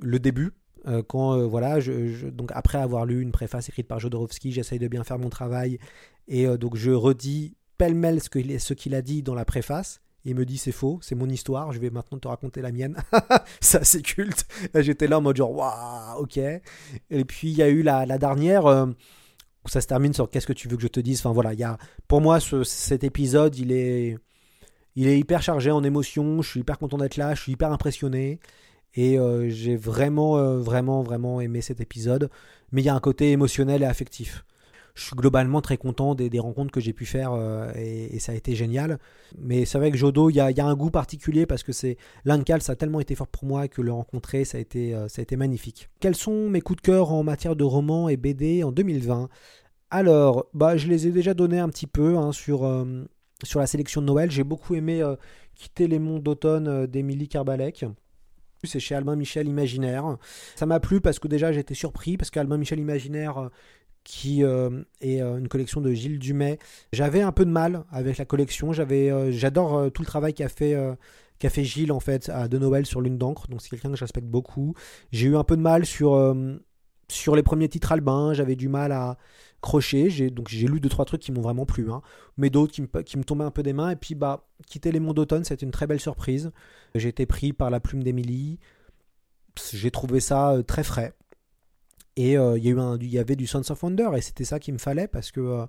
le 0.00 0.18
début, 0.20 0.52
euh, 0.86 1.02
quand 1.06 1.34
euh, 1.34 1.46
voilà, 1.46 1.78
donc 2.32 2.50
après 2.54 2.78
avoir 2.78 3.04
lu 3.06 3.20
une 3.20 3.32
préface 3.32 3.68
écrite 3.68 3.88
par 3.88 3.98
Jodorowsky, 4.00 4.52
j'essaye 4.52 4.78
de 4.78 4.88
bien 4.88 5.04
faire 5.04 5.18
mon 5.18 5.28
travail 5.28 5.78
et 6.28 6.46
euh, 6.46 6.56
donc 6.56 6.76
je 6.76 6.90
redis 6.90 7.56
pêle-mêle 7.76 8.20
ce 8.20 8.74
qu'il 8.74 8.94
a 8.94 9.02
dit 9.02 9.22
dans 9.22 9.34
la 9.34 9.44
préface. 9.44 10.00
Il 10.24 10.34
me 10.34 10.44
dit 10.44 10.58
c'est 10.58 10.72
faux, 10.72 10.98
c'est 11.00 11.14
mon 11.14 11.28
histoire, 11.28 11.72
je 11.72 11.78
vais 11.78 11.90
maintenant 11.90 12.18
te 12.18 12.28
raconter 12.28 12.60
la 12.60 12.72
mienne. 12.72 12.96
ça 13.60 13.82
c'est 13.84 14.02
culte. 14.02 14.46
J'étais 14.74 15.06
là 15.06 15.18
en 15.18 15.22
mode 15.22 15.36
genre 15.36 15.52
waouh, 15.52 16.22
ok. 16.22 16.36
Et 16.38 17.24
puis 17.24 17.48
il 17.50 17.56
y 17.56 17.62
a 17.62 17.68
eu 17.68 17.82
la, 17.82 18.04
la 18.04 18.18
dernière 18.18 18.88
ça 19.66 19.80
se 19.80 19.86
termine 19.86 20.12
sur 20.12 20.30
qu'est-ce 20.30 20.46
que 20.46 20.52
tu 20.52 20.68
veux 20.68 20.76
que 20.76 20.82
je 20.82 20.88
te 20.88 21.00
dise. 21.00 21.20
Enfin 21.20 21.32
voilà, 21.32 21.78
pour 22.08 22.20
moi 22.20 22.40
ce- 22.40 22.64
cet 22.64 23.04
épisode 23.04 23.56
il 23.56 23.72
est 23.72 24.18
il 24.96 25.06
est 25.06 25.18
hyper 25.18 25.42
chargé 25.42 25.70
en 25.70 25.84
émotions. 25.84 26.42
Je 26.42 26.50
suis 26.50 26.60
hyper 26.60 26.78
content 26.78 26.98
d'être 26.98 27.16
là, 27.16 27.34
je 27.34 27.42
suis 27.42 27.52
hyper 27.52 27.70
impressionné. 27.70 28.40
Et 28.94 29.18
euh, 29.18 29.48
j'ai 29.48 29.76
vraiment, 29.76 30.38
euh, 30.38 30.58
vraiment, 30.58 31.02
vraiment 31.02 31.40
aimé 31.40 31.60
cet 31.60 31.80
épisode. 31.80 32.30
Mais 32.72 32.82
il 32.82 32.84
y 32.84 32.88
a 32.88 32.94
un 32.94 33.00
côté 33.00 33.32
émotionnel 33.32 33.82
et 33.82 33.86
affectif. 33.86 34.44
Je 34.94 35.04
suis 35.04 35.14
globalement 35.14 35.60
très 35.60 35.76
content 35.76 36.16
des, 36.16 36.40
rencontres 36.40 36.72
que 36.72 36.80
j'ai 36.80 36.92
pu 36.92 37.06
faire 37.06 37.32
euh, 37.32 37.70
et, 37.76 38.18
ça 38.18 38.32
a 38.32 38.34
été 38.34 38.56
génial. 38.56 38.98
Mais 39.38 39.64
c'est 39.64 39.78
vrai 39.78 39.92
que 39.92 39.96
Jodo, 39.96 40.28
il 40.28 40.34
y 40.34 40.40
a, 40.40 40.66
un 40.66 40.74
goût 40.74 40.90
particulier 40.90 41.46
parce 41.46 41.62
que 41.62 41.70
c'est 41.70 41.96
l'Incal, 42.24 42.62
ça 42.62 42.72
a 42.72 42.76
tellement 42.76 42.98
été 42.98 43.14
fort 43.14 43.28
pour 43.28 43.44
moi 43.44 43.68
que 43.68 43.80
le 43.80 43.92
rencontrer, 43.92 44.44
ça 44.44 44.58
a 44.58 44.60
été, 44.60 44.92
ça 45.08 45.20
a 45.20 45.22
été 45.22 45.36
magnifique. 45.36 45.88
Quels 46.00 46.16
sont 46.16 46.50
mes 46.50 46.60
coups 46.60 46.78
de 46.78 46.82
cœur 46.82 47.12
en 47.12 47.22
matière 47.22 47.54
de 47.54 47.62
romans 47.62 48.08
et 48.08 48.16
BD 48.16 48.64
en 48.64 48.72
2020 48.72 49.28
Alors, 49.90 50.46
bah, 50.52 50.76
je 50.76 50.88
les 50.88 51.06
ai 51.06 51.12
déjà 51.12 51.32
donnés 51.32 51.60
un 51.60 51.68
petit 51.68 51.86
peu 51.86 52.16
hein, 52.16 52.32
sur, 52.32 52.66
la 53.54 53.66
sélection 53.68 54.00
de 54.00 54.06
Noël. 54.06 54.32
J'ai 54.32 54.42
beaucoup 54.42 54.74
aimé 54.74 55.00
Quitter 55.54 55.86
les 55.86 56.00
monts 56.00 56.18
d'automne 56.18 56.86
d'Émilie 56.86 57.28
Carbalec. 57.28 57.84
C'est 58.64 58.80
chez 58.80 58.94
Albin 58.94 59.16
Michel 59.16 59.46
Imaginaire. 59.46 60.16
Ça 60.56 60.66
m'a 60.66 60.80
plu 60.80 61.00
parce 61.00 61.18
que 61.18 61.28
déjà 61.28 61.52
j'étais 61.52 61.74
surpris, 61.74 62.16
parce 62.16 62.30
qu'Albin 62.30 62.58
Michel 62.58 62.78
Imaginaire, 62.78 63.38
euh, 63.38 63.48
qui 64.04 64.42
euh, 64.42 64.82
est 65.00 65.20
euh, 65.20 65.38
une 65.38 65.48
collection 65.48 65.80
de 65.80 65.92
Gilles 65.92 66.18
Dumay, 66.18 66.58
j'avais 66.92 67.20
un 67.20 67.32
peu 67.32 67.44
de 67.44 67.50
mal 67.50 67.84
avec 67.90 68.18
la 68.18 68.24
collection. 68.24 68.72
J'avais, 68.72 69.32
J'adore 69.32 69.92
tout 69.92 70.02
le 70.02 70.06
travail 70.06 70.34
qu'a 70.34 70.48
fait, 70.48 70.74
Gilles 71.64 71.92
en 71.92 72.00
fait 72.00 72.28
à 72.30 72.48
De 72.48 72.58
Noël 72.58 72.86
sur 72.86 73.00
Lune 73.00 73.18
d'encre, 73.18 73.48
donc 73.48 73.62
c'est 73.62 73.70
quelqu'un 73.70 73.90
que 73.90 73.96
je 73.96 74.04
respecte 74.04 74.26
beaucoup. 74.26 74.74
J'ai 75.12 75.28
eu 75.28 75.36
un 75.36 75.44
peu 75.44 75.56
de 75.56 75.62
mal 75.62 75.86
sur, 75.86 76.34
sur 77.08 77.36
les 77.36 77.42
premiers 77.42 77.68
titres 77.68 77.92
Albin, 77.92 78.32
j'avais 78.32 78.56
du 78.56 78.68
mal 78.68 78.92
à 78.92 79.18
crocher, 79.60 80.10
j'ai, 80.10 80.30
donc 80.30 80.48
j'ai 80.48 80.66
lu 80.66 80.80
deux 80.80 80.88
trois 80.88 81.04
trucs 81.04 81.20
qui 81.20 81.32
m'ont 81.32 81.40
vraiment 81.40 81.66
plu, 81.66 81.90
hein, 81.90 82.00
mais 82.36 82.50
d'autres 82.50 82.72
qui 82.72 82.82
me, 82.82 83.24
tombaient 83.24 83.44
un 83.44 83.50
peu 83.50 83.62
des 83.62 83.72
mains, 83.72 83.90
et 83.90 83.96
puis 83.96 84.14
bah, 84.14 84.48
quitter 84.66 84.92
les 84.92 85.00
monts 85.00 85.14
d'automne, 85.14 85.44
c'était 85.44 85.66
une 85.66 85.72
très 85.72 85.86
belle 85.86 86.00
surprise. 86.00 86.52
J'ai 86.94 87.08
été 87.08 87.26
pris 87.26 87.52
par 87.52 87.70
la 87.70 87.80
plume 87.80 88.02
d'Émilie. 88.02 88.58
J'ai 89.72 89.90
trouvé 89.90 90.20
ça 90.20 90.52
euh, 90.52 90.62
très 90.62 90.84
frais. 90.84 91.14
Et 92.16 92.36
euh, 92.36 92.58
il 92.58 92.64
y, 92.64 92.68
a 92.68 92.72
eu 92.72 92.78
il 93.00 93.10
y 93.10 93.18
avait 93.18 93.36
du 93.36 93.46
Sense 93.46 93.70
of 93.70 93.82
Wonder 93.82 94.10
et 94.16 94.20
c'était 94.20 94.44
ça 94.44 94.58
qu'il 94.58 94.74
me 94.74 94.78
fallait 94.78 95.06
parce 95.06 95.30
que 95.30 95.40
euh, 95.40 95.66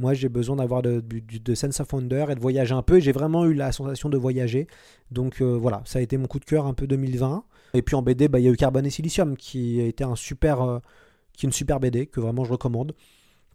moi 0.00 0.12
j'ai 0.12 0.28
besoin 0.28 0.56
d'avoir 0.56 0.82
de, 0.82 1.00
de 1.00 1.54
Sense 1.54 1.78
of 1.78 1.92
Wonder 1.92 2.26
et 2.30 2.34
de 2.34 2.40
voyager 2.40 2.74
un 2.74 2.82
peu. 2.82 2.98
J'ai 2.98 3.12
vraiment 3.12 3.44
eu 3.44 3.54
la 3.54 3.70
sensation 3.70 4.08
de 4.08 4.16
voyager. 4.16 4.66
Donc 5.12 5.40
voilà, 5.40 5.82
ça 5.84 6.00
a 6.00 6.02
été 6.02 6.16
mon 6.16 6.26
coup 6.26 6.40
de 6.40 6.44
cœur 6.44 6.66
un 6.66 6.74
peu 6.74 6.88
2020. 6.88 7.44
Et 7.74 7.82
puis 7.82 7.94
en 7.94 8.02
BD, 8.02 8.26
bah, 8.26 8.40
il 8.40 8.44
y 8.44 8.48
a 8.48 8.50
eu 8.50 8.56
Carbone 8.56 8.86
et 8.86 8.90
Silicium 8.90 9.36
qui 9.36 9.80
a 9.80 9.86
été 9.86 10.02
un 10.02 10.16
super, 10.16 10.80
qui 11.32 11.46
est 11.46 11.48
une 11.48 11.52
super 11.52 11.78
BD 11.78 12.06
que 12.06 12.18
vraiment 12.18 12.44
je 12.44 12.50
recommande. 12.50 12.94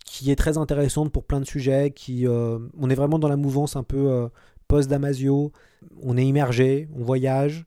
Qui 0.05 0.31
est 0.31 0.35
très 0.35 0.57
intéressante 0.57 1.11
pour 1.11 1.23
plein 1.23 1.39
de 1.39 1.45
sujets. 1.45 1.91
Qui, 1.91 2.27
euh, 2.27 2.59
on 2.77 2.89
est 2.89 2.95
vraiment 2.95 3.19
dans 3.19 3.27
la 3.27 3.37
mouvance 3.37 3.75
un 3.75 3.83
peu 3.83 4.09
euh, 4.09 4.27
post-Damasio. 4.67 5.51
On 6.01 6.17
est 6.17 6.25
immergé, 6.25 6.89
on 6.95 7.03
voyage. 7.03 7.65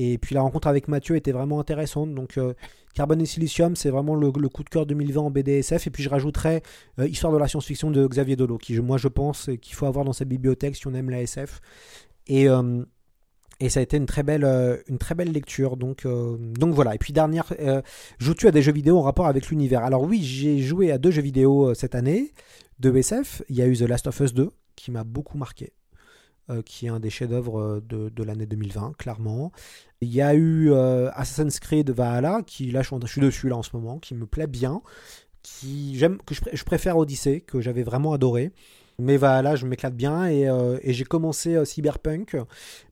Et 0.00 0.16
puis 0.16 0.34
la 0.36 0.42
rencontre 0.42 0.68
avec 0.68 0.86
Mathieu 0.86 1.16
était 1.16 1.32
vraiment 1.32 1.58
intéressante. 1.58 2.14
Donc 2.14 2.38
euh, 2.38 2.54
Carbone 2.94 3.20
et 3.20 3.26
Silicium, 3.26 3.74
c'est 3.74 3.90
vraiment 3.90 4.14
le, 4.14 4.30
coup 4.30 4.62
de 4.62 4.68
cœur 4.68 4.86
2020 4.86 5.20
en 5.20 5.30
BDSF. 5.30 5.88
Et 5.88 5.90
puis 5.90 6.04
je 6.04 6.08
rajouterais 6.08 6.62
euh, 7.00 7.08
Histoire 7.08 7.32
de 7.32 7.38
la 7.38 7.48
science-fiction 7.48 7.90
de 7.90 8.06
Xavier 8.06 8.36
Dolo, 8.36 8.58
qui 8.58 8.78
moi 8.78 8.96
je 8.96 9.08
pense 9.08 9.50
qu'il 9.60 9.74
faut 9.74 9.86
avoir 9.86 10.04
dans 10.04 10.12
sa 10.12 10.24
bibliothèque 10.24 10.76
si 10.76 10.86
on 10.86 10.94
aime 10.94 11.10
la 11.10 11.22
SF. 11.22 11.60
Et, 12.28 12.46
et 13.60 13.68
ça 13.68 13.80
a 13.80 13.82
été 13.82 13.96
une 13.96 14.06
très 14.06 14.22
belle, 14.22 14.44
euh, 14.44 14.76
une 14.86 14.98
très 14.98 15.14
belle 15.14 15.32
lecture. 15.32 15.76
Donc, 15.76 16.06
euh, 16.06 16.36
donc 16.38 16.74
voilà. 16.74 16.94
Et 16.94 16.98
puis 16.98 17.12
dernière, 17.12 17.52
euh, 17.58 17.82
joues-tu 18.18 18.46
à 18.46 18.50
des 18.50 18.62
jeux 18.62 18.72
vidéo 18.72 18.98
en 18.98 19.02
rapport 19.02 19.26
avec 19.26 19.48
l'univers? 19.48 19.82
Alors 19.82 20.02
oui, 20.02 20.22
j'ai 20.22 20.58
joué 20.60 20.92
à 20.92 20.98
deux 20.98 21.10
jeux 21.10 21.22
vidéo 21.22 21.74
cette 21.74 21.94
année 21.94 22.32
de 22.78 22.94
SF. 22.94 23.42
Il 23.48 23.56
y 23.56 23.62
a 23.62 23.66
eu 23.66 23.76
The 23.76 23.82
Last 23.82 24.06
of 24.06 24.20
Us 24.20 24.32
2 24.32 24.50
qui 24.76 24.90
m'a 24.92 25.04
beaucoup 25.04 25.38
marqué. 25.38 25.72
qui 26.64 26.86
est 26.86 26.88
un 26.88 27.00
des 27.00 27.10
chefs-d'œuvre 27.10 27.82
de, 27.86 28.08
de 28.08 28.22
l'année 28.22 28.46
2020, 28.46 28.96
clairement. 28.96 29.52
Il 30.00 30.08
y 30.08 30.22
a 30.22 30.34
eu 30.34 30.72
Assassin's 30.72 31.58
Creed 31.60 31.90
Valhalla, 31.90 32.42
qui 32.46 32.70
là 32.70 32.82
je 32.82 33.06
suis, 33.06 33.20
dessus 33.20 33.48
là 33.48 33.56
en 33.56 33.62
ce 33.62 33.70
moment, 33.74 33.98
qui 33.98 34.14
me 34.14 34.24
plaît 34.24 34.46
bien, 34.46 34.80
qui 35.42 35.98
j'aime, 35.98 36.18
que 36.24 36.34
je, 36.34 36.40
je 36.52 36.64
préfère 36.64 36.96
Odyssey, 36.96 37.40
que 37.40 37.60
j'avais 37.60 37.82
vraiment 37.82 38.12
adoré. 38.12 38.52
Mais 39.00 39.16
Valhalla, 39.16 39.54
je 39.54 39.64
m'éclate 39.64 39.94
bien 39.94 40.26
et, 40.26 40.48
euh, 40.48 40.76
j'ai 40.82 41.04
commencé 41.04 41.54
euh, 41.54 41.64
Cyberpunk, 41.64 42.36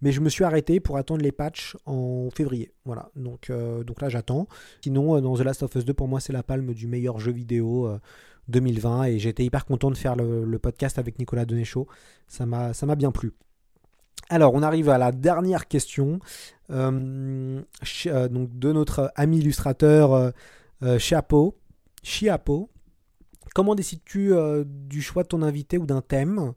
mais 0.03 0.13
je 0.13 0.21
me 0.21 0.29
suis 0.29 0.45
arrêté 0.45 0.79
pour 0.79 0.99
attendre 0.99 1.21
les 1.21 1.33
patchs 1.33 1.77
en 1.85 2.29
février. 2.33 2.71
Voilà, 2.85 3.11
donc, 3.17 3.51
euh, 3.51 3.83
là 4.01 4.09
j'attends. 4.09 4.47
Sinon, 4.85 5.21
dans 5.21 5.37
The 5.37 5.41
Last 5.41 5.65
of 5.65 5.75
Us 5.75 5.85
2, 5.85 5.95
pour 5.95 6.07
moi, 6.07 6.21
c'est 6.21 6.33
la 6.33 6.45
palme 6.45 6.75
du 6.75 6.87
meilleur 6.87 7.19
jeu 7.19 7.33
vidéo 7.33 7.89
euh, 7.89 7.99
2020 8.47 9.05
et 9.05 9.19
j'étais 9.19 9.45
hyper 9.45 9.65
content 9.65 9.91
de 9.91 9.97
faire 9.97 10.15
le, 10.15 10.59
podcast 10.61 11.01
avec 11.01 11.19
Nicolas 11.19 11.45
Denéchaud. 11.45 11.89
Ça 12.29 12.47
m'a, 12.47 12.73
bien 12.97 13.11
plu. 13.11 13.33
Alors, 14.29 14.55
on 14.55 14.63
arrive 14.63 14.91
à 14.91 14.99
la 14.99 15.11
dernière 15.11 15.67
question 15.67 16.21
de 16.69 17.65
notre 18.73 19.13
ami 19.17 19.39
illustrateur 19.39 20.33
Chiapo. 20.99 21.57
Chiapo. 22.05 22.71
Comment 23.57 23.75
décides-tu 23.75 24.35
euh, 24.35 24.65
du 24.67 25.01
choix 25.01 25.23
de 25.23 25.29
ton 25.29 25.41
invité 25.41 25.79
ou 25.79 25.87
d'un 25.87 26.03
thème? 26.03 26.53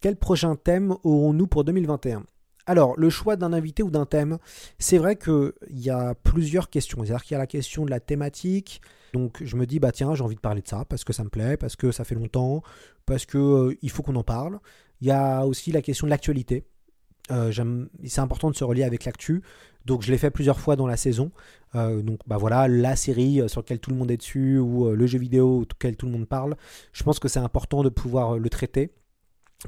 Quel 0.00 0.14
prochain 0.14 0.54
thème 0.54 0.94
aurons-nous 1.02 1.48
pour 1.48 1.64
2021 1.64 2.22
Alors, 2.64 2.94
le 2.96 3.10
choix 3.10 3.34
d'un 3.34 3.52
invité 3.52 3.82
ou 3.82 3.90
d'un 3.90 4.06
thème, 4.06 4.38
c'est 4.78 4.98
vrai 4.98 5.16
qu'il 5.16 5.52
y 5.70 5.90
a 5.90 6.14
plusieurs 6.14 6.70
questions. 6.70 6.98
C'est-à-dire 6.98 7.24
qu'il 7.24 7.32
y 7.32 7.34
a 7.34 7.38
la 7.38 7.48
question 7.48 7.84
de 7.84 7.90
la 7.90 7.98
thématique. 7.98 8.80
Donc, 9.14 9.42
je 9.42 9.56
me 9.56 9.66
dis, 9.66 9.80
bah 9.80 9.90
tiens, 9.90 10.14
j'ai 10.14 10.22
envie 10.22 10.36
de 10.36 10.40
parler 10.40 10.62
de 10.62 10.68
ça 10.68 10.84
parce 10.84 11.02
que 11.02 11.12
ça 11.12 11.24
me 11.24 11.28
plaît, 11.28 11.56
parce 11.56 11.74
que 11.74 11.90
ça 11.90 12.04
fait 12.04 12.14
longtemps, 12.14 12.62
parce 13.04 13.26
que 13.26 13.36
euh, 13.36 13.88
faut 13.88 14.04
qu'on 14.04 14.14
en 14.14 14.22
parle. 14.22 14.60
Il 15.00 15.08
y 15.08 15.10
a 15.10 15.44
aussi 15.44 15.72
la 15.72 15.82
question 15.82 16.06
de 16.06 16.10
l'actualité. 16.10 16.68
Euh, 17.30 17.52
c'est 18.04 18.20
important 18.20 18.50
de 18.50 18.56
se 18.56 18.64
relier 18.64 18.84
avec 18.84 19.04
l'actu. 19.04 19.42
Donc 19.84 20.02
je 20.02 20.10
l'ai 20.10 20.18
fait 20.18 20.30
plusieurs 20.30 20.60
fois 20.60 20.76
dans 20.76 20.86
la 20.86 20.96
saison. 20.96 21.30
Euh, 21.74 22.02
donc 22.02 22.20
bah 22.26 22.36
voilà, 22.36 22.68
la 22.68 22.96
série 22.96 23.40
sur 23.48 23.60
laquelle 23.60 23.78
tout 23.78 23.90
le 23.90 23.96
monde 23.96 24.10
est 24.10 24.16
dessus 24.16 24.58
ou 24.58 24.90
le 24.90 25.06
jeu 25.06 25.18
vidéo 25.18 25.62
auquel 25.62 25.96
tout 25.96 26.06
le 26.06 26.12
monde 26.12 26.28
parle. 26.28 26.56
Je 26.92 27.02
pense 27.02 27.18
que 27.18 27.28
c'est 27.28 27.40
important 27.40 27.82
de 27.82 27.88
pouvoir 27.88 28.38
le 28.38 28.50
traiter 28.50 28.92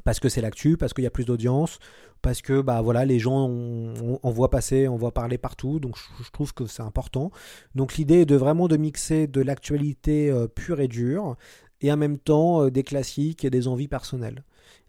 parce 0.03 0.19
que 0.19 0.29
c'est 0.29 0.41
l'actu, 0.41 0.77
parce 0.77 0.93
qu'il 0.93 1.03
y 1.03 1.07
a 1.07 1.11
plus 1.11 1.25
d'audience, 1.25 1.79
parce 2.21 2.41
que 2.41 2.61
bah 2.61 2.81
voilà 2.81 3.05
les 3.05 3.19
gens 3.19 3.47
on, 3.47 4.31
voit 4.31 4.49
passer, 4.49 4.87
on 4.87 4.95
voit 4.95 5.13
parler 5.13 5.37
partout, 5.37 5.79
donc 5.79 5.97
je, 5.97 6.31
trouve 6.31 6.53
que 6.53 6.65
c'est 6.65 6.83
important. 6.83 7.31
Donc 7.75 7.95
l'idée 7.95 8.21
est 8.21 8.25
de 8.25 8.35
vraiment 8.35 8.67
de 8.67 8.77
mixer 8.77 9.27
de 9.27 9.41
l'actualité 9.41 10.29
euh, 10.31 10.47
pure 10.47 10.79
et 10.79 10.87
dure 10.87 11.35
et 11.81 11.91
en 11.91 11.97
même 11.97 12.17
temps 12.17 12.63
euh, 12.63 12.71
des 12.71 12.83
classiques 12.83 13.43
et 13.43 13.49
des 13.49 13.67
envies 13.67 13.87
personnelles. 13.87 14.43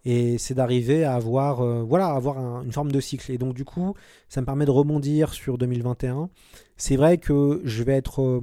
Et 0.05 0.38
c'est 0.38 0.55
d'arriver 0.55 1.05
à 1.05 1.14
avoir 1.14 1.61
euh, 1.61 1.82
voilà 1.82 2.09
avoir 2.09 2.38
une 2.62 2.72
forme 2.72 2.92
de 2.92 3.00
cycle. 3.00 3.30
Et 3.30 3.38
donc 3.38 3.55
du 3.55 3.64
coup 3.64 3.94
ça 4.28 4.40
me 4.40 4.46
permet 4.46 4.64
de 4.64 4.70
rebondir 4.70 5.32
sur 5.34 5.59
2021. 5.59 6.30
C'est 6.76 6.96
vrai 6.96 7.18
que 7.18 7.61
je 7.64 7.82
vais 7.82 7.94
être 7.94 8.42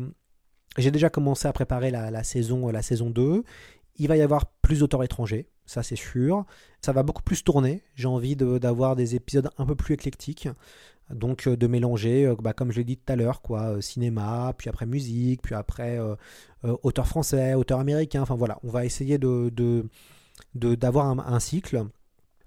j'ai 0.77 0.91
déjà 0.91 1.09
commencé 1.09 1.47
à 1.47 1.53
préparer 1.53 1.91
la, 1.91 2.23
saison 2.23 2.69
la 2.69 2.81
saison 2.81 3.09
2. 3.09 3.43
Il 3.97 4.07
va 4.07 4.15
y 4.15 4.21
avoir 4.21 4.45
plus 4.61 4.79
d'auteurs 4.79 5.03
étrangers 5.03 5.49
ça 5.69 5.83
c'est 5.83 5.95
sûr. 5.95 6.45
Ça 6.81 6.91
va 6.93 7.03
beaucoup 7.03 7.21
plus 7.21 7.43
tourner. 7.43 7.83
J'ai 7.95 8.07
envie 8.07 8.35
d'avoir 8.35 8.95
des 8.95 9.15
épisodes 9.15 9.49
un 9.57 9.65
peu 9.65 9.75
plus 9.75 9.93
éclectiques. 9.93 10.49
Donc 11.11 11.47
euh, 11.47 11.55
de 11.55 11.67
mélanger, 11.67 12.25
euh, 12.25 12.35
bah, 12.39 12.53
comme 12.53 12.71
je 12.71 12.77
l'ai 12.77 12.83
dit 12.83 12.97
tout 12.97 13.11
à 13.11 13.15
l'heure, 13.15 13.41
quoi, 13.41 13.61
euh, 13.63 13.81
cinéma, 13.81 14.53
puis 14.57 14.69
après 14.69 14.85
musique, 14.85 15.41
puis 15.41 15.55
après 15.55 15.99
auteur 16.63 17.07
français, 17.07 17.53
auteur 17.53 17.79
américain. 17.79 18.21
Enfin 18.21 18.35
voilà, 18.35 18.59
on 18.63 18.69
va 18.69 18.85
essayer 18.85 19.17
de 19.17 19.85
d'avoir 20.55 21.07
un, 21.07 21.39
cycle. 21.39 21.85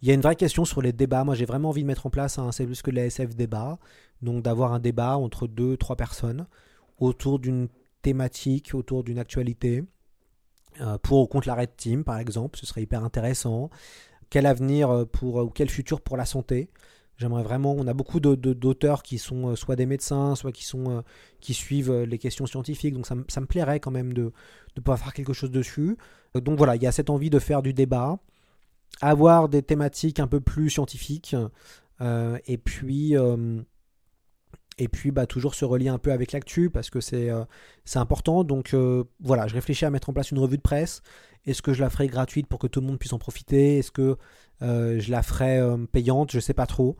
Il 0.00 0.08
y 0.08 0.10
a 0.10 0.14
une 0.14 0.20
vraie 0.20 0.36
question 0.36 0.64
sur 0.64 0.82
les 0.82 0.92
débats. 0.92 1.24
Moi, 1.24 1.34
j'ai 1.34 1.44
vraiment 1.44 1.68
envie 1.68 1.82
de 1.82 1.86
mettre 1.86 2.06
en 2.06 2.10
place 2.10 2.38
un 2.38 2.52
C'est 2.52 2.66
plus 2.66 2.82
que 2.82 2.90
les 2.90 3.02
SF 3.02 3.34
débat. 3.34 3.78
Donc 4.20 4.42
d'avoir 4.42 4.72
un 4.72 4.78
débat 4.78 5.16
entre 5.16 5.46
deux, 5.46 5.76
trois 5.76 5.96
personnes 5.96 6.46
autour 6.98 7.38
d'une 7.38 7.68
thématique, 8.02 8.74
autour 8.74 9.04
d'une 9.04 9.18
actualité. 9.18 9.84
Euh, 10.80 10.96
pour 10.98 11.20
ou 11.20 11.26
contre 11.26 11.48
la 11.48 11.54
Red 11.54 11.76
Team, 11.76 12.04
par 12.04 12.18
exemple, 12.18 12.58
ce 12.58 12.66
serait 12.66 12.82
hyper 12.82 13.04
intéressant. 13.04 13.70
Quel 14.30 14.46
avenir 14.46 14.90
euh, 14.90 15.04
pour, 15.04 15.36
ou 15.36 15.50
quel 15.50 15.68
futur 15.68 16.00
pour 16.00 16.16
la 16.16 16.24
santé? 16.24 16.70
J'aimerais 17.16 17.42
vraiment. 17.42 17.74
On 17.76 17.86
a 17.86 17.94
beaucoup 17.94 18.20
d'auteurs 18.20 19.02
qui 19.02 19.18
sont 19.18 19.48
euh, 19.50 19.56
soit 19.56 19.76
des 19.76 19.86
médecins, 19.86 20.34
soit 20.34 20.52
qui, 20.52 20.64
sont, 20.64 21.04
qui 21.40 21.54
suivent 21.54 21.92
les 21.92 22.18
questions 22.18 22.46
scientifiques. 22.46 22.94
Donc 22.94 23.06
ça, 23.06 23.14
me 23.14 23.46
plairait 23.46 23.80
quand 23.80 23.90
même 23.90 24.12
de, 24.12 24.32
de 24.74 24.80
pouvoir 24.80 24.98
faire 24.98 25.12
quelque 25.12 25.32
chose 25.32 25.50
dessus. 25.50 25.96
Donc 26.34 26.58
voilà, 26.58 26.76
il 26.76 26.82
y 26.82 26.86
a 26.86 26.92
cette 26.92 27.10
envie 27.10 27.30
de 27.30 27.38
faire 27.38 27.62
du 27.62 27.74
débat, 27.74 28.18
avoir 29.00 29.48
des 29.48 29.62
thématiques 29.62 30.20
un 30.20 30.26
peu 30.26 30.40
plus 30.40 30.70
scientifiques, 30.70 31.36
et 32.00 32.58
puis 32.58 33.16
et 34.78 34.88
puis 34.88 35.10
bah, 35.10 35.26
toujours 35.26 35.54
se 35.54 35.64
relier 35.64 35.88
un 35.88 35.98
peu 35.98 36.12
avec 36.12 36.32
l'actu 36.32 36.70
parce 36.70 36.90
que 36.90 37.00
c'est 37.00 37.30
euh, 37.30 37.44
important. 37.94 38.44
Donc 38.44 38.74
euh, 38.74 39.04
voilà, 39.20 39.46
je 39.46 39.54
réfléchis 39.54 39.84
à 39.84 39.90
mettre 39.90 40.10
en 40.10 40.12
place 40.12 40.30
une 40.30 40.38
revue 40.38 40.56
de 40.56 40.62
presse. 40.62 41.02
Est-ce 41.46 41.62
que 41.62 41.72
je 41.72 41.80
la 41.80 41.90
ferai 41.90 42.06
gratuite 42.06 42.46
pour 42.46 42.58
que 42.58 42.66
tout 42.66 42.80
le 42.80 42.86
monde 42.86 42.98
puisse 42.98 43.12
en 43.12 43.18
profiter? 43.18 43.78
Est-ce 43.78 43.90
que 43.90 44.02
euh, 44.02 44.16
je 44.62 45.10
la 45.10 45.22
ferai 45.22 45.60
payante 45.90 46.32
Je 46.32 46.38
ne 46.38 46.40
sais 46.40 46.54
pas 46.54 46.66
trop. 46.66 46.96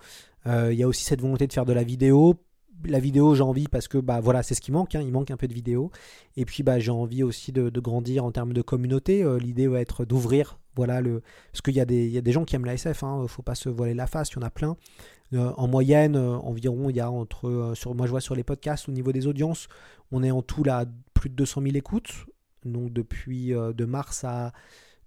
Il 0.47 0.75
y 0.75 0.83
a 0.83 0.89
aussi 0.89 1.05
cette 1.05 1.21
volonté 1.21 1.47
de 1.47 1.53
faire 1.53 1.65
de 1.65 1.73
la 1.73 1.85
vidéo. 1.85 2.37
La 2.85 2.99
vidéo, 2.99 3.37
j'ai 3.37 3.43
envie 3.43 3.69
parce 3.69 3.87
que 3.87 3.99
bah 3.99 4.21
voilà, 4.21 4.43
c'est 4.43 4.55
ce 4.55 4.61
qui 4.61 4.73
manque. 4.73 4.97
Hein. 4.97 5.03
il 5.03 5.13
manque 5.13 5.31
un 5.31 5.37
peu 5.37 5.47
de 5.47 5.55
vidéo. 5.55 5.91
Et 6.37 6.45
puis 6.45 6.63
bah 6.63 6.81
j'ai 6.81 6.91
envie 6.91 7.23
aussi 7.23 7.53
de, 7.53 7.71
grandir 7.81 8.25
en 8.25 8.33
termes 8.33 8.53
de 8.53 8.63
communauté. 8.63 9.25
L'idée 9.39 9.69
va 9.69 9.81
être 9.81 10.05
d'ouvrir 10.05 10.59
voilà 10.75 11.03
le 11.03 11.23
parce 11.53 11.61
qu'il 11.61 11.75
y, 11.75 11.81
a 11.81 11.85
des, 11.85 12.09
y 12.09 12.17
a 12.17 12.23
des 12.23 12.33
gens 12.33 12.45
qui 12.45 12.57
aiment 12.57 12.65
la 12.65 12.75
SF. 12.75 13.05
Hein, 13.05 13.25
faut 13.29 13.43
pas 13.43 13.55
se 13.55 13.69
voiler 13.69 13.95
la 13.95 14.07
face. 14.07 14.31
Il 14.31 14.37
y 14.37 14.39
en 14.39 14.43
a 14.43 14.51
plein. 14.51 14.77
Euh, 15.35 15.53
en 15.57 15.67
moyenne, 15.67 16.17
euh, 16.17 16.37
environ, 16.37 16.91
il 16.91 16.97
y 16.97 17.01
a 17.01 17.11
entre, 17.11 17.49
euh, 17.49 17.75
sur, 17.75 17.95
moi 17.95 18.07
je 18.07 18.11
vois 18.11 18.21
sur 18.21 18.35
les 18.35 18.45
podcasts, 18.45 18.89
au 18.89 18.93
niveau 18.93 19.13
des 19.13 19.27
audiences, 19.27 19.69
on 20.11 20.23
est 20.23 20.31
en 20.31 20.43
tout 20.43 20.63
là 20.63 20.85
plus 21.15 21.31
de 21.31 21.35
200 21.35 21.63
000 21.63 21.77
écoutes. 21.77 22.27
Donc 22.65 22.93
depuis 22.93 23.49
de 23.51 23.85
mars 23.85 24.23
à 24.23 24.53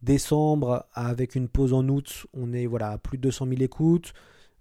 décembre, 0.02 0.86
avec 0.94 1.36
une 1.36 1.48
pause 1.48 1.74
en 1.74 1.88
août, 1.88 2.28
on 2.34 2.54
est 2.54 2.66
voilà, 2.66 2.92
à 2.92 2.98
plus 2.98 3.18
de 3.18 3.24
200 3.24 3.48
000 3.48 3.62
écoutes. 3.62 4.14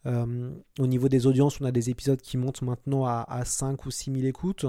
au 0.07 0.87
niveau 0.87 1.09
des 1.09 1.27
audiences, 1.27 1.61
on 1.61 1.65
a 1.65 1.73
des 1.73 1.91
épisodes 1.91 2.21
qui 2.21 2.37
montent 2.37 2.63
maintenant 2.63 3.07
à, 3.07 3.43
5 3.45 3.87
ou 3.87 3.91
6 3.91 4.13
000 4.13 4.27
écoutes. 4.27 4.67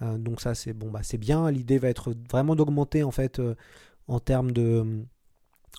donc 0.00 0.40
ça, 0.40 0.54
c'est 0.54 0.72
bon, 0.72 0.90
bah, 0.90 1.00
c'est 1.02 1.18
bien. 1.18 1.50
L'idée 1.50 1.78
va 1.78 1.88
être 1.88 2.14
vraiment 2.30 2.54
d'augmenter 2.56 3.02
en 3.02 3.10
fait 3.10 3.40
en 4.08 4.20
termes 4.20 4.52
de 4.52 5.04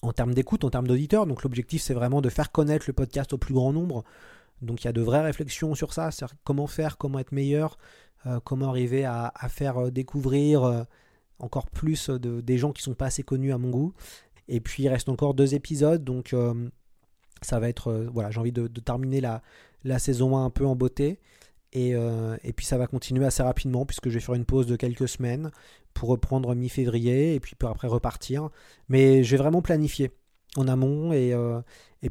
en 0.01 0.13
termes 0.13 0.33
d'écoute, 0.33 0.63
en 0.63 0.69
termes 0.69 0.87
d'auditeurs. 0.87 1.25
Donc 1.25 1.43
l'objectif, 1.43 1.81
c'est 1.81 1.93
vraiment 1.93 2.21
de 2.21 2.29
faire 2.29 2.51
connaître 2.51 2.85
le 2.87 2.93
podcast 2.93 3.33
au 3.33 3.37
plus 3.37 3.53
grand 3.53 3.73
nombre. 3.73 4.03
Donc 4.61 4.83
il 4.83 4.85
y 4.85 4.87
a 4.87 4.93
de 4.93 5.01
vraies 5.01 5.21
réflexions 5.21 5.75
sur 5.75 5.93
ça, 5.93 6.11
c'est 6.11 6.25
comment 6.43 6.67
faire, 6.67 6.97
comment 6.97 7.19
être 7.19 7.31
meilleur, 7.31 7.77
euh, 8.25 8.39
comment 8.43 8.69
arriver 8.69 9.05
à, 9.05 9.31
faire 9.49 9.77
euh, 9.77 9.91
découvrir 9.91 10.63
euh, 10.63 10.83
encore 11.39 11.69
plus 11.69 12.09
de, 12.09 12.41
des 12.41 12.57
gens 12.57 12.71
qui 12.71 12.81
sont 12.81 12.93
pas 12.93 13.07
assez 13.07 13.23
connus 13.23 13.53
à 13.53 13.57
mon 13.57 13.69
goût. 13.69 13.93
Et 14.47 14.59
puis 14.59 14.83
il 14.83 14.89
reste 14.89 15.09
encore 15.09 15.33
deux 15.33 15.55
épisodes, 15.55 16.03
donc 16.03 16.35
ça 17.41 17.59
va 17.59 17.67
être 17.69 18.07
voilà, 18.13 18.31
j'ai 18.31 18.39
envie 18.39 18.51
de, 18.51 18.67
terminer 18.67 19.21
la, 19.21 19.99
saison 19.99 20.37
1 20.37 20.45
un 20.45 20.49
peu 20.49 20.65
en 20.65 20.75
beauté. 20.75 21.19
Et, 21.73 21.89
et, 22.43 22.53
puis 22.53 22.65
ça 22.65 22.77
va 22.77 22.87
continuer 22.87 23.25
assez 23.25 23.43
rapidement 23.43 23.85
puisque 23.85 24.09
je 24.09 24.13
vais 24.13 24.19
faire 24.19 24.35
une 24.35 24.45
pause 24.45 24.67
de 24.67 24.75
quelques 24.75 25.09
semaines 25.09 25.51
pour 25.93 26.09
reprendre 26.09 26.53
mi-février 26.53 27.33
et 27.33 27.39
puis 27.39 27.55
après 27.63 27.87
repartir. 27.87 28.49
Mais 28.87 29.23
je 29.23 29.31
vais 29.31 29.37
vraiment 29.37 29.63
planifier 29.63 30.11
en 30.57 30.67
amont 30.67 31.11
et 31.11 31.33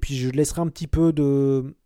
puis 0.01 0.16
je 0.16 0.31
laisserai 0.31 0.61
un 0.61 0.68
petit 0.68 0.89
peu 0.89 1.12
de, 1.12 1.77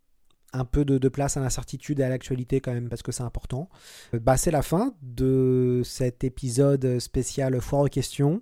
un 0.52 0.64
peu 0.64 0.84
de, 0.84 1.08
place 1.08 1.36
à 1.36 1.40
l'incertitude 1.40 2.00
et 2.00 2.02
à 2.02 2.08
l'actualité 2.08 2.60
quand 2.60 2.72
même 2.72 2.88
parce 2.88 3.02
que 3.02 3.12
c'est 3.12 3.22
important. 3.22 3.68
Euh, 4.14 4.18
bah, 4.18 4.36
c'est 4.36 4.50
la 4.50 4.62
fin 4.62 4.94
de 5.02 5.82
cet 5.84 6.24
épisode 6.24 6.98
spécial 6.98 7.60
foire 7.60 7.82
aux 7.82 7.88
questions. 7.88 8.40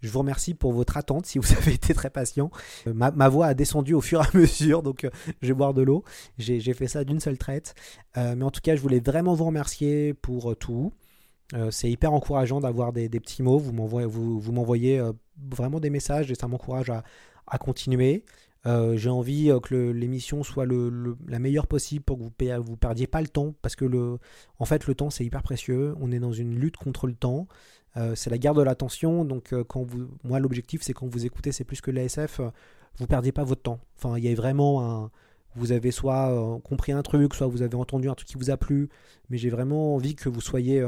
Je 0.00 0.10
vous 0.10 0.20
remercie 0.20 0.54
pour 0.54 0.72
votre 0.72 0.96
attente 0.96 1.26
si 1.26 1.38
vous 1.38 1.52
avez 1.58 1.74
été 1.74 1.94
très 1.94 2.10
patient. 2.10 2.50
Euh, 2.86 2.92
ma, 2.94 3.28
voix 3.28 3.46
a 3.46 3.54
descendu 3.54 3.94
au 3.94 4.00
fur 4.00 4.22
et 4.22 4.26
à 4.26 4.38
mesure, 4.38 4.82
donc 4.82 5.04
euh, 5.04 5.10
je 5.42 5.48
vais 5.48 5.54
boire 5.54 5.74
de 5.74 5.82
l'eau. 5.82 6.04
J'ai 6.38 6.60
fait 6.74 6.88
ça 6.88 7.04
d'une 7.04 7.20
seule 7.20 7.38
traite. 7.38 7.74
mais 8.16 8.42
en 8.42 8.50
tout 8.50 8.60
cas, 8.60 8.76
je 8.76 8.80
voulais 8.80 9.00
vraiment 9.00 9.34
vous 9.34 9.46
remercier 9.46 10.14
pour 10.14 10.56
tout. 10.56 10.92
c'est 11.70 11.90
hyper 11.90 12.12
encourageant 12.12 12.60
d'avoir 12.60 12.92
des, 12.92 13.08
petits 13.08 13.42
mots. 13.42 13.58
Vous 13.58 13.72
m'envoyez 13.72 14.06
vous, 14.06 14.40
vraiment 15.50 15.80
des 15.80 15.90
messages 15.90 16.30
et 16.30 16.34
ça 16.34 16.46
m'encourage 16.46 16.90
à 16.90 17.58
continuer. 17.58 18.24
Euh, 18.66 18.96
j'ai 18.96 19.10
envie 19.10 19.50
euh, 19.50 19.60
que 19.60 19.74
l'émission 19.74 20.42
soit 20.42 20.66
la 20.66 21.38
meilleure 21.38 21.66
possible 21.66 22.04
pour 22.04 22.18
que 22.18 22.22
vous 22.22 22.70
ne 22.70 22.76
perdiez 22.76 23.06
pas 23.06 23.20
le 23.20 23.28
temps, 23.28 23.54
parce 23.62 23.76
que 23.76 23.84
le, 23.84 24.18
en 24.58 24.64
fait 24.64 24.86
le 24.86 24.94
temps 24.94 25.10
c'est 25.10 25.24
hyper 25.24 25.42
précieux. 25.42 25.94
On 26.00 26.10
est 26.10 26.18
dans 26.18 26.32
une 26.32 26.54
lutte 26.54 26.76
contre 26.76 27.06
le 27.06 27.14
temps. 27.14 27.46
Euh, 27.96 28.14
c'est 28.14 28.30
la 28.30 28.38
guerre 28.38 28.54
de 28.54 28.62
l'attention. 28.62 29.24
Donc 29.24 29.54
quand 29.68 29.82
vous, 29.82 30.08
moi 30.24 30.40
l'objectif 30.40 30.82
c'est 30.82 30.92
quand 30.92 31.06
vous 31.06 31.24
écoutez 31.24 31.52
c'est 31.52 31.64
plus 31.64 31.80
que 31.80 31.90
l'ASF, 31.90 32.40
vous 32.98 33.06
perdiez 33.06 33.32
pas 33.32 33.44
votre 33.44 33.62
temps. 33.62 33.80
Enfin 33.96 34.18
il 34.18 34.24
y 34.24 34.32
a 34.32 34.34
vraiment 34.34 35.04
un, 35.04 35.10
vous 35.54 35.72
avez 35.72 35.90
soit 35.90 36.60
compris 36.64 36.92
un 36.92 37.02
truc, 37.02 37.34
soit 37.34 37.46
vous 37.46 37.62
avez 37.62 37.76
entendu 37.76 38.08
un 38.08 38.14
truc 38.14 38.28
qui 38.28 38.36
vous 38.36 38.50
a 38.50 38.56
plu, 38.56 38.88
mais 39.30 39.38
j'ai 39.38 39.50
vraiment 39.50 39.94
envie 39.94 40.14
que 40.14 40.28
vous 40.28 40.40
soyez 40.40 40.84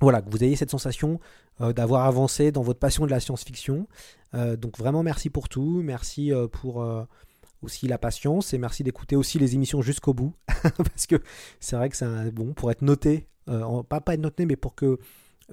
voilà, 0.00 0.20
que 0.20 0.30
vous 0.30 0.42
ayez 0.42 0.56
cette 0.56 0.70
sensation 0.70 1.20
d'avoir 1.60 2.06
avancé 2.06 2.50
dans 2.50 2.62
votre 2.62 2.80
passion 2.80 3.06
de 3.06 3.10
la 3.10 3.20
science-fiction. 3.20 3.86
Euh, 4.34 4.56
donc 4.56 4.78
vraiment 4.78 5.02
merci 5.02 5.30
pour 5.30 5.48
tout, 5.48 5.82
merci 5.82 6.32
euh, 6.32 6.48
pour 6.48 6.84
aussi 7.62 7.86
la 7.86 7.98
patience 7.98 8.54
et 8.54 8.58
merci 8.58 8.82
d'écouter 8.82 9.14
aussi 9.14 9.38
les 9.38 9.54
émissions 9.54 9.82
jusqu'au 9.82 10.14
bout 10.14 10.34
parce 10.62 11.06
que 11.06 11.22
c'est 11.60 11.76
vrai 11.76 11.90
que 11.90 11.96
c'est 11.96 12.32
bon 12.32 12.54
pour 12.54 12.70
être 12.72 12.82
noté, 12.82 13.28
pas 13.46 14.00
pas 14.00 14.14
être 14.14 14.20
noté 14.20 14.46
mais 14.46 14.56
pour 14.56 14.74
que 14.74 14.98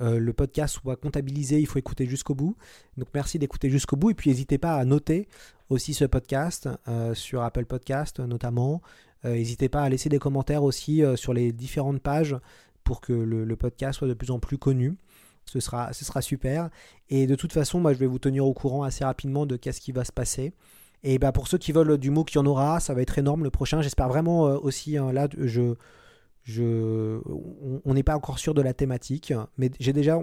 le 0.01 0.31
podcast 0.31 0.75
soit 0.75 0.95
comptabilisé, 0.95 1.59
il 1.59 1.67
faut 1.67 1.77
écouter 1.77 2.05
jusqu'au 2.05 2.33
bout. 2.33 2.55
Donc 2.97 3.09
merci 3.13 3.37
d'écouter 3.37 3.69
jusqu'au 3.69 3.95
bout 3.95 4.11
et 4.11 4.13
puis 4.13 4.29
n'hésitez 4.29 4.57
pas 4.57 4.75
à 4.75 4.85
noter 4.85 5.27
aussi 5.69 5.93
ce 5.93 6.05
podcast 6.05 6.69
sur 7.13 7.43
Apple 7.43 7.65
Podcast 7.65 8.19
notamment. 8.19 8.81
N'hésitez 9.23 9.69
pas 9.69 9.83
à 9.83 9.89
laisser 9.89 10.09
des 10.09 10.19
commentaires 10.19 10.63
aussi 10.63 11.03
sur 11.15 11.33
les 11.33 11.51
différentes 11.51 12.01
pages 12.01 12.37
pour 12.83 13.01
que 13.01 13.13
le, 13.13 13.55
podcast 13.55 13.99
soit 13.99 14.07
de 14.07 14.15
plus 14.15 14.31
en 14.31 14.39
plus 14.39 14.57
connu. 14.57 14.97
Ce 15.49 15.59
sera, 15.59 15.91
ce 15.93 16.21
super. 16.21 16.69
Et 17.09 17.25
de 17.25 17.35
toute 17.35 17.53
façon, 17.53 17.79
moi, 17.79 17.93
je 17.93 17.99
vais 17.99 18.05
vous 18.05 18.19
tenir 18.19 18.45
au 18.45 18.53
courant 18.53 18.83
assez 18.83 19.03
rapidement 19.03 19.45
de 19.45 19.55
qu'est-ce 19.55 19.81
qui 19.81 19.91
va 19.91 20.05
se 20.05 20.11
passer. 20.11 20.53
Et 21.03 21.17
bah, 21.17 21.31
pour 21.31 21.47
ceux 21.47 21.57
qui 21.57 21.71
veulent 21.71 21.97
du 21.97 22.11
mot 22.11 22.23
qu'il 22.23 22.37
y 22.37 22.39
en 22.39 22.45
aura, 22.45 22.79
ça 22.79 22.93
va 22.93 23.01
être 23.01 23.17
énorme 23.17 23.43
le 23.43 23.49
prochain. 23.49 23.81
J'espère 23.81 24.09
vraiment 24.09 24.47
euh, 24.47 24.57
aussi, 24.57 24.97
hein, 24.97 25.11
là, 25.11 25.27
je, 25.37 25.73
je, 26.43 27.19
on 27.85 27.93
n'est 27.93 28.03
pas 28.03 28.15
encore 28.15 28.37
sûr 28.37 28.53
de 28.53 28.61
la 28.61 28.73
thématique, 28.73 29.33
mais 29.57 29.71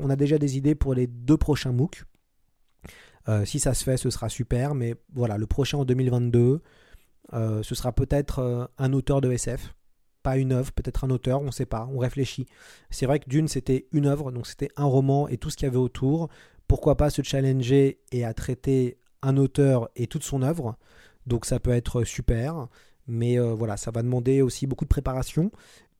on 0.02 0.10
a 0.10 0.16
déjà 0.16 0.38
des 0.38 0.56
idées 0.56 0.74
pour 0.74 0.94
les 0.94 1.06
deux 1.06 1.36
prochains 1.38 1.72
MOOC. 1.72 2.04
Euh, 3.28 3.44
si 3.44 3.58
ça 3.58 3.74
se 3.74 3.82
fait, 3.82 3.96
ce 3.96 4.10
sera 4.10 4.28
super. 4.28 4.74
Mais 4.74 4.94
voilà, 5.14 5.38
le 5.38 5.46
prochain 5.46 5.78
en 5.78 5.84
2022, 5.84 6.62
Euh, 7.32 7.60
ce 7.64 7.74
sera 7.74 7.90
peut-être 7.90 8.70
un 8.78 8.92
auteur 8.92 9.20
de 9.20 9.32
SF, 9.32 9.74
pas 10.26 10.38
une 10.38 10.50
œuvre, 10.50 10.72
peut-être 10.72 11.04
un 11.04 11.10
auteur, 11.10 11.40
on 11.40 11.46
ne 11.46 11.50
sait 11.52 11.66
pas, 11.66 11.88
on 11.92 11.98
réfléchit. 11.98 12.46
C'est 12.90 13.06
vrai 13.06 13.20
que 13.20 13.28
Dune, 13.28 13.46
c'était 13.46 13.86
une 13.92 14.06
œuvre, 14.06 14.32
donc 14.32 14.48
c'était 14.48 14.70
un 14.74 14.84
roman 14.84 15.28
et 15.28 15.38
tout 15.38 15.50
ce 15.50 15.56
qu'il 15.56 15.66
y 15.66 15.68
avait 15.68 15.76
autour. 15.76 16.28
Pourquoi 16.66 16.96
pas 16.96 17.10
se 17.10 17.22
challenger 17.22 18.00
et 18.10 18.24
à 18.24 18.34
traiter 18.34 18.98
un 19.22 19.36
auteur 19.36 19.88
et 19.94 20.08
toute 20.08 20.24
son 20.24 20.42
œuvre 20.42 20.78
Donc 21.28 21.46
ça 21.46 21.60
peut 21.60 21.70
être 21.70 22.02
super, 22.02 22.66
mais 23.06 23.38
euh, 23.38 23.54
voilà, 23.54 23.76
ça 23.76 23.92
va 23.92 24.02
demander 24.02 24.42
aussi 24.42 24.66
beaucoup 24.66 24.84
de 24.84 24.88
préparation. 24.88 25.52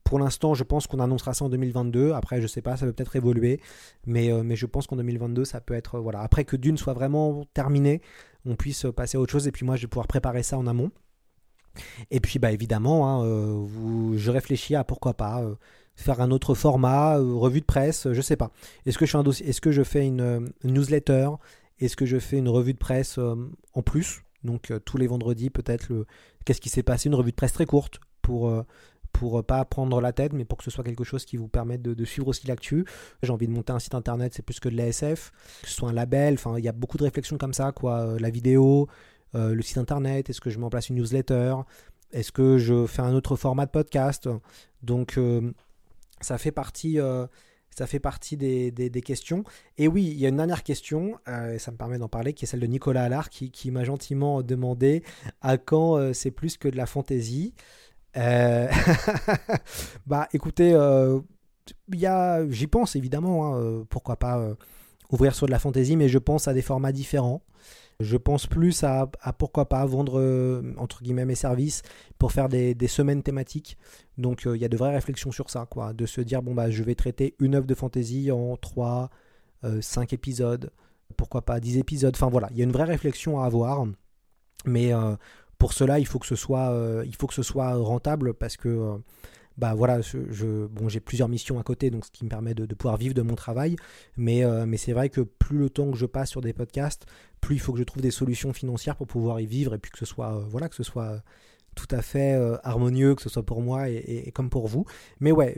Pour 0.03 0.19
l'instant, 0.19 0.55
je 0.55 0.65
pense 0.65 0.89
qu'on 0.89 0.99
annoncera 0.99 1.33
ça 1.33 1.45
en 1.45 1.49
2022. 1.49 2.11
Après, 2.11 2.43
je 2.43 2.49
sais 2.49 2.63
pas, 2.63 2.77
ça 2.77 2.85
peut 2.85 2.93
peut-être 2.93 3.15
évoluer. 3.15 3.61
Mais, 4.07 4.33
euh, 4.33 4.43
mais 4.43 4.57
je 4.57 4.67
pense 4.67 4.89
qu'en 4.89 4.97
2022, 4.97 5.45
ça 5.45 5.61
peut 5.61 5.75
être. 5.75 6.01
voilà. 6.01 6.23
Après 6.23 6.45
que 6.45 6.57
Dune 6.57 6.79
soit 6.79 6.95
vraiment 6.95 7.45
terminé, 7.55 8.03
on 8.45 8.57
puisse 8.57 8.87
passer 8.97 9.19
à 9.19 9.21
autre 9.21 9.31
chose. 9.31 9.47
Et 9.47 9.53
puis 9.53 9.65
moi, 9.65 9.77
je 9.77 9.83
vais 9.83 9.89
pouvoir 9.89 10.09
préparer 10.09 10.43
ça 10.43 10.59
en 10.59 10.67
amont. 10.67 10.91
Et 12.11 12.21
puis, 12.21 12.39
bah, 12.39 12.53
évidemment, 12.53 13.09
hein, 13.09 13.25
euh, 13.25 14.17
je 14.17 14.31
réfléchis 14.31 14.75
à 14.75 14.85
pourquoi 14.85 15.15
pas 15.15 15.43
euh, 15.43 15.55
faire 15.95 16.21
un 16.21 16.31
autre 16.31 16.55
format, 16.55 17.17
revue 17.19 17.61
de 17.61 17.67
presse, 17.67 18.09
je 18.13 18.21
sais 18.21 18.37
pas. 18.37 18.51
Est-ce 18.85 18.99
que 18.99 19.07
je 19.07 19.17
fais, 19.17 19.49
est-ce 19.49 19.61
que 19.61 19.73
je 19.73 19.83
fais 19.83 20.07
une, 20.07 20.51
newsletter? 20.65 21.31
Est-ce 21.79 21.97
que 21.97 22.07
je 22.07 22.19
fais 22.19 22.39
une 22.39 22.49
revue 22.49 22.73
de 22.73 22.79
presse 22.79 23.19
en 23.19 23.83
plus? 23.83 24.23
Donc, 24.45 24.73
tous 24.85 24.97
les 24.97 25.07
vendredis, 25.07 25.51
peut-être, 25.51 25.89
le... 25.89 26.07
qu'est-ce 26.45 26.61
qui 26.61 26.69
s'est 26.69 26.83
passé? 26.83 27.09
Une 27.09 27.15
revue 27.15 27.33
de 27.33 27.37
presse 27.37 27.53
très 27.53 27.67
courte 27.67 27.99
pour 28.23 28.51
pour 29.19 29.43
pas 29.45 29.65
prendre 29.65 30.01
la 30.01 30.13
tête, 30.13 30.33
mais 30.33 30.45
pour 30.45 30.59
que 30.59 30.65
ce 30.65 30.71
soit 30.71 30.85
quelque 30.85 31.05
chose 31.05 31.25
qui 31.25 31.37
vous 31.37 31.49
permette 31.49 31.83
de, 31.83 32.05
suivre 32.05 32.29
aussi 32.29 32.47
l'actu. 32.47 32.85
J'ai 33.23 33.33
envie 33.33 33.47
de 33.47 33.53
monter 33.53 33.73
un 33.73 33.79
site 33.79 33.95
internet, 33.95 34.35
c'est 34.35 34.43
plus 34.43 34.61
que 34.61 34.69
de 34.69 34.77
l'ASF, 34.77 35.33
que 35.63 35.69
ce 35.69 35.75
soit 35.75 35.89
un 35.89 35.93
label, 35.93 36.37
il 36.59 36.65
y 36.65 36.69
a 36.69 36.73
beaucoup 36.73 36.99
de 36.99 37.05
réflexions 37.05 37.39
comme 37.39 37.55
ça, 37.55 37.73
quoi. 37.73 38.01
Euh, 38.01 38.19
la 38.19 38.31
vidéo, 38.31 38.89
euh, 39.35 39.55
le 39.55 39.63
site 39.63 39.79
internet, 39.79 40.31
est-ce 40.31 40.41
que 40.41 40.51
je 40.51 40.59
mets 40.59 40.69
place 40.69 40.89
une 40.89 40.97
newsletter, 40.97 41.57
est-ce 42.13 42.33
que 42.33 42.59
je 42.59 42.87
fais 42.87 43.03
un 43.03 43.15
autre 43.15 43.37
format 43.37 43.67
de 43.67 43.71
podcast? 43.71 44.29
Donc 44.83 45.19
euh, 45.19 45.53
ça 46.21 46.39
fait 46.39 46.53
partie 46.53 46.99
ça 47.71 47.87
fait 47.87 48.01
partie 48.01 48.39
des, 48.39 49.03
questions. 49.05 49.45
Et 49.77 49.87
oui, 49.87 50.05
il 50.05 50.19
y 50.19 50.25
a 50.25 50.31
une 50.31 50.37
dernière 50.37 50.63
question, 50.63 51.19
et 51.29 51.59
ça 51.59 51.71
me 51.73 51.77
permet 51.77 51.99
d'en 51.99 52.09
parler, 52.09 52.33
qui 52.33 52.47
est 52.47 52.49
celle 52.49 52.61
de 52.61 52.67
Nicolas 52.67 53.03
Allard, 53.03 53.29
qui, 53.29 53.51
qui 53.51 53.71
m'a 53.71 53.85
gentiment 53.85 54.43
demandé 54.43 55.03
à 55.43 55.59
quand 55.59 56.15
c'est 56.15 56.31
plus 56.31 56.57
que 56.57 56.69
de 56.69 56.77
la 56.79 56.87
fantaisie. 56.87 57.53
Euh, 58.17 58.69
bah 60.07 60.29
écoutez, 60.33 60.73
euh, 60.73 61.21
j'y 62.51 62.67
pense 62.67 62.97
évidemment, 62.97 63.47
hein, 63.47 63.61
euh, 63.61 63.85
pourquoi 63.89 64.17
pas 64.17 64.55
ouvrir 65.11 65.35
sur 65.35 65.47
de 65.47 65.53
la 65.53 65.59
fantaisie, 65.59 65.97
mais 65.97 66.09
je 66.09 66.19
pense 66.19 66.49
à 66.49 66.55
des 66.55 66.63
formats 66.63 66.93
différents. 66.93 67.43
Je 68.01 68.17
pense 68.17 68.47
plus 68.47 68.85
à, 68.85 69.07
pourquoi 69.39 69.69
pas 69.69 69.85
vendre 69.87 70.63
entre 70.77 71.03
guillemets 71.03 71.25
mes 71.25 71.35
services 71.35 71.83
pour 72.19 72.33
faire 72.33 72.49
des, 72.49 72.77
semaines 72.89 73.23
thématiques. 73.23 73.79
Donc 74.19 74.43
il 74.45 74.61
y 74.61 74.65
a 74.65 74.69
de 74.69 74.77
vraies 74.77 74.95
réflexions 74.95 75.33
sur 75.33 75.49
ça, 75.49 75.67
quoi. 75.71 75.93
De 75.93 76.05
se 76.05 76.21
dire, 76.21 76.43
bon, 76.43 76.55
bah 76.55 76.71
je 76.71 76.83
vais 76.83 76.95
traiter 76.95 77.35
une 77.41 77.55
œuvre 77.55 77.67
de 77.67 77.75
fantaisie 77.75 78.31
en 78.31 78.57
3, 78.57 79.09
5 79.81 80.13
épisodes, 80.13 80.71
pourquoi 81.17 81.43
pas 81.43 81.59
10 81.59 81.79
épisodes. 81.79 82.15
Enfin 82.15 82.29
voilà, 82.29 82.49
il 82.51 82.59
y 82.59 82.61
a 82.61 82.65
une 82.65 82.73
vraie 82.73 82.85
réflexion 82.85 83.41
à 83.41 83.47
avoir. 83.47 83.87
Mais 84.67 84.93
pour 85.59 85.73
cela, 85.73 85.99
il 85.99 86.07
faut 86.07 86.19
que 86.19 86.27
ce 86.27 86.37
soit, 86.37 86.71
euh, 86.71 87.03
il 87.07 87.15
faut 87.15 87.27
que 87.27 87.35
ce 87.35 87.43
soit 87.43 87.75
rentable 87.75 88.35
parce 88.35 88.57
que 88.57 88.69
euh, 88.69 88.99
bah 89.59 89.75
voilà, 89.75 90.01
je, 90.03 90.67
bon, 90.67 90.89
j'ai 90.89 91.01
plusieurs 91.01 91.29
missions 91.29 91.59
à 91.59 91.63
côté, 91.63 91.91
donc 91.91 92.05
ce 92.05 92.11
qui 92.11 92.25
me 92.25 92.29
permet 92.29 92.55
de, 92.55 92.67
pouvoir 92.75 92.97
vivre 92.97 93.15
de 93.15 93.23
mon 93.23 93.35
travail. 93.35 93.77
Mais, 94.17 94.45
euh, 94.45 94.67
mais 94.67 94.77
c'est 94.77 94.93
vrai 94.93 95.09
que 95.09 95.23
plus 95.23 95.59
le 95.59 95.71
temps 95.71 95.91
que 95.91 95.97
je 95.97 96.07
passe 96.07 96.31
sur 96.31 96.41
des 96.41 96.53
podcasts, 96.53 97.07
plus 97.41 97.57
il 97.57 97.59
faut 97.59 97.73
que 97.73 97.79
je 97.79 97.85
trouve 97.85 98.03
des 98.03 98.11
solutions 98.11 98.53
financières 98.53 98.97
pour 98.97 99.07
pouvoir 99.07 99.41
y 99.41 99.47
vivre 99.47 99.75
et 99.75 99.79
puis 99.79 99.91
que 99.91 99.99
ce 99.99 100.05
soit, 100.07 100.45
voilà, 100.51 100.69
que 100.69 100.75
ce 100.75 100.83
soit 100.83 101.23
tout 101.75 101.89
à 101.91 102.03
fait 102.03 102.35
harmonieux, 102.65 103.15
que 103.15 103.23
ce 103.23 103.29
soit 103.29 103.45
pour 103.45 103.63
moi 103.63 103.89
et, 103.89 104.31
comme 104.35 104.51
pour 104.51 104.67
vous. 104.67 104.85
Mais 105.21 105.33
ouais, 105.33 105.55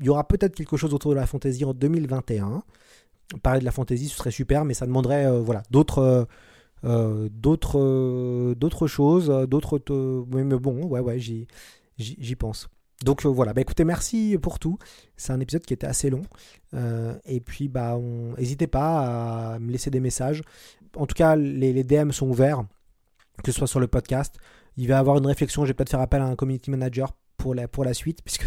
il 0.00 0.06
y 0.06 0.08
aura 0.08 0.26
peut-être 0.26 0.54
quelque 0.54 0.76
chose 0.76 0.94
autour 0.94 1.12
de 1.12 1.16
la 1.16 1.26
fantaisie 1.26 1.64
en 1.64 1.74
2021. 1.74 2.62
Parler 3.42 3.60
de 3.60 3.64
la 3.64 3.70
fantaisie, 3.70 4.08
ce 4.08 4.16
serait 4.16 4.30
super, 4.30 4.64
mais 4.64 4.74
ça 4.74 4.86
demanderait 4.86 5.40
voilà, 5.40 5.62
d'autres 5.70 6.26
euh, 6.84 7.28
euh, 7.28 8.86
choses, 8.86 9.28
d'autres. 9.48 9.80
mais 10.32 10.58
bon, 10.58 10.86
ouais, 10.86 11.18
j'y 11.18 12.36
pense. 12.36 12.68
Donc 13.04 13.24
euh, 13.24 13.28
voilà, 13.28 13.52
bah 13.52 13.60
écoutez, 13.60 13.84
merci 13.84 14.36
pour 14.40 14.58
tout. 14.58 14.78
C'est 15.16 15.32
un 15.32 15.40
épisode 15.40 15.62
qui 15.62 15.74
était 15.74 15.86
assez 15.86 16.10
long. 16.10 16.22
et 17.24 17.40
puis, 17.40 17.68
bah, 17.68 17.98
n'hésitez 18.38 18.66
pas 18.66 19.54
à 19.54 19.58
me 19.58 19.70
laisser 19.70 19.90
des 19.90 20.00
messages. 20.00 20.42
En 20.96 21.06
tout 21.06 21.14
cas, 21.14 21.36
les, 21.36 21.84
DM 21.84 22.10
sont 22.10 22.28
ouverts, 22.28 22.64
que 23.42 23.52
ce 23.52 23.58
soit 23.58 23.66
sur 23.66 23.80
le 23.80 23.86
podcast. 23.86 24.36
Il 24.76 24.88
va 24.88 24.94
y 24.94 24.98
avoir 24.98 25.18
une 25.18 25.26
réflexion. 25.26 25.64
Je 25.64 25.68
vais 25.68 25.74
peut-être 25.74 25.90
faire 25.90 26.00
appel 26.00 26.20
à 26.20 26.26
un 26.26 26.36
community 26.36 26.70
manager 26.70 27.12
pour 27.36 27.54
la, 27.54 27.94
suite, 27.94 28.20
puisque 28.22 28.44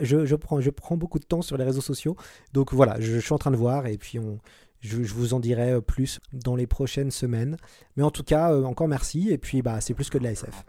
je 0.00 0.70
prends 0.70 0.96
beaucoup 0.96 1.18
de 1.18 1.24
temps 1.24 1.42
sur 1.42 1.56
les 1.56 1.64
réseaux 1.64 1.80
sociaux. 1.80 2.16
Donc 2.52 2.74
voilà, 2.74 2.96
je, 2.98 3.12
je 3.12 3.20
suis 3.20 3.32
en 3.32 3.38
train 3.38 3.52
de 3.52 3.56
voir 3.56 3.86
et 3.86 3.98
puis 3.98 4.18
on, 4.18 4.40
je, 4.80 4.96
vous 4.96 5.34
en 5.34 5.40
dirai 5.40 5.72
euh, 5.72 5.80
plus 5.80 6.20
dans 6.32 6.56
les 6.56 6.66
prochaines 6.66 7.10
semaines. 7.10 7.56
Mais 7.96 8.02
en 8.02 8.10
tout 8.10 8.22
cas, 8.22 8.52
euh, 8.52 8.64
encore 8.64 8.88
merci. 8.88 9.30
Et 9.30 9.38
puis, 9.38 9.62
bah, 9.62 9.80
c'est 9.80 9.94
plus 9.94 10.10
que 10.10 10.18
de 10.18 10.24
la 10.24 10.32
SF. 10.32 10.64